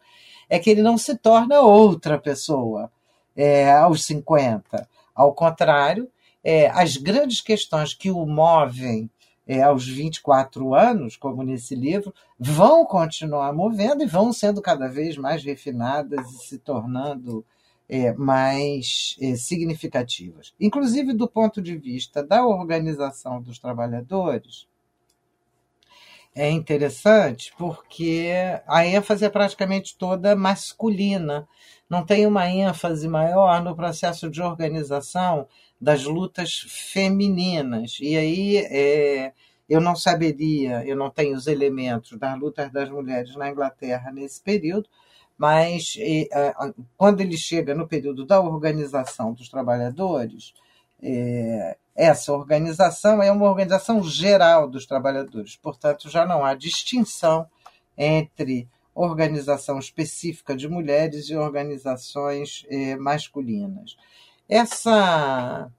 [0.50, 2.90] é que ele não se torna outra pessoa
[3.36, 4.86] é, aos 50.
[5.14, 6.10] Ao contrário,
[6.42, 9.08] é, as grandes questões que o movem
[9.46, 15.16] é, aos 24 anos, como nesse livro, vão continuar movendo e vão sendo cada vez
[15.16, 17.44] mais refinadas e se tornando
[17.88, 20.52] é, mais é, significativas.
[20.60, 24.66] Inclusive, do ponto de vista da organização dos trabalhadores,
[26.34, 28.30] é interessante porque
[28.66, 31.48] a ênfase é praticamente toda masculina.
[31.88, 35.48] Não tem uma ênfase maior no processo de organização
[35.80, 37.98] das lutas femininas.
[38.00, 39.32] E aí é,
[39.68, 44.40] eu não saberia, eu não tenho os elementos das lutas das mulheres na Inglaterra nesse
[44.42, 44.88] período,
[45.36, 46.28] mas é,
[46.96, 50.52] quando ele chega no período da organização dos trabalhadores,
[51.02, 57.46] é, essa organização é uma organização geral dos trabalhadores, portanto, já não há distinção
[57.96, 63.96] entre organização específica de mulheres e organizações eh, masculinas.
[64.48, 65.70] Essa,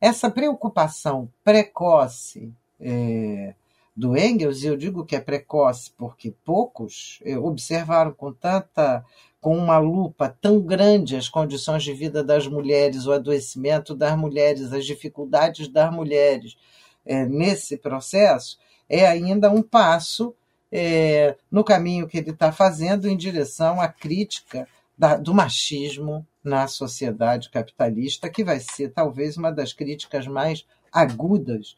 [0.00, 3.54] essa preocupação precoce eh,
[3.96, 9.04] do Engels, e eu digo que é precoce porque poucos eh, observaram com tanta
[9.44, 14.72] com uma lupa tão grande as condições de vida das mulheres, o adoecimento das mulheres,
[14.72, 16.56] as dificuldades das mulheres
[17.04, 18.58] é, nesse processo,
[18.88, 20.34] é ainda um passo
[20.72, 24.66] é, no caminho que ele está fazendo em direção à crítica
[24.96, 31.76] da, do machismo na sociedade capitalista, que vai ser talvez uma das críticas mais agudas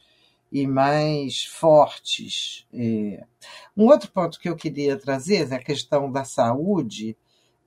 [0.52, 2.64] e mais fortes.
[2.72, 3.24] É.
[3.76, 7.16] Um outro ponto que eu queria trazer é a questão da saúde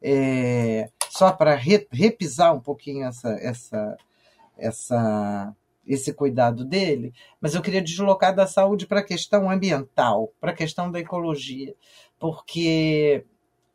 [0.01, 3.97] é, só para re, repisar um pouquinho essa, essa,
[4.57, 5.55] essa,
[5.85, 10.55] esse cuidado dele, mas eu queria deslocar da saúde para a questão ambiental, para a
[10.55, 11.75] questão da ecologia,
[12.19, 13.25] porque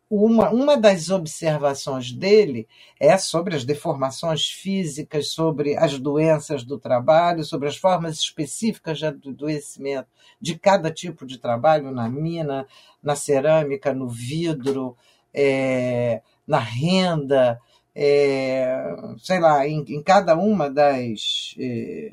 [0.08, 2.68] uma, uma das observações dele
[3.00, 9.06] é sobre as deformações físicas, sobre as doenças do trabalho, sobre as formas específicas de
[9.06, 10.08] adoecimento
[10.40, 12.66] de cada tipo de trabalho, na mina,
[13.02, 14.96] na cerâmica, no vidro,
[15.34, 17.60] é, na renda,
[17.94, 22.12] é, sei lá, em, em, cada uma das, é,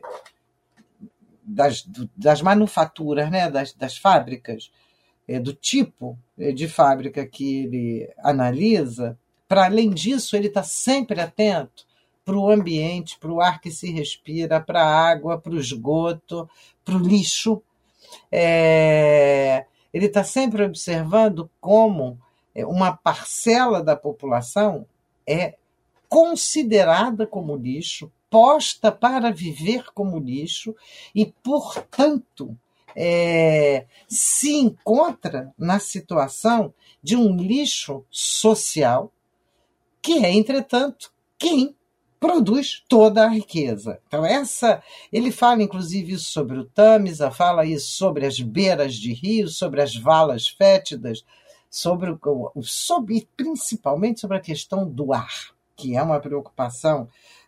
[1.44, 4.72] das, das manufaturas, né, das, das fábricas,
[5.28, 9.18] é, do tipo é, de fábrica que ele analisa,
[9.48, 11.86] para além disso, ele está sempre atento
[12.24, 16.50] para o ambiente, para o ar que se respira, para a água, para o esgoto,
[16.86, 17.62] para o lixo.
[18.32, 22.20] É, ele está sempre observando como
[22.56, 24.86] uma parcela da população
[25.28, 25.56] é
[26.10, 30.76] considerada como lixo, posta para viver como lixo
[31.16, 32.58] e, portanto,
[32.96, 39.12] é, se encontra na situação de um lixo social,
[40.02, 41.76] que é, entretanto, quem
[42.20, 44.00] produz toda a riqueza.
[44.08, 44.84] Então, essa.
[45.12, 49.82] Ele fala, inclusive, isso sobre o Tamisa, fala isso sobre as beiras de rios, sobre
[49.82, 51.26] as valas fétidas
[51.72, 57.08] sobre, o, sobre principalmente sobre a questão do ar, que é uma preocupação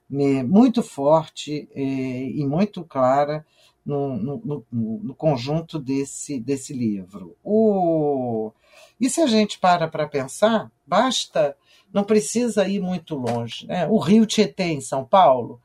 [0.09, 3.45] né, muito forte eh, e muito clara
[3.85, 7.35] no, no, no, conjunto desse, desse livro.
[7.43, 8.51] O,
[8.99, 11.57] e se a gente para para pensar, basta,
[11.91, 13.67] não precisa ir muito longe.
[13.67, 13.85] Né?
[13.87, 15.59] O rio Tietê, em São Paulo,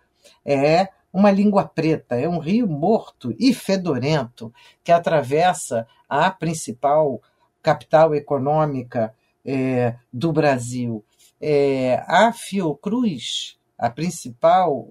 [0.45, 4.53] é uma língua preta, é um rio morto e fedorento
[4.83, 7.23] que atravessa a principal
[7.63, 9.15] capital econômica
[9.45, 11.05] é, do Brasil.
[11.41, 14.89] É, a Fiocruz, a principal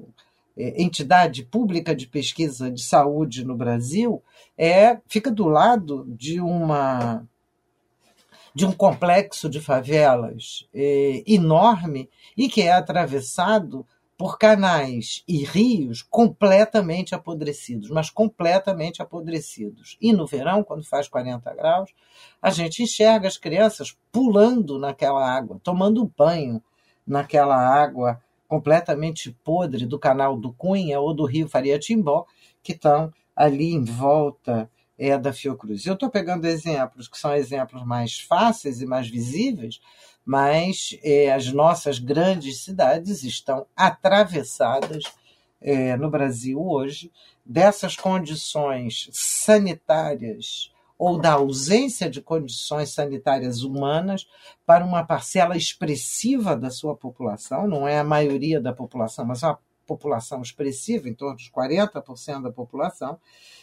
[0.58, 4.24] é, entidade pública de pesquisa de saúde no Brasil,
[4.58, 7.24] é, fica do lado de uma
[8.56, 13.86] de um complexo de favelas é, enorme e que é atravessado
[14.18, 19.96] por canais e rios completamente apodrecidos, mas completamente apodrecidos.
[20.02, 21.94] E no verão, quando faz 40 graus,
[22.42, 26.62] a gente enxerga as crianças pulando naquela água, tomando banho
[27.06, 32.26] naquela água completamente podre do canal do Cunha ou do rio Faria Timbó,
[32.64, 35.86] que estão ali em volta é, da Fiocruz.
[35.86, 39.80] Eu estou pegando exemplos que são exemplos mais fáceis e mais visíveis,
[40.28, 45.06] mas é, as nossas grandes cidades estão atravessadas
[45.62, 47.10] é, no Brasil hoje
[47.46, 54.28] dessas condições sanitárias ou da ausência de condições sanitárias humanas
[54.66, 59.58] para uma parcela expressiva da sua população, não é a maioria da população, mas uma
[59.86, 63.18] população expressiva, em torno de 40% da população,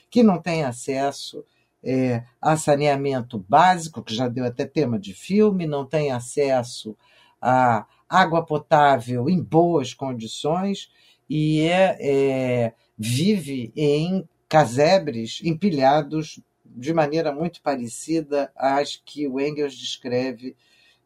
[0.08, 1.44] que não tem acesso
[1.84, 6.96] é, a saneamento básico, que já deu até tema de filme, não tem acesso
[7.40, 10.90] a água potável em boas condições
[11.28, 19.76] e é, é, vive em casebres empilhados de maneira muito parecida às que o Engels
[19.76, 20.56] descreve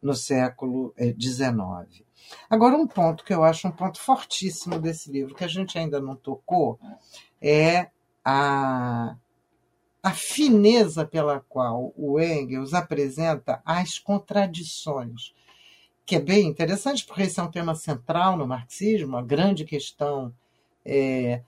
[0.01, 2.03] no século XIX.
[2.03, 2.09] É,
[2.49, 6.01] Agora, um ponto que eu acho um ponto fortíssimo desse livro, que a gente ainda
[6.01, 6.79] não tocou,
[7.41, 7.89] é
[8.25, 9.17] a
[10.09, 15.35] a fineza pela qual o Engels apresenta as contradições,
[16.07, 20.33] que é bem interessante, porque esse é um tema central no marxismo, a grande questão
[20.83, 21.43] é,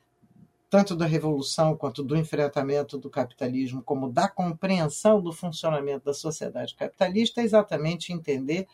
[0.69, 6.75] tanto da revolução quanto do enfrentamento do capitalismo, como da compreensão do funcionamento da sociedade
[6.75, 8.69] capitalista, é exatamente entender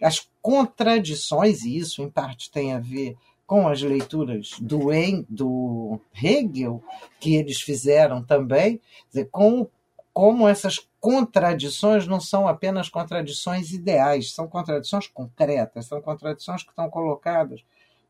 [0.00, 3.16] as contradições, e isso em parte tem a ver
[3.46, 4.88] com as leituras do,
[5.28, 6.82] do Hegel,
[7.20, 9.68] que eles fizeram também, dizer, com
[10.12, 16.88] como essas contradições não são apenas contradições ideais, são contradições concretas, são contradições que estão
[16.88, 17.64] colocadas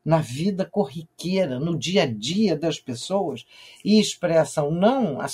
[0.05, 3.43] na vida corriqueira, no dia a dia das pessoas
[3.83, 5.25] e expressam não a,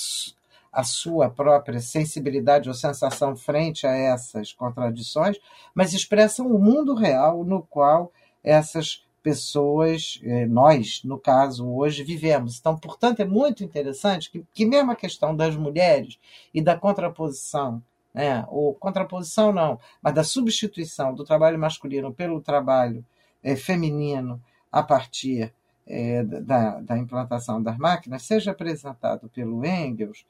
[0.71, 5.37] a sua própria sensibilidade ou sensação frente a essas contradições,
[5.75, 12.59] mas expressam o mundo real no qual essas pessoas, eh, nós, no caso, hoje vivemos.
[12.59, 16.19] Então, portanto, é muito interessante que, que mesmo a questão das mulheres
[16.53, 17.81] e da contraposição,
[18.13, 23.05] né, ou contraposição não, mas da substituição do trabalho masculino pelo trabalho
[23.43, 24.41] é, feminino
[24.71, 25.53] a partir
[25.85, 30.25] é, da, da, implantação das máquinas, seja apresentado pelo Engels,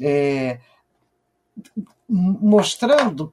[0.00, 0.60] é,
[2.08, 3.32] mostrando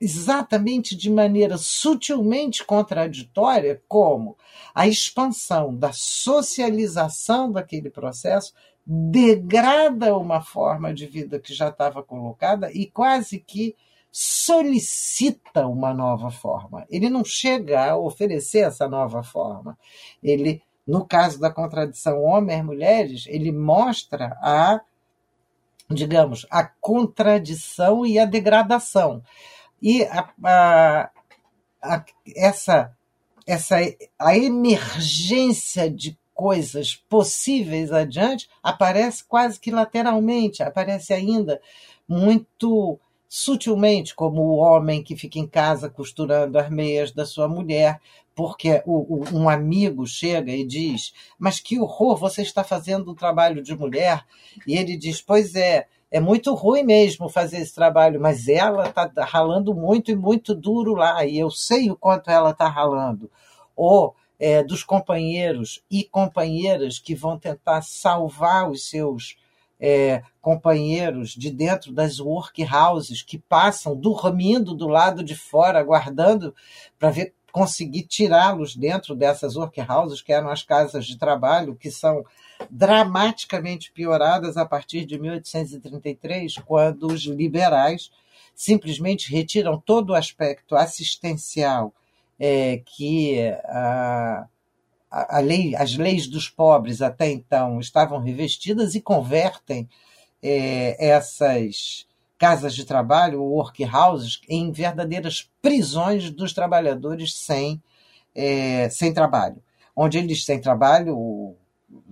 [0.00, 4.36] exatamente de maneira sutilmente contraditória como
[4.74, 8.52] a expansão da socialização daquele processo
[8.86, 13.74] degrada uma forma de vida que já estava colocada e quase que
[14.12, 16.86] solicita uma nova forma.
[16.88, 19.76] Ele não chega a oferecer essa nova forma.
[20.22, 24.80] Ele, no caso da contradição homens-mulheres, ele mostra a
[25.90, 29.22] digamos, a contradição e a degradação.
[29.80, 31.10] E a, a,
[31.82, 32.04] a,
[32.34, 32.96] essa,
[33.46, 33.76] essa,
[34.18, 41.60] a emergência de coisas possíveis adiante aparece quase que lateralmente, aparece ainda
[42.06, 42.98] muito
[43.28, 48.00] sutilmente, como o homem que fica em casa costurando as meias da sua mulher,
[48.34, 53.14] porque o, o, um amigo chega e diz: Mas que horror, você está fazendo um
[53.14, 54.24] trabalho de mulher?
[54.66, 55.86] E ele diz: Pois é,
[56.16, 60.94] é muito ruim mesmo fazer esse trabalho, mas ela está ralando muito e muito duro
[60.94, 63.30] lá, e eu sei o quanto ela está ralando.
[63.76, 69.36] Ou é, dos companheiros e companheiras que vão tentar salvar os seus
[69.78, 76.54] é, companheiros de dentro das workhouses que passam dormindo do lado de fora, aguardando
[76.98, 82.22] para ver conseguir tirá-los dentro dessas workhouses, que eram as casas de trabalho, que são
[82.68, 88.10] dramaticamente pioradas a partir de 1833, quando os liberais
[88.54, 91.94] simplesmente retiram todo o aspecto assistencial
[92.38, 94.46] é, que a,
[95.10, 99.88] a lei, as leis dos pobres até então estavam revestidas e convertem
[100.42, 102.06] é, essas
[102.38, 107.82] casas de trabalho, workhouses, em verdadeiras prisões dos trabalhadores sem,
[108.34, 109.62] é, sem trabalho,
[109.94, 111.56] onde eles têm trabalho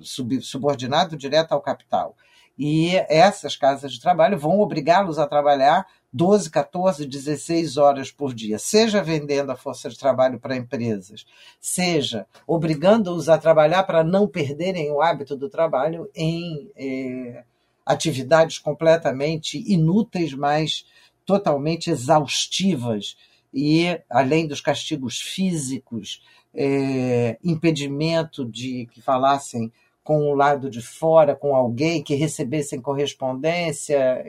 [0.00, 2.16] sub, subordinado direto ao capital.
[2.56, 8.56] E essas casas de trabalho vão obrigá-los a trabalhar 12, 14, 16 horas por dia,
[8.56, 11.26] seja vendendo a força de trabalho para empresas,
[11.60, 17.42] seja obrigando-os a trabalhar para não perderem o hábito do trabalho em é,
[17.84, 20.86] atividades completamente inúteis, mas
[21.24, 23.16] totalmente exaustivas,
[23.52, 26.22] e além dos castigos físicos,
[26.54, 34.22] é, impedimento de que falassem com o lado de fora, com alguém, que recebessem correspondência,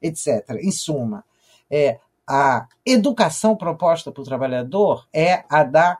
[0.00, 0.50] etc.
[0.60, 1.24] Em suma,
[1.70, 5.98] é, a educação proposta para o trabalhador é a da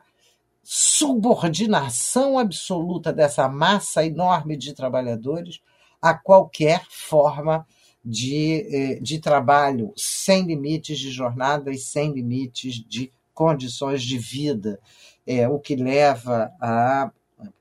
[0.63, 5.61] subordinação absoluta dessa massa enorme de trabalhadores
[6.01, 7.65] a qualquer forma
[8.03, 14.79] de, eh, de trabalho, sem limites de jornada e sem limites de condições de vida,
[15.25, 17.11] é, o que leva a,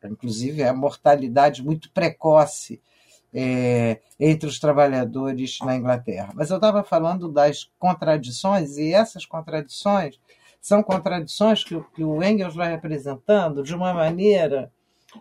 [0.04, 2.80] inclusive, a mortalidade muito precoce
[3.34, 6.32] é, entre os trabalhadores na Inglaterra.
[6.34, 10.18] Mas eu estava falando das contradições, e essas contradições
[10.60, 14.72] são contradições que, que o Engels vai apresentando de uma maneira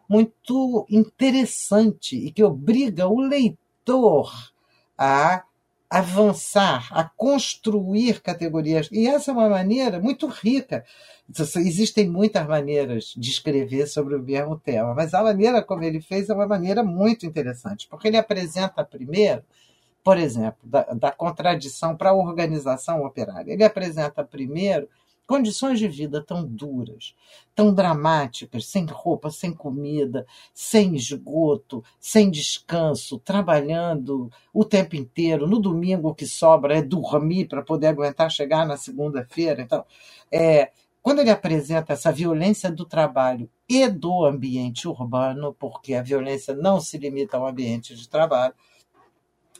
[0.08, 4.52] muito interessante e que obriga o leitor
[4.98, 5.44] a
[5.90, 8.90] avançar, a construir categorias.
[8.92, 10.84] E essa é uma maneira muito rica.
[11.58, 16.30] Existem muitas maneiras de escrever sobre o mesmo tema, mas a maneira como ele fez
[16.30, 19.44] é uma maneira muito interessante, porque ele apresenta primeiro,
[20.04, 23.52] por exemplo, da, da contradição para a organização operária.
[23.52, 24.88] Ele apresenta primeiro
[25.28, 27.16] condições de vida tão duras,
[27.54, 35.48] tão dramáticas, sem roupa, sem comida, sem esgoto, sem descanso, trabalhando o tempo inteiro.
[35.48, 39.62] No domingo o que sobra é dormir para poder aguentar chegar na segunda-feira.
[39.62, 39.84] Então,
[40.32, 40.72] é,
[41.02, 46.80] quando ele apresenta essa violência do trabalho e do ambiente urbano, porque a violência não
[46.80, 48.56] se limita ao ambiente de trabalho,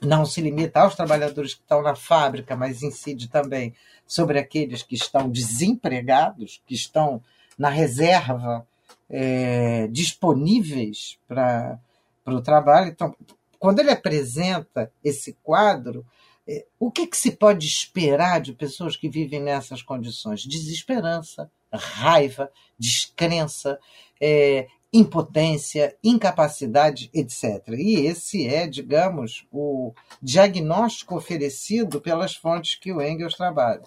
[0.02, 3.74] não se limita aos trabalhadores que estão na fábrica, mas incide também
[4.06, 7.22] sobre aqueles que estão desempregados, que estão
[7.58, 8.66] na reserva,
[9.08, 11.78] é, disponíveis para
[12.26, 12.88] o trabalho.
[12.88, 13.14] Então,
[13.58, 16.04] quando ele apresenta esse quadro,
[16.46, 20.42] é, o que, que se pode esperar de pessoas que vivem nessas condições?
[20.42, 23.78] Desesperança, raiva, descrença,
[24.20, 27.68] é, impotência, incapacidade, etc.
[27.76, 29.92] E esse é, digamos, o
[30.22, 33.82] diagnóstico oferecido pelas fontes que o Engels trabalha.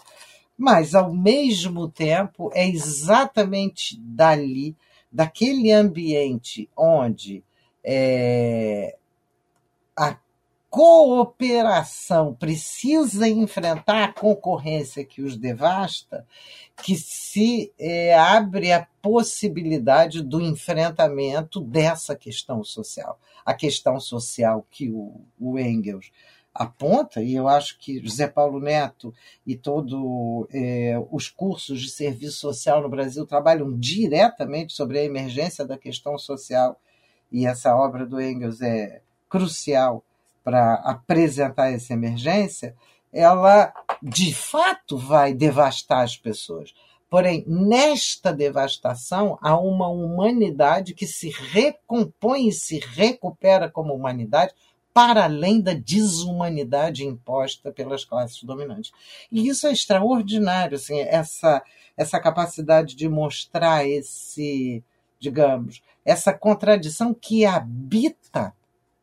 [0.58, 4.76] Mas, ao mesmo tempo, é exatamente dali,
[5.12, 7.44] daquele ambiente onde
[7.84, 8.98] é,
[9.98, 10.18] a
[10.70, 16.26] cooperação precisa enfrentar a concorrência que os devasta,
[16.84, 23.20] que se é, abre a possibilidade do enfrentamento dessa questão social.
[23.44, 26.12] A questão social que o, o Engels
[26.54, 29.14] aponta, e eu acho que José Paulo Neto
[29.46, 35.66] e todos é, os cursos de serviço social no Brasil trabalham diretamente sobre a emergência
[35.66, 36.80] da questão social,
[37.32, 40.04] e essa obra do Engels é crucial
[40.50, 42.76] para apresentar essa emergência,
[43.14, 43.72] ela
[44.02, 46.74] de fato vai devastar as pessoas.
[47.08, 54.56] Porém, nesta devastação, há uma humanidade que se recompõe e se recupera como humanidade
[54.92, 58.92] para além da desumanidade imposta pelas classes dominantes.
[59.32, 61.62] E isso é extraordinário, assim, essa,
[61.96, 64.84] essa capacidade de mostrar esse,
[65.20, 68.52] digamos, essa contradição que habita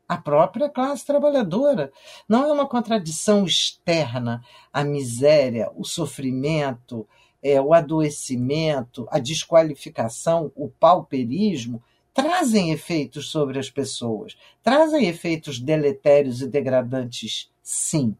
[0.07, 1.91] a própria classe trabalhadora.
[2.27, 7.07] Não é uma contradição externa, a miséria, o sofrimento,
[7.43, 11.81] é, o adoecimento, a desqualificação, o pauperismo,
[12.13, 18.15] trazem efeitos sobre as pessoas, trazem efeitos deletérios e degradantes, sim.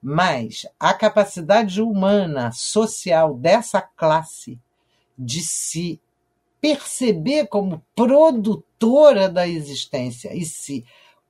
[0.00, 4.58] Mas a capacidade humana, social dessa classe
[5.18, 6.00] de se
[6.60, 10.84] perceber como produtora da existência e se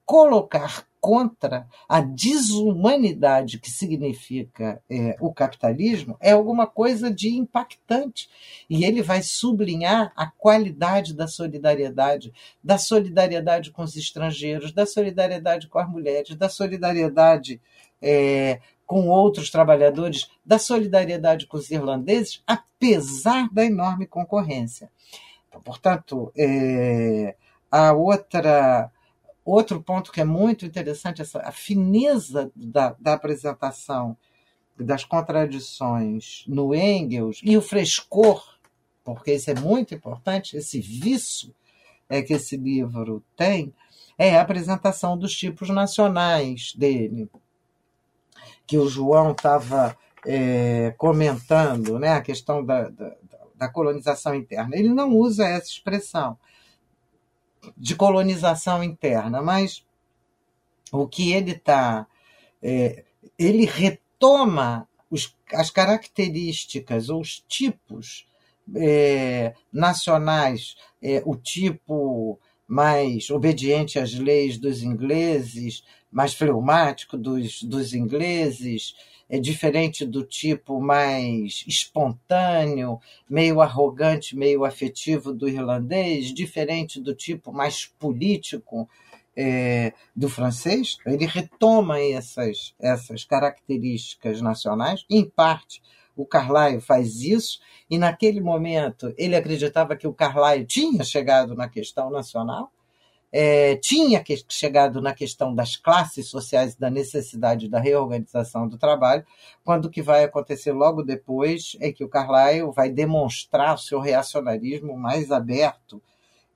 [0.05, 8.31] colocar contra a desumanidade que significa é, o capitalismo é alguma coisa de impactante.
[8.70, 15.66] E ele vai sublinhar a qualidade da solidariedade, da solidariedade com os estrangeiros, da solidariedade
[15.66, 17.61] com as mulheres, da solidariedade
[18.01, 24.89] é, com outros trabalhadores, da solidariedade com os irlandeses, apesar da enorme concorrência.
[25.49, 27.35] Então, portanto, é,
[27.69, 28.89] a outra
[29.44, 34.16] Outro ponto que é muito interessante, essa, a fineza da, da apresentação
[34.78, 38.43] das contradições no Engels e o frescor,
[39.05, 41.55] porque isso é muito importante, esse vício
[42.09, 43.74] é que esse livro tem,
[44.16, 47.28] é a apresentação dos tipos nacionais dele,
[48.66, 53.16] que o João estava é, comentando, né, a questão da, da,
[53.56, 54.77] da colonização interna.
[54.77, 56.39] Ele não usa essa expressão,
[57.77, 59.85] de colonização interna, mas
[60.91, 62.07] o que ele está.
[62.63, 63.05] É,
[63.39, 68.27] ele retoma os, as características ou os tipos
[68.77, 77.93] é, nacionais, é, o tipo mais obediente às leis dos ingleses, mais fleumático dos, dos
[77.95, 78.95] ingleses,
[79.33, 87.51] é diferente do tipo mais espontâneo, meio arrogante, meio afetivo do irlandês, diferente do tipo
[87.51, 88.87] mais político
[89.35, 90.99] é, do francês.
[91.07, 95.81] Ele retoma essas, essas características nacionais, em parte.
[96.15, 101.71] O Carlyle faz isso, e naquele momento ele acreditava que o Carlyle tinha chegado na
[101.71, 102.71] questão nacional,
[103.33, 109.25] é, tinha que, chegado na questão das classes sociais da necessidade da reorganização do trabalho,
[109.65, 114.01] quando o que vai acontecer logo depois é que o Carlyle vai demonstrar o seu
[114.01, 116.03] reacionarismo mais aberto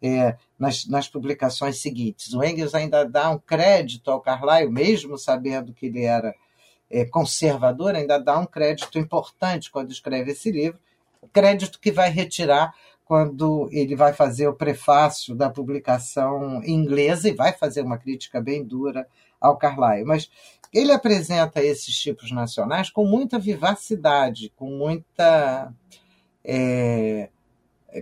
[0.02, 2.34] é, nas, nas, publicações seguintes.
[2.34, 6.34] O Engels ainda dá um crédito ao Carlyle, mesmo sabendo que ele era
[6.90, 10.78] é, conservador, ainda dá um crédito importante quando escreve esse livro,
[11.32, 12.74] crédito que vai retirar
[13.06, 18.64] quando ele vai fazer o prefácio da publicação inglesa e vai fazer uma crítica bem
[18.64, 19.06] dura
[19.40, 20.04] ao Carlyle.
[20.04, 20.28] Mas
[20.72, 25.72] ele apresenta esses tipos nacionais com muita vivacidade, com muita,
[26.44, 27.30] é,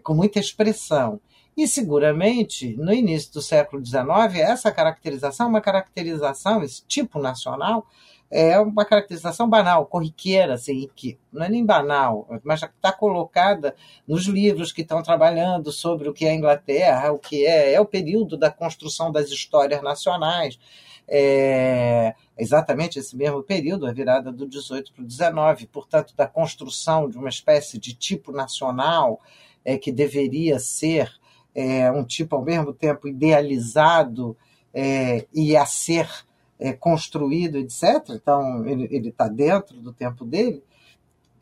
[0.02, 1.20] com muita expressão.
[1.54, 7.86] E seguramente, no início do século XIX, essa caracterização, uma caracterização, esse tipo nacional,
[8.30, 13.76] é uma caracterização banal, corriqueira, assim, que não é nem banal, mas está colocada
[14.08, 17.80] nos livros que estão trabalhando sobre o que é a Inglaterra, o que é, é
[17.80, 20.58] o período da construção das histórias nacionais.
[21.06, 27.08] É exatamente esse mesmo período, a virada do 18 para o 19, portanto, da construção
[27.08, 29.20] de uma espécie de tipo nacional
[29.64, 31.12] é, que deveria ser
[31.54, 34.36] é, um tipo ao mesmo tempo idealizado
[34.72, 36.08] é, e a ser
[36.58, 38.10] é, construído, etc.
[38.10, 40.62] Então, ele está dentro do tempo dele.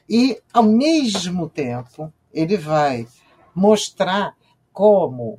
[0.09, 3.07] E, ao mesmo tempo, ele vai
[3.55, 4.37] mostrar
[4.73, 5.39] como,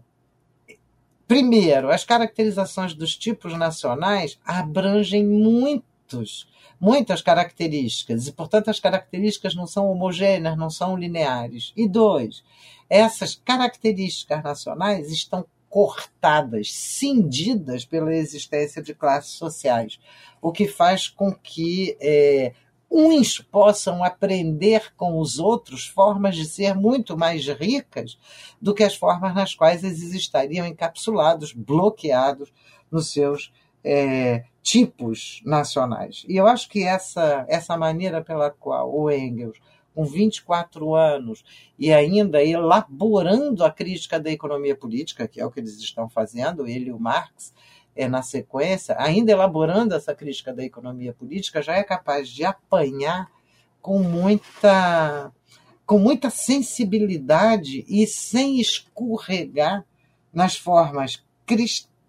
[1.27, 6.47] primeiro, as caracterizações dos tipos nacionais abrangem muitos,
[6.79, 11.73] muitas características, e, portanto, as características não são homogêneas, não são lineares.
[11.75, 12.43] E, dois,
[12.89, 19.99] essas características nacionais estão cortadas, cindidas pela existência de classes sociais,
[20.39, 22.53] o que faz com que é,
[22.91, 28.19] uns possam aprender com os outros formas de ser muito mais ricas
[28.61, 32.53] do que as formas nas quais eles estariam encapsulados, bloqueados
[32.91, 33.51] nos seus
[33.83, 36.23] é, tipos nacionais.
[36.29, 39.57] E eu acho que essa, essa maneira pela qual o Engels
[39.93, 41.43] com 24 anos
[41.77, 46.67] e ainda elaborando a crítica da economia política, que é o que eles estão fazendo,
[46.67, 47.53] ele e o Marx,
[47.95, 53.29] é, na sequência, ainda elaborando essa crítica da economia política, já é capaz de apanhar
[53.81, 55.31] com muita,
[55.85, 59.85] com muita sensibilidade e sem escorregar
[60.33, 61.23] nas formas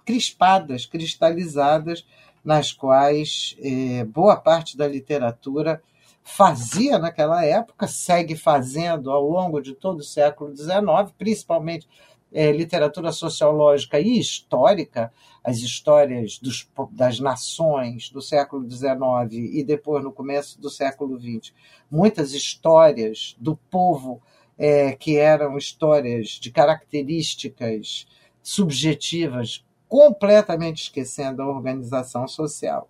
[0.07, 2.07] crispadas, cristalizadas,
[2.43, 5.83] nas quais é, boa parte da literatura
[6.25, 11.87] fazia naquela época, segue fazendo ao longo de todo o século XIX, principalmente
[12.33, 15.13] é, literatura sociológica e histórica,
[15.45, 18.91] as histórias dos, das nações do século XIX
[19.33, 21.53] e depois no começo do século XX,
[21.89, 24.21] muitas histórias do povo
[24.59, 28.07] é, que eram histórias de características
[28.43, 32.89] subjetivas, completamente esquecendo a organização social.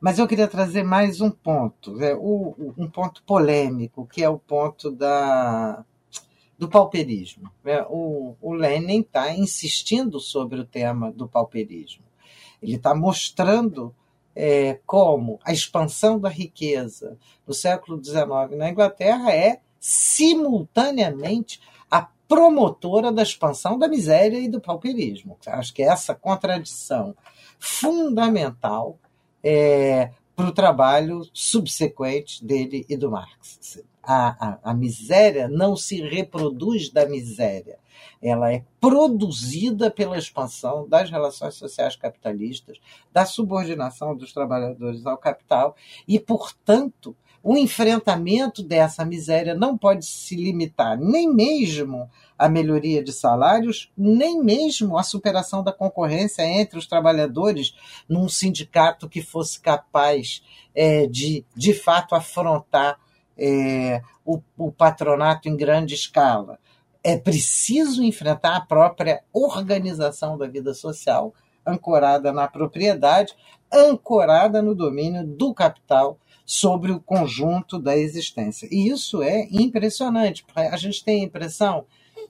[0.00, 2.14] Mas eu queria trazer mais um ponto, né?
[2.14, 5.84] um ponto polêmico, que é o ponto da,
[6.58, 7.50] do pauperismo.
[7.64, 7.84] Né?
[7.88, 12.04] O, o Lenin está insistindo sobre o tema do pauperismo.
[12.62, 13.94] Ele está mostrando
[14.34, 17.16] é, como a expansão da riqueza
[17.46, 24.60] no século XIX na Inglaterra é simultaneamente a promotora da expansão da miséria e do
[24.60, 25.38] pauperismo.
[25.46, 27.16] Acho que essa contradição
[27.58, 28.98] fundamental
[29.48, 33.80] é, para o trabalho subsequente dele e do Marx.
[34.02, 37.78] A, a, a miséria não se reproduz da miséria,
[38.20, 42.78] ela é produzida pela expansão das relações sociais capitalistas,
[43.12, 45.76] da subordinação dos trabalhadores ao capital
[46.08, 47.16] e, portanto,
[47.48, 54.42] o enfrentamento dessa miséria não pode se limitar nem mesmo à melhoria de salários, nem
[54.42, 57.72] mesmo à superação da concorrência entre os trabalhadores
[58.08, 60.42] num sindicato que fosse capaz
[60.74, 62.98] é, de, de fato, afrontar
[63.38, 66.58] é, o, o patronato em grande escala.
[67.00, 71.32] É preciso enfrentar a própria organização da vida social,
[71.64, 73.36] ancorada na propriedade,
[73.72, 78.68] ancorada no domínio do capital sobre o conjunto da existência.
[78.70, 81.84] E isso é impressionante, porque a gente tem a impressão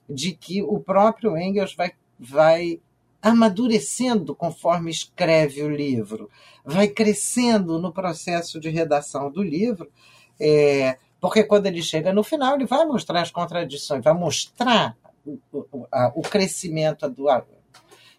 [0.09, 2.81] de que o próprio Engels vai, vai
[3.21, 6.31] amadurecendo conforme escreve o livro,
[6.65, 9.91] vai crescendo no processo de redação do livro,
[10.39, 15.39] é, porque quando ele chega no final, ele vai mostrar as contradições, vai mostrar o,
[15.51, 17.25] o, a, o crescimento do,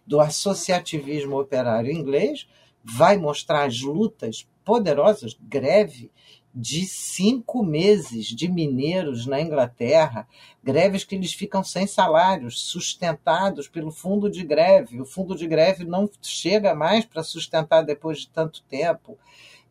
[0.06, 2.46] do associativismo operário inglês,
[2.84, 6.10] vai mostrar as lutas poderosas greve
[6.54, 10.28] de cinco meses de mineiros na Inglaterra,
[10.62, 15.00] greves que eles ficam sem salários, sustentados pelo fundo de greve.
[15.00, 19.16] O fundo de greve não chega mais para sustentar depois de tanto tempo.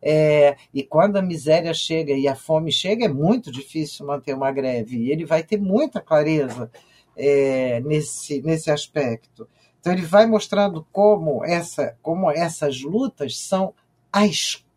[0.02, 4.50] É, e quando a miséria chega e a fome chega, é muito difícil manter uma
[4.50, 4.96] greve.
[4.96, 6.68] E ele vai ter muita clareza
[7.16, 9.48] é, nesse, nesse aspecto.
[9.78, 13.72] Então ele vai mostrando como, essa, como essas lutas são
[14.12, 14.26] a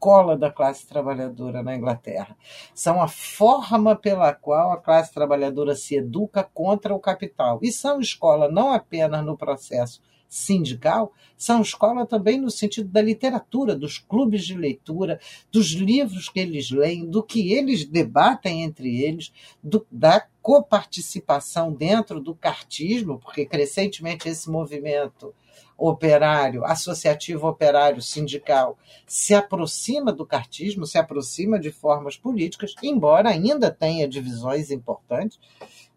[0.01, 2.35] escola da classe trabalhadora na Inglaterra.
[2.73, 7.59] São a forma pela qual a classe trabalhadora se educa contra o capital.
[7.61, 13.75] E são escola não apenas no processo sindical, são escola também no sentido da literatura,
[13.75, 15.19] dos clubes de leitura,
[15.51, 22.19] dos livros que eles leem, do que eles debatem entre eles, do, da coparticipação dentro
[22.19, 25.35] do cartismo, porque crescentemente esse movimento
[25.77, 33.71] operário, associativo operário sindical, se aproxima do cartismo, se aproxima de formas políticas, embora ainda
[33.71, 35.39] tenha divisões importantes,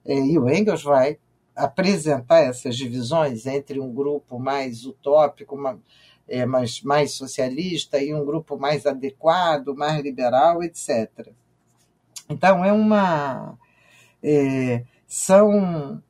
[0.04, 1.18] eh, e o Engels vai
[1.54, 5.56] apresentar essas divisões entre um grupo mais utópico,
[6.26, 11.28] é, mais, mais socialista, e um grupo mais adequado, mais liberal, etc.
[12.28, 13.58] Então, é uma.
[14.22, 16.02] É, são,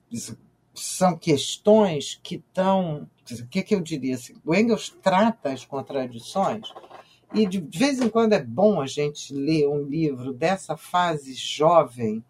[0.72, 4.34] são questões que estão o que, que eu diria assim?
[4.44, 6.68] O Engels trata as contradições
[7.34, 12.22] e de vez em quando é bom a gente ler um livro dessa fase jovem,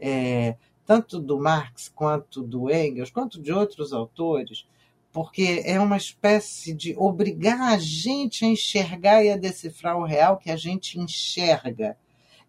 [0.00, 0.56] é,
[0.86, 4.66] tanto do Marx quanto do Engels, quanto de outros autores,
[5.12, 10.38] porque é uma espécie de obrigar a gente a enxergar e a decifrar o real
[10.38, 11.96] que a gente enxerga,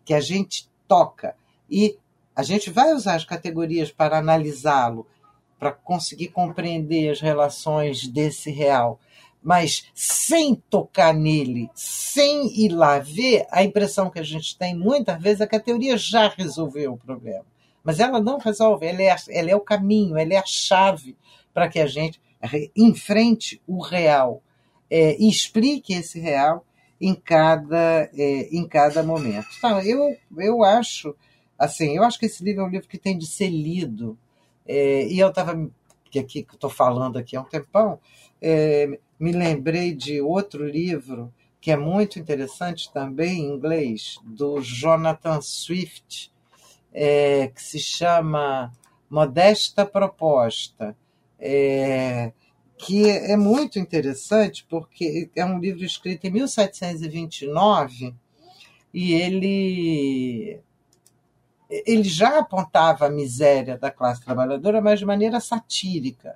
[0.05, 1.35] que a gente toca.
[1.69, 1.97] E
[2.33, 5.05] a gente vai usar as categorias para analisá-lo,
[5.59, 8.99] para conseguir compreender as relações desse real.
[9.41, 15.21] Mas sem tocar nele, sem ir lá ver, a impressão que a gente tem muitas
[15.21, 17.45] vezes é que a teoria já resolveu o problema.
[17.83, 21.15] Mas ela não resolve, ela é, ela é o caminho, ela é a chave
[21.53, 22.19] para que a gente
[22.75, 24.41] enfrente o real
[24.89, 26.65] é, e explique esse real
[26.99, 29.47] em cada, é, em cada momento.
[29.57, 31.15] Então, eu, eu acho,
[31.57, 34.17] assim, eu acho que esse livro é um livro que tem de ser lido.
[34.67, 35.69] É, e eu estava,
[36.09, 37.99] que aqui que estou falando aqui há um tempão,
[38.41, 45.41] é, me lembrei de outro livro que é muito interessante também em inglês, do Jonathan
[45.41, 46.31] Swift,
[46.93, 48.71] é, que se chama
[49.09, 50.95] Modesta Proposta.
[51.39, 52.31] É,
[52.77, 58.13] que é muito interessante, porque é um livro escrito em 1729
[58.93, 60.59] e ele,
[61.69, 66.35] ele já apontava a miséria da classe trabalhadora, mas de maneira satírica.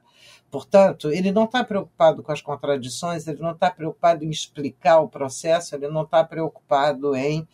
[0.49, 5.07] Portanto, ele não está preocupado com as contradições, ele não está preocupado em explicar o
[5.07, 7.47] processo, ele não está preocupado em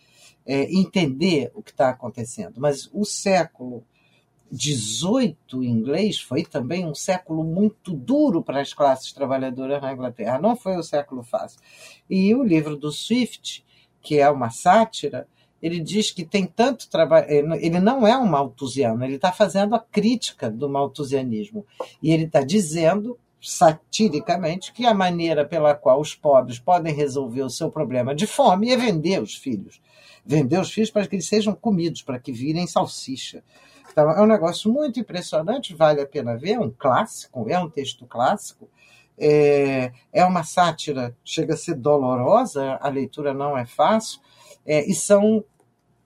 [0.46, 2.56] é, entender o que está acontecendo.
[2.58, 3.84] Mas o século
[4.52, 10.56] 18 inglês foi também um século muito duro para as classes trabalhadoras na Inglaterra, não
[10.56, 11.60] foi um século fácil.
[12.10, 13.66] E o livro do Swift,
[14.02, 15.28] que é uma sátira,
[15.62, 17.28] ele diz que tem tanto trabalho.
[17.30, 21.66] Ele não é um malthusiano, ele está fazendo a crítica do malthusianismo.
[22.02, 27.50] E ele está dizendo, satiricamente, que a maneira pela qual os pobres podem resolver o
[27.50, 29.82] seu problema de fome é vender os filhos.
[30.26, 33.44] Vender os filhos para que eles sejam comidos, para que virem salsicha.
[33.92, 37.68] Então, é um negócio muito impressionante, vale a pena ver, é um clássico, é um
[37.68, 38.70] texto clássico,
[39.18, 44.20] é, é uma sátira, chega a ser dolorosa, a leitura não é fácil,
[44.68, 45.44] é, e são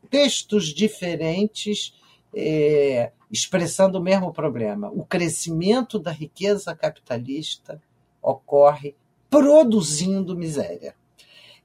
[0.10, 1.96] textos diferentes
[2.36, 4.90] é, expressando o mesmo problema.
[4.90, 7.82] O crescimento da riqueza capitalista
[8.22, 8.96] ocorre
[9.30, 10.94] produzindo miséria.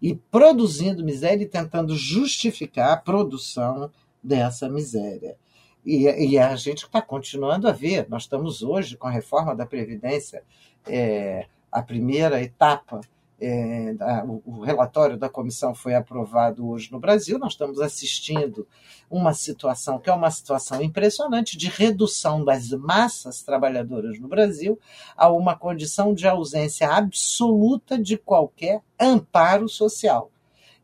[0.01, 3.91] E produzindo miséria e tentando justificar a produção
[4.23, 5.37] dessa miséria.
[5.85, 8.09] E, e a gente está continuando a ver.
[8.09, 10.43] Nós estamos hoje com a reforma da Previdência,
[10.87, 13.01] é, a primeira etapa.
[13.39, 17.39] É, da, o relatório da comissão foi aprovado hoje no Brasil.
[17.39, 18.67] Nós estamos assistindo
[19.11, 24.79] uma situação que é uma situação impressionante de redução das massas trabalhadoras no Brasil
[25.17, 30.31] a uma condição de ausência absoluta de qualquer amparo social.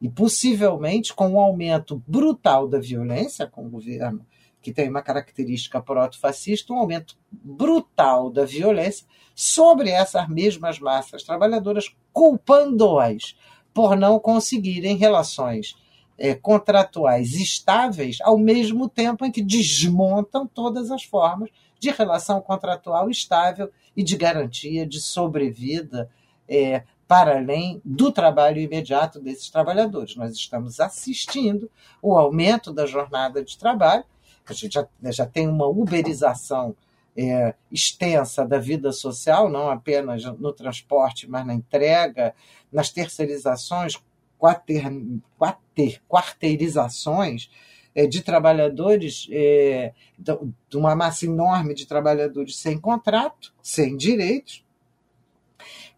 [0.00, 4.26] E possivelmente com um aumento brutal da violência com o governo
[4.62, 11.94] que tem uma característica proto-fascista, um aumento brutal da violência sobre essas mesmas massas trabalhadoras,
[12.12, 13.36] culpando-as
[13.74, 15.76] por não conseguirem relações
[16.16, 23.10] é, contratuais estáveis, ao mesmo tempo em que desmontam todas as formas de relação contratual
[23.10, 26.08] estável e de garantia de sobrevida
[26.48, 30.16] é, para além do trabalho imediato desses trabalhadores.
[30.16, 31.70] Nós estamos assistindo
[32.00, 34.04] o aumento da jornada de trabalho
[34.46, 36.74] a gente já, já tem uma uberização
[37.16, 42.34] é, extensa da vida social, não apenas no transporte, mas na entrega,
[42.72, 44.00] nas terceirizações,
[44.38, 44.90] quater,
[45.38, 47.50] quater, quarteirizações
[47.94, 54.64] é, de trabalhadores, é, de uma massa enorme de trabalhadores sem contrato, sem direitos,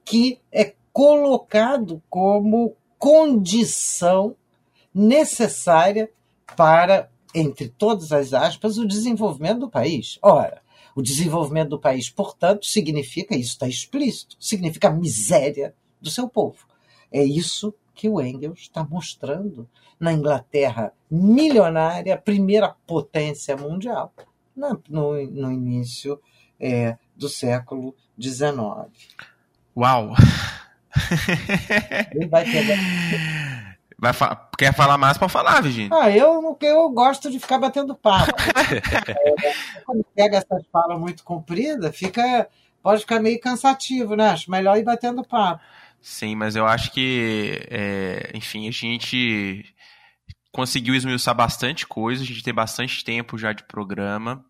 [0.04, 4.36] que é colocado como condição
[4.94, 6.10] necessária
[6.56, 10.18] para entre todas as aspas, o desenvolvimento do país.
[10.22, 10.62] Ora,
[10.94, 16.58] o desenvolvimento do país, portanto, significa, isso está explícito, significa a miséria do seu povo.
[17.10, 24.12] É isso que o Engels está mostrando na Inglaterra milionária, primeira potência mundial,
[24.56, 26.20] no, no início
[26.60, 28.90] é, do século XIX.
[29.76, 30.14] Uau!
[32.14, 32.76] Ele vai pegar
[34.04, 35.88] Vai fa quer falar mais para falar, Virginia?
[35.90, 38.32] Ah, eu, eu gosto de ficar batendo papo.
[38.38, 42.46] é, quando pega essas falas muito compridas, fica,
[42.82, 44.28] pode ficar meio cansativo, né?
[44.28, 45.64] Acho melhor ir batendo papo.
[46.02, 49.64] Sim, mas eu acho que, é, enfim, a gente
[50.52, 54.44] conseguiu esmiuçar bastante coisa, a gente tem bastante tempo já de programa.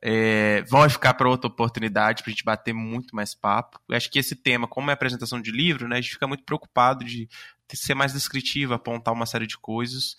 [0.00, 3.78] É, vão ficar para outra oportunidade para a gente bater muito mais papo.
[3.86, 6.44] Eu acho que esse tema, como é apresentação de livro, né, a gente fica muito
[6.44, 7.28] preocupado de
[7.76, 10.16] ser mais descritivo, apontar uma série de coisas,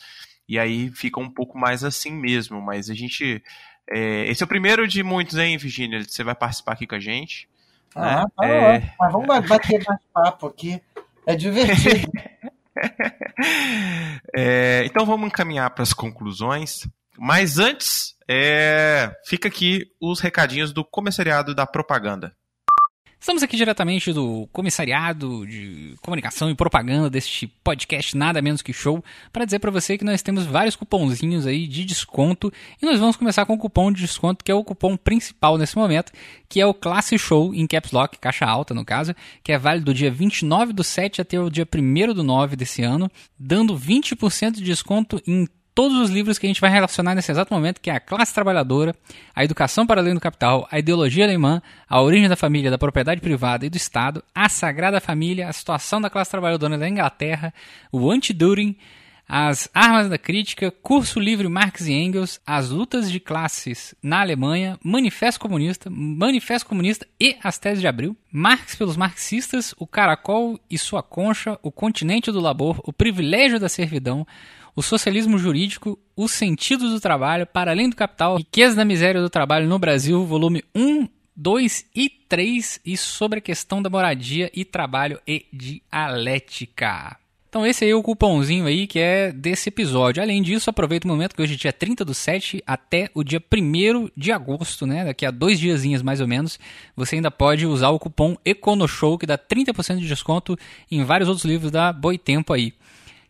[0.48, 2.62] e aí fica um pouco mais assim mesmo.
[2.62, 3.44] Mas a gente.
[3.90, 6.04] É, esse é o primeiro de muitos, hein, Virginia?
[6.04, 7.48] Você vai participar aqui com a gente.
[7.96, 8.26] Ah, né?
[8.36, 8.94] tá é...
[9.00, 10.82] Mas vamos bater mais papo aqui.
[11.26, 12.12] É divertido.
[14.36, 16.88] é, então vamos encaminhar para as conclusões.
[17.18, 22.34] Mas antes, é, fica aqui os recadinhos do comissariado da propaganda.
[23.20, 29.04] Estamos aqui diretamente do Comissariado de Comunicação e Propaganda deste podcast Nada Menos Que Show
[29.34, 32.52] para dizer para você que nós temos vários cupomzinhos aí de desconto
[32.82, 35.76] e nós vamos começar com o cupom de desconto que é o cupom principal nesse
[35.76, 36.14] momento,
[36.48, 39.14] que é o Classe Show em Caps Lock, caixa alta no caso,
[39.44, 42.84] que é válido do dia 29 do 7 até o dia 1 do 9 desse
[42.84, 47.32] ano, dando 20% de desconto em todos os livros que a gente vai relacionar nesse
[47.32, 48.96] exato momento, que é a classe trabalhadora,
[49.36, 53.22] a educação para além do capital, a ideologia alemã, a origem da família, da propriedade
[53.22, 57.54] privada e do Estado, a Sagrada Família, a situação da classe trabalhadora da Inglaterra,
[57.92, 58.76] o anti-During,
[59.32, 64.80] as armas da crítica, curso livre Marx e Engels, as lutas de classes na Alemanha,
[64.84, 70.80] Manifesto Comunista, Manifesto Comunista e as teses de Abril, Marx pelos marxistas, o caracol e
[70.80, 74.26] sua concha, o continente do labor, o privilégio da servidão,
[74.80, 79.30] o socialismo jurídico, os sentidos do trabalho, para além do capital, riqueza da miséria do
[79.30, 84.64] trabalho no Brasil, volume 1, 2 e 3, e sobre a questão da moradia e
[84.64, 87.18] trabalho e dialética.
[87.50, 90.24] Então esse aí é o cupomzinho aí que é desse episódio.
[90.24, 93.44] Além disso, aproveita o momento que hoje é dia 30 do 7 até o dia
[93.54, 95.04] 1 de agosto, né?
[95.04, 96.58] Daqui a dois diazinhos mais ou menos,
[96.96, 100.58] você ainda pode usar o cupom EconoShow que dá 30% de desconto
[100.90, 102.74] em vários outros livros da Boitempo aí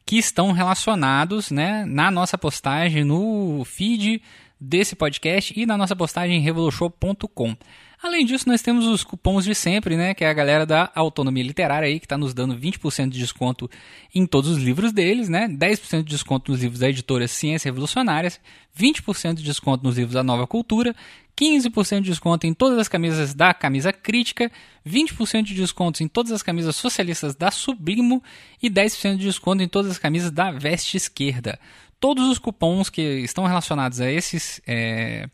[0.10, 4.24] que estão relacionados né, na nossa postagem no feed
[4.60, 7.56] desse podcast e na nossa postagem em revolution.com.
[8.02, 10.14] Além disso, nós temos os cupons de sempre, né?
[10.14, 13.70] Que é a galera da Autonomia Literária aí, que está nos dando 20% de desconto
[14.16, 15.50] em todos os livros deles, né?
[15.50, 18.40] 10% de desconto nos livros da editora Ciências Revolucionárias,
[18.78, 20.96] 20% de desconto nos livros da Nova Cultura,
[21.38, 24.50] 15% de desconto em todas as camisas da Camisa Crítica,
[24.88, 28.24] 20% de desconto em todas as camisas socialistas da Sublimo
[28.64, 31.60] e 10% de desconto em todas as camisas da Veste Esquerda.
[32.00, 35.30] Todos os cupons que estão relacionados a esses, é,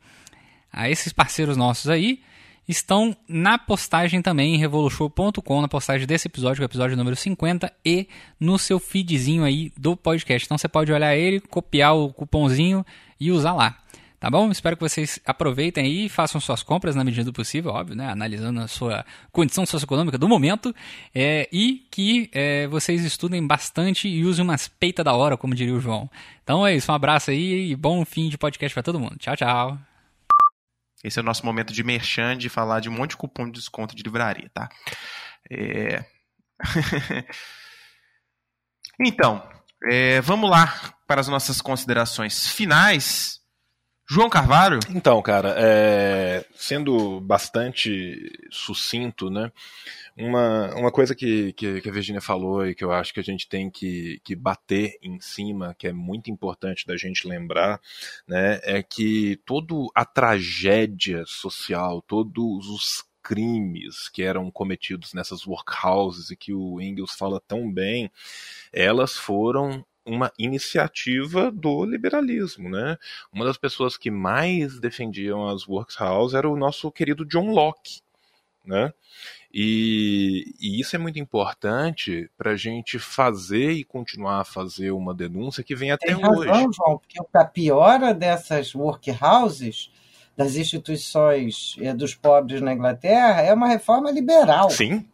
[0.73, 2.21] a esses parceiros nossos aí
[2.67, 8.07] estão na postagem também em revolution.com, na postagem desse episódio, o episódio número 50, e
[8.39, 10.45] no seu feedzinho aí do podcast.
[10.45, 12.85] Então você pode olhar ele, copiar o cupomzinho
[13.19, 13.77] e usar lá.
[14.19, 14.49] Tá bom?
[14.49, 18.09] Espero que vocês aproveitem aí e façam suas compras na medida do possível, óbvio, né?
[18.09, 20.73] Analisando a sua condição socioeconômica do momento.
[21.13, 25.75] É, e que é, vocês estudem bastante e usem umas peita da hora, como diria
[25.75, 26.09] o João.
[26.43, 29.15] Então é isso, um abraço aí e bom fim de podcast para todo mundo.
[29.19, 29.94] Tchau, tchau.
[31.05, 33.51] Esse é o nosso momento de merchan, de falar de um monte de cupom de
[33.51, 34.67] desconto de livraria, tá?
[35.51, 36.03] É...
[38.99, 39.47] então,
[39.83, 43.39] é, vamos lá para as nossas considerações finais.
[44.09, 44.79] João Carvalho?
[44.89, 46.43] Então, cara, é...
[46.55, 49.51] sendo bastante sucinto, né?
[50.17, 53.23] Uma, uma coisa que, que, que, a Virginia falou e que eu acho que a
[53.23, 57.81] gente tem que, que bater em cima, que é muito importante da gente lembrar,
[58.25, 66.29] né, é que toda a tragédia social, todos os crimes que eram cometidos nessas workhouses
[66.29, 68.09] e que o Engels fala tão bem,
[68.71, 72.97] elas foram uma iniciativa do liberalismo, né?
[73.33, 78.01] Uma das pessoas que mais defendiam as workhouses era o nosso querido John Locke,
[78.63, 78.93] né?
[79.57, 85.13] E, e, isso é muito importante para a gente fazer e continuar a fazer uma
[85.13, 86.75] denúncia que vem até Tem razão, hoje.
[86.75, 89.89] João, porque a piora dessas workhouses,
[90.35, 94.69] das instituições eh, dos pobres na Inglaterra, é uma reforma liberal.
[94.69, 95.07] Sim,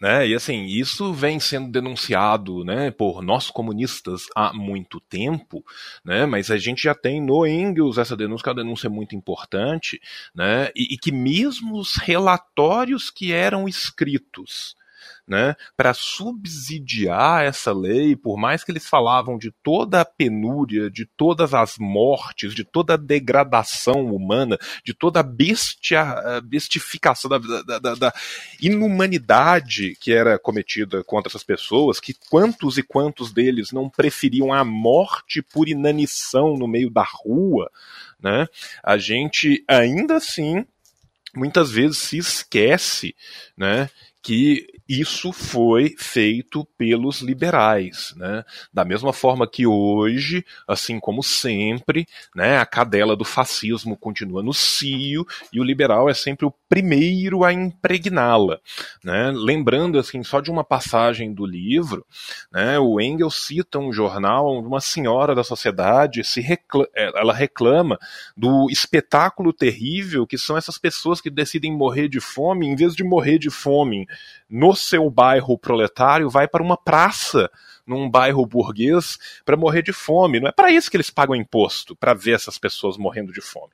[0.00, 0.26] né?
[0.26, 5.62] E assim, isso vem sendo denunciado né, por nós comunistas há muito tempo,
[6.02, 6.24] né?
[6.24, 10.00] mas a gente já tem no Engels essa denúncia, que é uma denúncia muito importante,
[10.34, 10.70] né?
[10.74, 14.74] e, e que mesmo os relatórios que eram escritos
[15.30, 21.06] né, para subsidiar essa lei, por mais que eles falavam de toda a penúria, de
[21.06, 27.78] todas as mortes, de toda a degradação humana, de toda a bestia, bestificação da, da,
[27.78, 28.14] da, da
[28.60, 34.64] inumanidade que era cometida contra essas pessoas, que quantos e quantos deles não preferiam a
[34.64, 37.70] morte por inanição no meio da rua,
[38.20, 38.48] né?
[38.82, 40.66] A gente ainda assim
[41.32, 43.14] muitas vezes se esquece,
[43.56, 43.88] né,
[44.22, 48.42] que isso foi feito pelos liberais, né?
[48.74, 54.52] Da mesma forma que hoje, assim como sempre, né, a cadela do fascismo continua no
[54.52, 58.58] cio e o liberal é sempre o primeiro a impregná-la,
[59.04, 59.30] né?
[59.32, 62.04] Lembrando assim só de uma passagem do livro,
[62.50, 67.96] né, o Engels cita um jornal, uma senhora da sociedade se reclama, ela reclama
[68.36, 73.04] do espetáculo terrível que são essas pessoas que decidem morrer de fome, em vez de
[73.04, 74.04] morrer de fome
[74.48, 77.50] no seu bairro proletário, vai para uma praça
[77.90, 80.38] num bairro burguês para morrer de fome.
[80.38, 83.72] Não é para isso que eles pagam imposto, para ver essas pessoas morrendo de fome,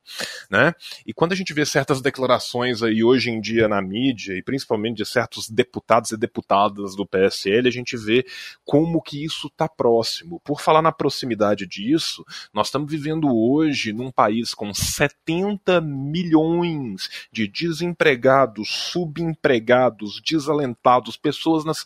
[0.51, 0.75] né?
[1.07, 4.97] E quando a gente vê certas declarações aí hoje em dia na mídia e principalmente
[4.97, 8.25] de certos deputados e deputadas do PSL, a gente vê
[8.65, 10.41] como que isso está próximo.
[10.41, 17.47] Por falar na proximidade disso, nós estamos vivendo hoje num país com 70 milhões de
[17.47, 21.85] desempregados, subempregados, desalentados, pessoas nas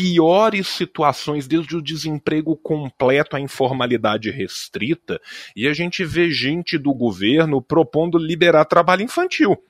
[0.00, 5.20] piores situações, desde o desemprego completo à informalidade restrita,
[5.54, 9.62] e a gente vê gente do governo propondo liberar trabalho infantil.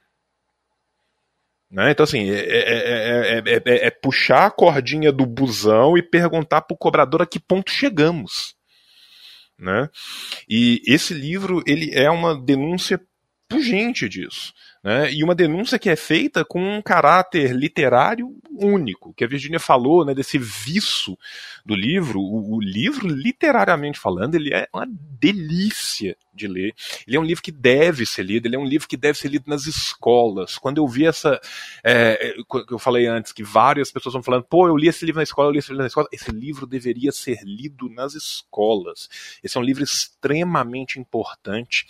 [1.68, 1.90] Né?
[1.90, 6.78] Então, assim, é, é, é, é, puxar a cordinha do busão e perguntar para o
[6.78, 8.54] cobrador a que ponto chegamos.
[9.58, 9.88] Né?
[10.48, 13.00] E esse livro ele é uma denúncia
[13.48, 14.52] pungente disso.
[14.82, 19.60] Né, e uma denúncia que é feita com um caráter literário único, que a Virginia
[19.60, 21.18] falou, né, desse viço
[21.66, 22.18] do livro.
[22.18, 26.74] O, o, livro, literariamente falando, ele é uma delícia de ler.
[27.06, 29.28] Ele é um livro que deve ser lido, ele é um livro que deve ser
[29.28, 30.56] lido nas escolas.
[30.56, 31.38] Quando eu vi essa.
[31.84, 32.34] É,
[32.70, 35.48] eu falei antes que várias pessoas vão falando, pô, eu li esse livro na escola,
[35.48, 36.08] eu li esse livro na escola.
[36.10, 39.10] Esse livro deveria ser lido nas escolas.
[39.44, 41.86] Esse é um livro extremamente importante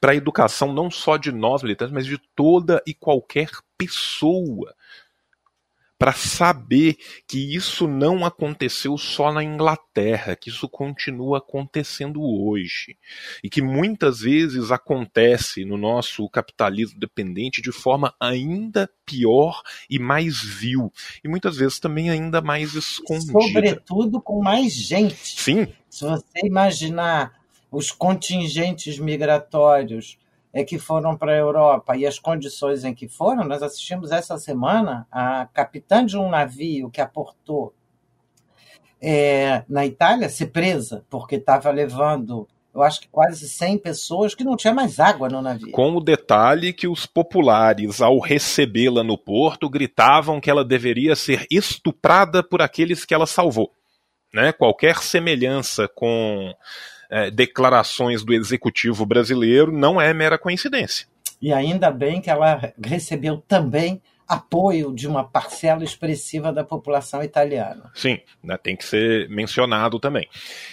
[0.00, 4.74] para a educação não só de nós militantes, mas de toda e qualquer pessoa.
[5.96, 6.96] Para saber
[7.26, 12.98] que isso não aconteceu só na Inglaterra, que isso continua acontecendo hoje.
[13.42, 20.42] E que muitas vezes acontece no nosso capitalismo dependente de forma ainda pior e mais
[20.42, 20.92] vil.
[21.22, 23.32] E muitas vezes também ainda mais escondida.
[23.32, 25.40] Sobretudo com mais gente.
[25.40, 25.68] Sim.
[25.88, 27.43] Se você imaginar
[27.74, 30.18] os contingentes migratórios
[30.52, 34.38] é, que foram para a Europa e as condições em que foram, nós assistimos essa
[34.38, 37.74] semana a capitã de um navio que aportou
[39.02, 44.44] é, na Itália ser presa, porque estava levando, eu acho que quase 100 pessoas que
[44.44, 45.72] não tinha mais água no navio.
[45.72, 51.46] Com o detalhe que os populares, ao recebê-la no porto, gritavam que ela deveria ser
[51.50, 53.70] estuprada por aqueles que ela salvou.
[54.32, 54.52] Né?
[54.52, 56.54] Qualquer semelhança com
[57.14, 61.06] é, declarações do executivo brasileiro não é mera coincidência.
[61.40, 67.92] E ainda bem que ela recebeu também apoio de uma parcela expressiva da população italiana.
[67.94, 70.26] Sim, né, tem que ser mencionado também.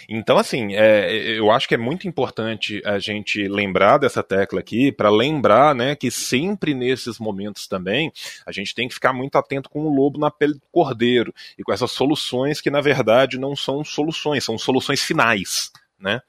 [0.09, 4.91] Então, assim, é, eu acho que é muito importante a gente lembrar dessa tecla aqui,
[4.91, 8.11] para lembrar né, que sempre nesses momentos também
[8.45, 11.63] a gente tem que ficar muito atento com o lobo na pele do cordeiro e
[11.63, 16.21] com essas soluções que, na verdade, não são soluções, são soluções finais né?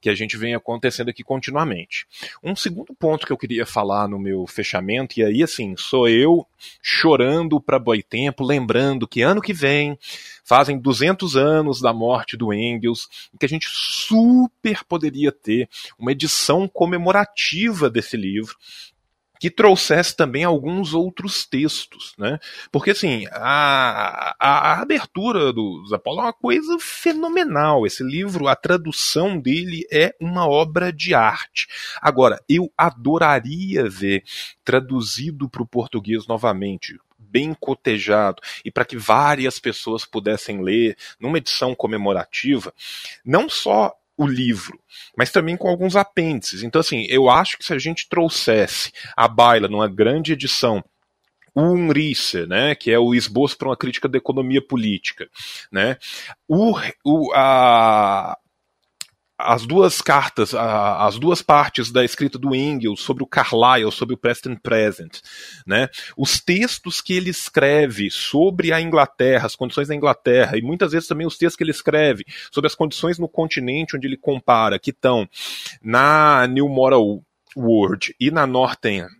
[0.00, 2.06] Que a gente vem acontecendo aqui continuamente.
[2.42, 6.46] Um segundo ponto que eu queria falar no meu fechamento, e aí assim, sou eu
[6.82, 9.98] chorando para Boitempo, lembrando que ano que vem
[10.44, 13.08] fazem 200 anos da morte do Engels,
[13.38, 15.68] que a gente super poderia ter
[15.98, 18.56] uma edição comemorativa desse livro,
[19.42, 22.38] que trouxesse também alguns outros textos, né?
[22.70, 27.84] Porque assim, a, a, a abertura do Apolo é uma coisa fenomenal.
[27.84, 31.66] Esse livro, a tradução dele é uma obra de arte.
[32.00, 34.22] Agora, eu adoraria ver
[34.64, 41.38] traduzido para o português novamente, bem cotejado e para que várias pessoas pudessem ler numa
[41.38, 42.72] edição comemorativa,
[43.24, 44.78] não só o livro,
[45.16, 46.62] mas também com alguns apêndices.
[46.62, 50.84] Então, assim, eu acho que se a gente trouxesse a Baila numa grande edição
[51.54, 55.28] o Unrice, né, que é o esboço para uma crítica da economia política,
[55.70, 55.98] né,
[56.48, 56.74] o,
[57.04, 58.38] o, a,
[59.44, 64.18] as duas cartas, as duas partes da escrita do Engels sobre o Carlyle, sobre o
[64.18, 65.20] Preston Present,
[65.66, 65.88] né?
[66.16, 71.08] Os textos que ele escreve sobre a Inglaterra, as condições da Inglaterra, e muitas vezes
[71.08, 74.90] também os textos que ele escreve sobre as condições no continente onde ele compara, que
[74.90, 75.28] estão
[75.82, 77.22] na New Moral
[77.56, 79.10] World e na Northern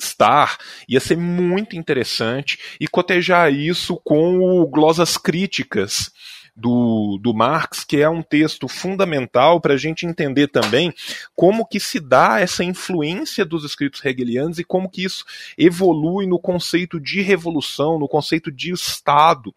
[0.00, 0.58] Star,
[0.88, 6.12] ia ser muito interessante e cotejar isso com o glosas críticas
[6.58, 10.92] do, do Marx, que é um texto fundamental para a gente entender também
[11.34, 15.24] como que se dá essa influência dos escritos hegelianos e como que isso
[15.56, 19.54] evolui no conceito de revolução, no conceito de Estado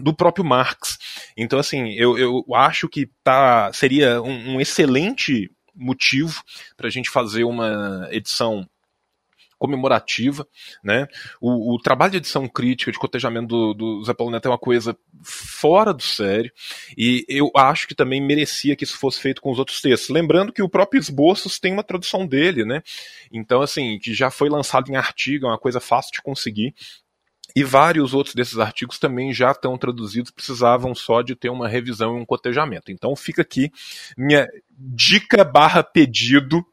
[0.00, 0.98] do próprio Marx.
[1.36, 6.42] Então, assim, eu, eu acho que tá, seria um, um excelente motivo
[6.76, 8.66] para a gente fazer uma edição
[9.58, 10.46] comemorativa,
[10.82, 11.06] né?
[11.40, 14.58] O, o, trabalho de edição crítica, de cotejamento do, do Zé Paulo Neto é uma
[14.58, 16.52] coisa fora do sério,
[16.96, 20.10] e eu acho que também merecia que isso fosse feito com os outros textos.
[20.10, 22.82] Lembrando que o próprio Esboços tem uma tradução dele, né?
[23.32, 26.74] Então, assim, que já foi lançado em artigo, é uma coisa fácil de conseguir.
[27.56, 32.16] E vários outros desses artigos também já estão traduzidos, precisavam só de ter uma revisão
[32.16, 32.90] e um cotejamento.
[32.90, 33.70] Então fica aqui
[34.16, 36.64] minha dica barra pedido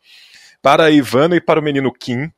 [0.61, 2.31] para a Ivana e para o menino Kim,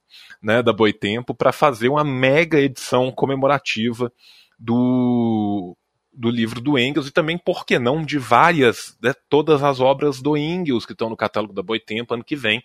[0.44, 4.12] né, da Boitempo, para fazer uma mega edição comemorativa
[4.60, 5.76] do,
[6.12, 10.22] do livro do Engels e também, por que não, de várias, né, todas as obras
[10.22, 12.62] do Engels que estão no catálogo da Boitempo ano que vem,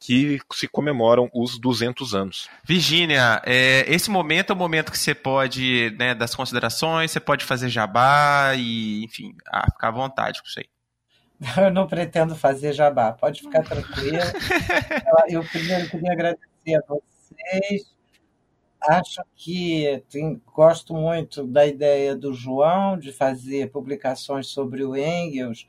[0.00, 2.48] que se comemoram os 200 anos.
[2.64, 7.44] Virgínia, é, esse momento é o momento que você pode, né, das considerações, você pode
[7.44, 10.66] fazer jabá e, enfim, ah, ficar à vontade com isso aí.
[11.66, 14.18] Eu não pretendo fazer jabá, pode ficar tranquilo.
[15.28, 16.82] eu primeiro queria agradecer a
[17.38, 17.96] vocês.
[18.80, 25.66] Acho que tem, gosto muito da ideia do João de fazer publicações sobre o Engels.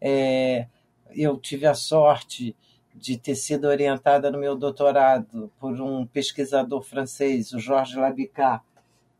[0.00, 0.66] É,
[1.14, 2.56] eu tive a sorte
[2.94, 8.62] de ter sido orientada no meu doutorado por um pesquisador francês, o Georges Labicat,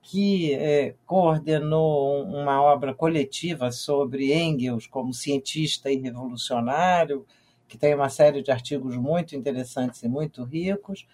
[0.03, 7.25] que é, coordenou uma obra coletiva sobre Engels como cientista e revolucionário,
[7.69, 11.07] que tem uma série de artigos muito interessantes e muito ricos.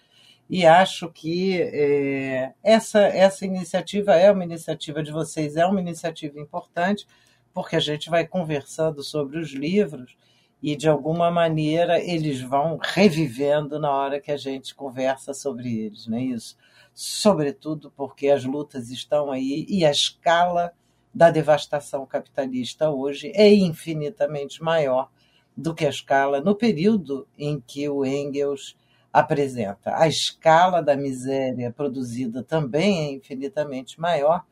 [0.49, 6.39] E acho que é, essa, essa iniciativa é uma iniciativa de vocês, é uma iniciativa
[6.39, 7.07] importante,
[7.53, 10.15] porque a gente vai conversando sobre os livros
[10.61, 16.07] e de alguma maneira eles vão revivendo na hora que a gente conversa sobre eles,
[16.07, 16.57] não é isso?
[16.93, 20.73] Sobretudo porque as lutas estão aí e a escala
[21.13, 25.09] da devastação capitalista hoje é infinitamente maior
[25.55, 28.75] do que a escala no período em que o Engels
[29.15, 29.95] apresenta.
[29.95, 34.43] A escala da miséria produzida também é infinitamente maior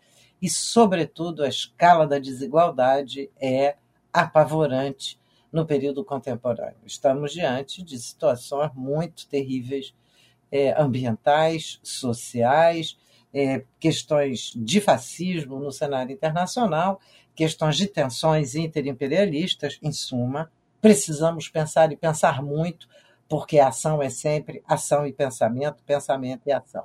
[0.41, 3.75] e, sobretudo, a escala da desigualdade é
[4.13, 5.19] apavorante
[5.51, 6.77] no período contemporâneo.
[6.85, 9.93] Estamos diante de situações muito terríveis,
[10.49, 12.97] é, ambientais, sociais,
[13.33, 17.01] é, questões de fascismo no cenário internacional,
[17.35, 20.49] questões de tensões interimperialistas, em suma,
[20.79, 22.87] precisamos pensar e pensar muito,
[23.33, 26.83] porque a ação é sempre ação e pensamento, pensamento e ação.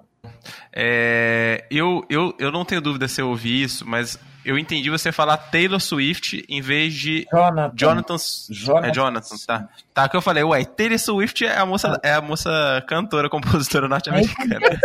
[0.73, 5.12] É, eu, eu, eu não tenho dúvida se eu ouvi isso, mas eu entendi você
[5.12, 7.75] falar Taylor Swift em vez de Jonathan.
[7.77, 8.16] Jonathan.
[8.49, 8.89] Jonathan.
[8.89, 9.69] É Jonathan, tá.
[9.93, 13.87] Tá, que eu falei, ué, Taylor Swift é a moça, é a moça cantora, compositora
[13.87, 14.59] norte-americana.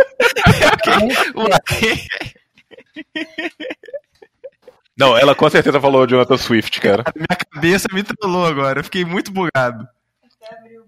[4.98, 7.04] Não, ela com certeza falou Jonathan Swift, cara.
[7.06, 9.88] A minha cabeça me trollou agora, eu fiquei muito bugado.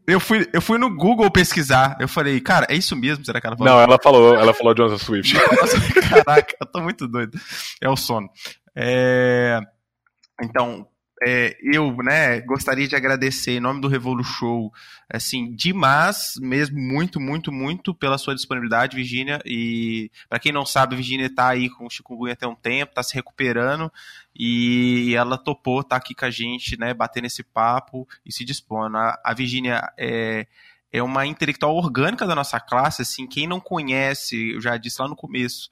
[0.07, 1.97] Eu fui, eu fui no Google pesquisar.
[1.99, 3.25] Eu falei, cara, é isso mesmo?
[3.25, 3.73] Será que ela falou?
[3.73, 5.35] Não, ela falou, ela falou Jonathan Swift.
[6.09, 7.39] Caraca, eu tô muito doido.
[7.81, 8.29] É o sono.
[8.75, 9.61] É...
[10.43, 10.87] Então,
[11.23, 14.73] é, eu, né, gostaria de agradecer em nome do Revolu Show,
[15.09, 19.41] assim, demais, mesmo muito, muito, muito pela sua disponibilidade, Virginia.
[19.45, 23.03] E para quem não sabe, Virginia tá aí com o chikungunya tem um tempo, tá
[23.03, 23.91] se recuperando
[24.35, 28.45] e ela topou estar tá aqui com a gente, né, batendo esse papo e se
[28.45, 28.97] dispondo.
[28.97, 30.47] A, a Virginia é
[30.93, 35.09] é uma intelectual orgânica da nossa classe, assim, quem não conhece, eu já disse lá
[35.09, 35.69] no começo,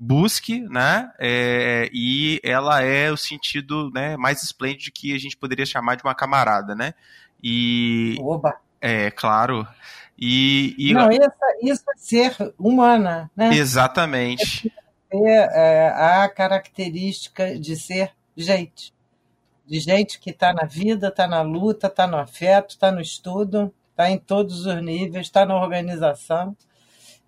[0.00, 1.12] busque, né?
[1.18, 6.02] É, e ela é o sentido né, mais esplêndido que a gente poderia chamar de
[6.02, 6.94] uma camarada, né?
[7.42, 8.16] E.
[8.18, 8.58] Oba!
[8.80, 9.68] É, claro.
[10.18, 10.94] E, e...
[10.94, 11.30] Não, isso,
[11.62, 13.54] isso é ser humana, né?
[13.54, 14.72] Exatamente.
[15.12, 18.94] É, é a característica de ser gente.
[19.66, 23.72] De gente que está na vida, está na luta, está no afeto, está no estudo,
[23.90, 26.56] está em todos os níveis, está na organização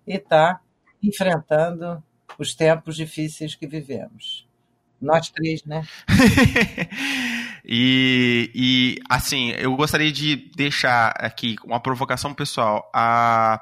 [0.07, 0.59] e está
[1.01, 2.03] enfrentando
[2.37, 4.47] os tempos difíceis que vivemos.
[5.01, 5.85] Nós três, né?
[7.65, 12.89] e, e, assim, eu gostaria de deixar aqui uma provocação pessoal.
[12.93, 13.61] A,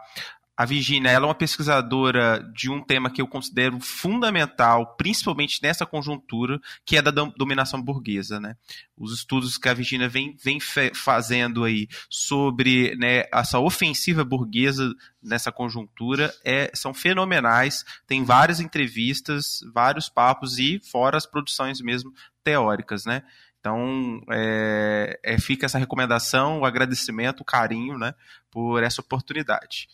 [0.61, 5.87] A Virginia ela é uma pesquisadora de um tema que eu considero fundamental, principalmente nessa
[5.87, 8.39] conjuntura, que é da dominação burguesa.
[8.39, 8.55] Né?
[8.95, 10.59] Os estudos que a Virginia vem, vem
[10.93, 17.83] fazendo aí sobre né, essa ofensiva burguesa nessa conjuntura é, são fenomenais.
[18.05, 22.13] Tem várias entrevistas, vários papos e fora as produções mesmo
[22.43, 23.03] teóricas.
[23.03, 23.23] Né?
[23.59, 28.13] Então, é, é, fica essa recomendação, o agradecimento, o carinho né,
[28.51, 29.89] por essa oportunidade.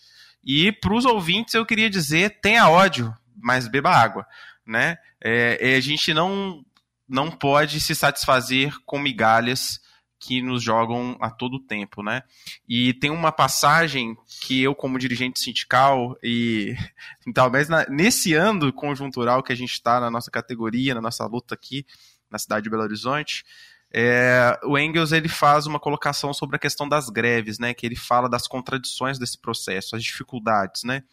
[0.48, 4.26] E para os ouvintes eu queria dizer: tenha ódio, mas beba água.
[4.66, 4.98] Né?
[5.22, 6.64] É, é, a gente não,
[7.08, 9.80] não pode se satisfazer com migalhas
[10.20, 12.24] que nos jogam a todo tempo, né?
[12.68, 16.76] E tem uma passagem que eu, como dirigente sindical, e
[17.36, 21.54] talvez na, nesse ano conjuntural que a gente está na nossa categoria, na nossa luta
[21.54, 21.86] aqui
[22.30, 23.44] na cidade de Belo Horizonte,
[23.94, 27.74] é, o Engels ele faz uma colocação sobre a questão das greves, né?
[27.74, 31.04] Que ele fala das contradições desse processo, as dificuldades, né?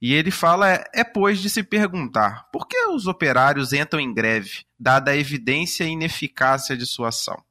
[0.00, 4.14] E ele fala, é, é pois de se perguntar, por que os operários entram em
[4.14, 7.42] greve, dada a evidência e ineficácia de sua ação?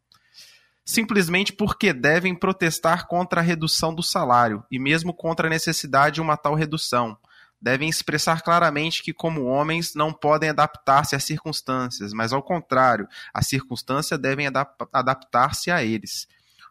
[0.86, 6.22] Simplesmente porque devem protestar contra a redução do salário e mesmo contra a necessidade de
[6.22, 7.18] uma tal redução,
[7.62, 13.48] devem expressar claramente que, como homens, não podem adaptar-se às circunstâncias, mas, ao contrário, as
[13.48, 16.28] circunstâncias devem adap adaptar-se a eles.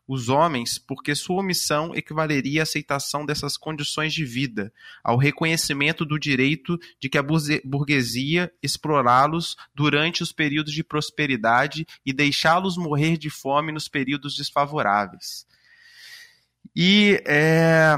[0.09, 4.73] Os homens, porque sua omissão equivaleria à aceitação dessas condições de vida,
[5.03, 7.25] ao reconhecimento do direito de que a
[7.65, 15.45] burguesia explorá-los durante os períodos de prosperidade e deixá-los morrer de fome nos períodos desfavoráveis.
[16.77, 17.97] E é,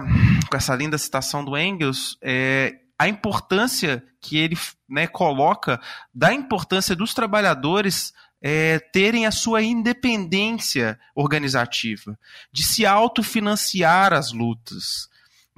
[0.48, 4.56] com essa linda citação do Engels, é, a importância que ele
[4.88, 5.80] né, coloca
[6.14, 12.16] da importância dos trabalhadores é, terem a sua independência organizativa,
[12.52, 15.08] de se autofinanciar as lutas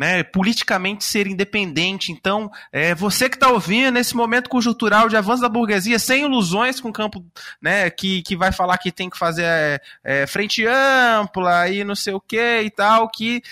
[0.00, 2.10] né, politicamente ser independente.
[2.10, 6.80] Então, é, você que está ouvindo nesse momento conjuntural de avanço da burguesia, sem ilusões
[6.80, 7.22] com o campo
[7.60, 11.94] né, que, que vai falar que tem que fazer é, é, frente ampla e não
[11.94, 13.42] sei o que e tal, que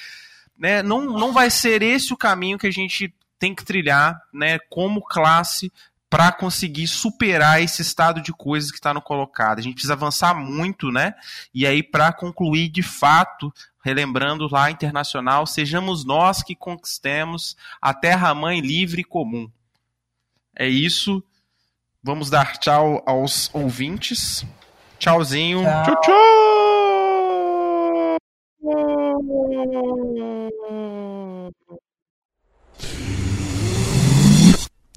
[0.58, 4.58] né, não, não vai ser esse o caminho que a gente tem que trilhar né,
[4.70, 5.70] como classe
[6.10, 9.58] para conseguir superar esse estado de coisas que está no colocado.
[9.58, 11.14] A gente precisa avançar muito, né?
[11.52, 13.52] E aí, para concluir de fato,
[13.84, 19.50] relembrando lá internacional, sejamos nós que conquistemos a terra-mãe livre e comum.
[20.56, 21.22] É isso.
[22.02, 24.46] Vamos dar tchau aos ouvintes.
[24.98, 25.62] Tchauzinho.
[25.84, 26.38] Tchau, tchau.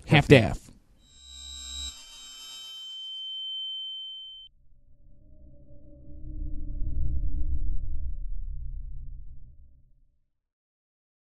[0.09, 0.70] Half-Death.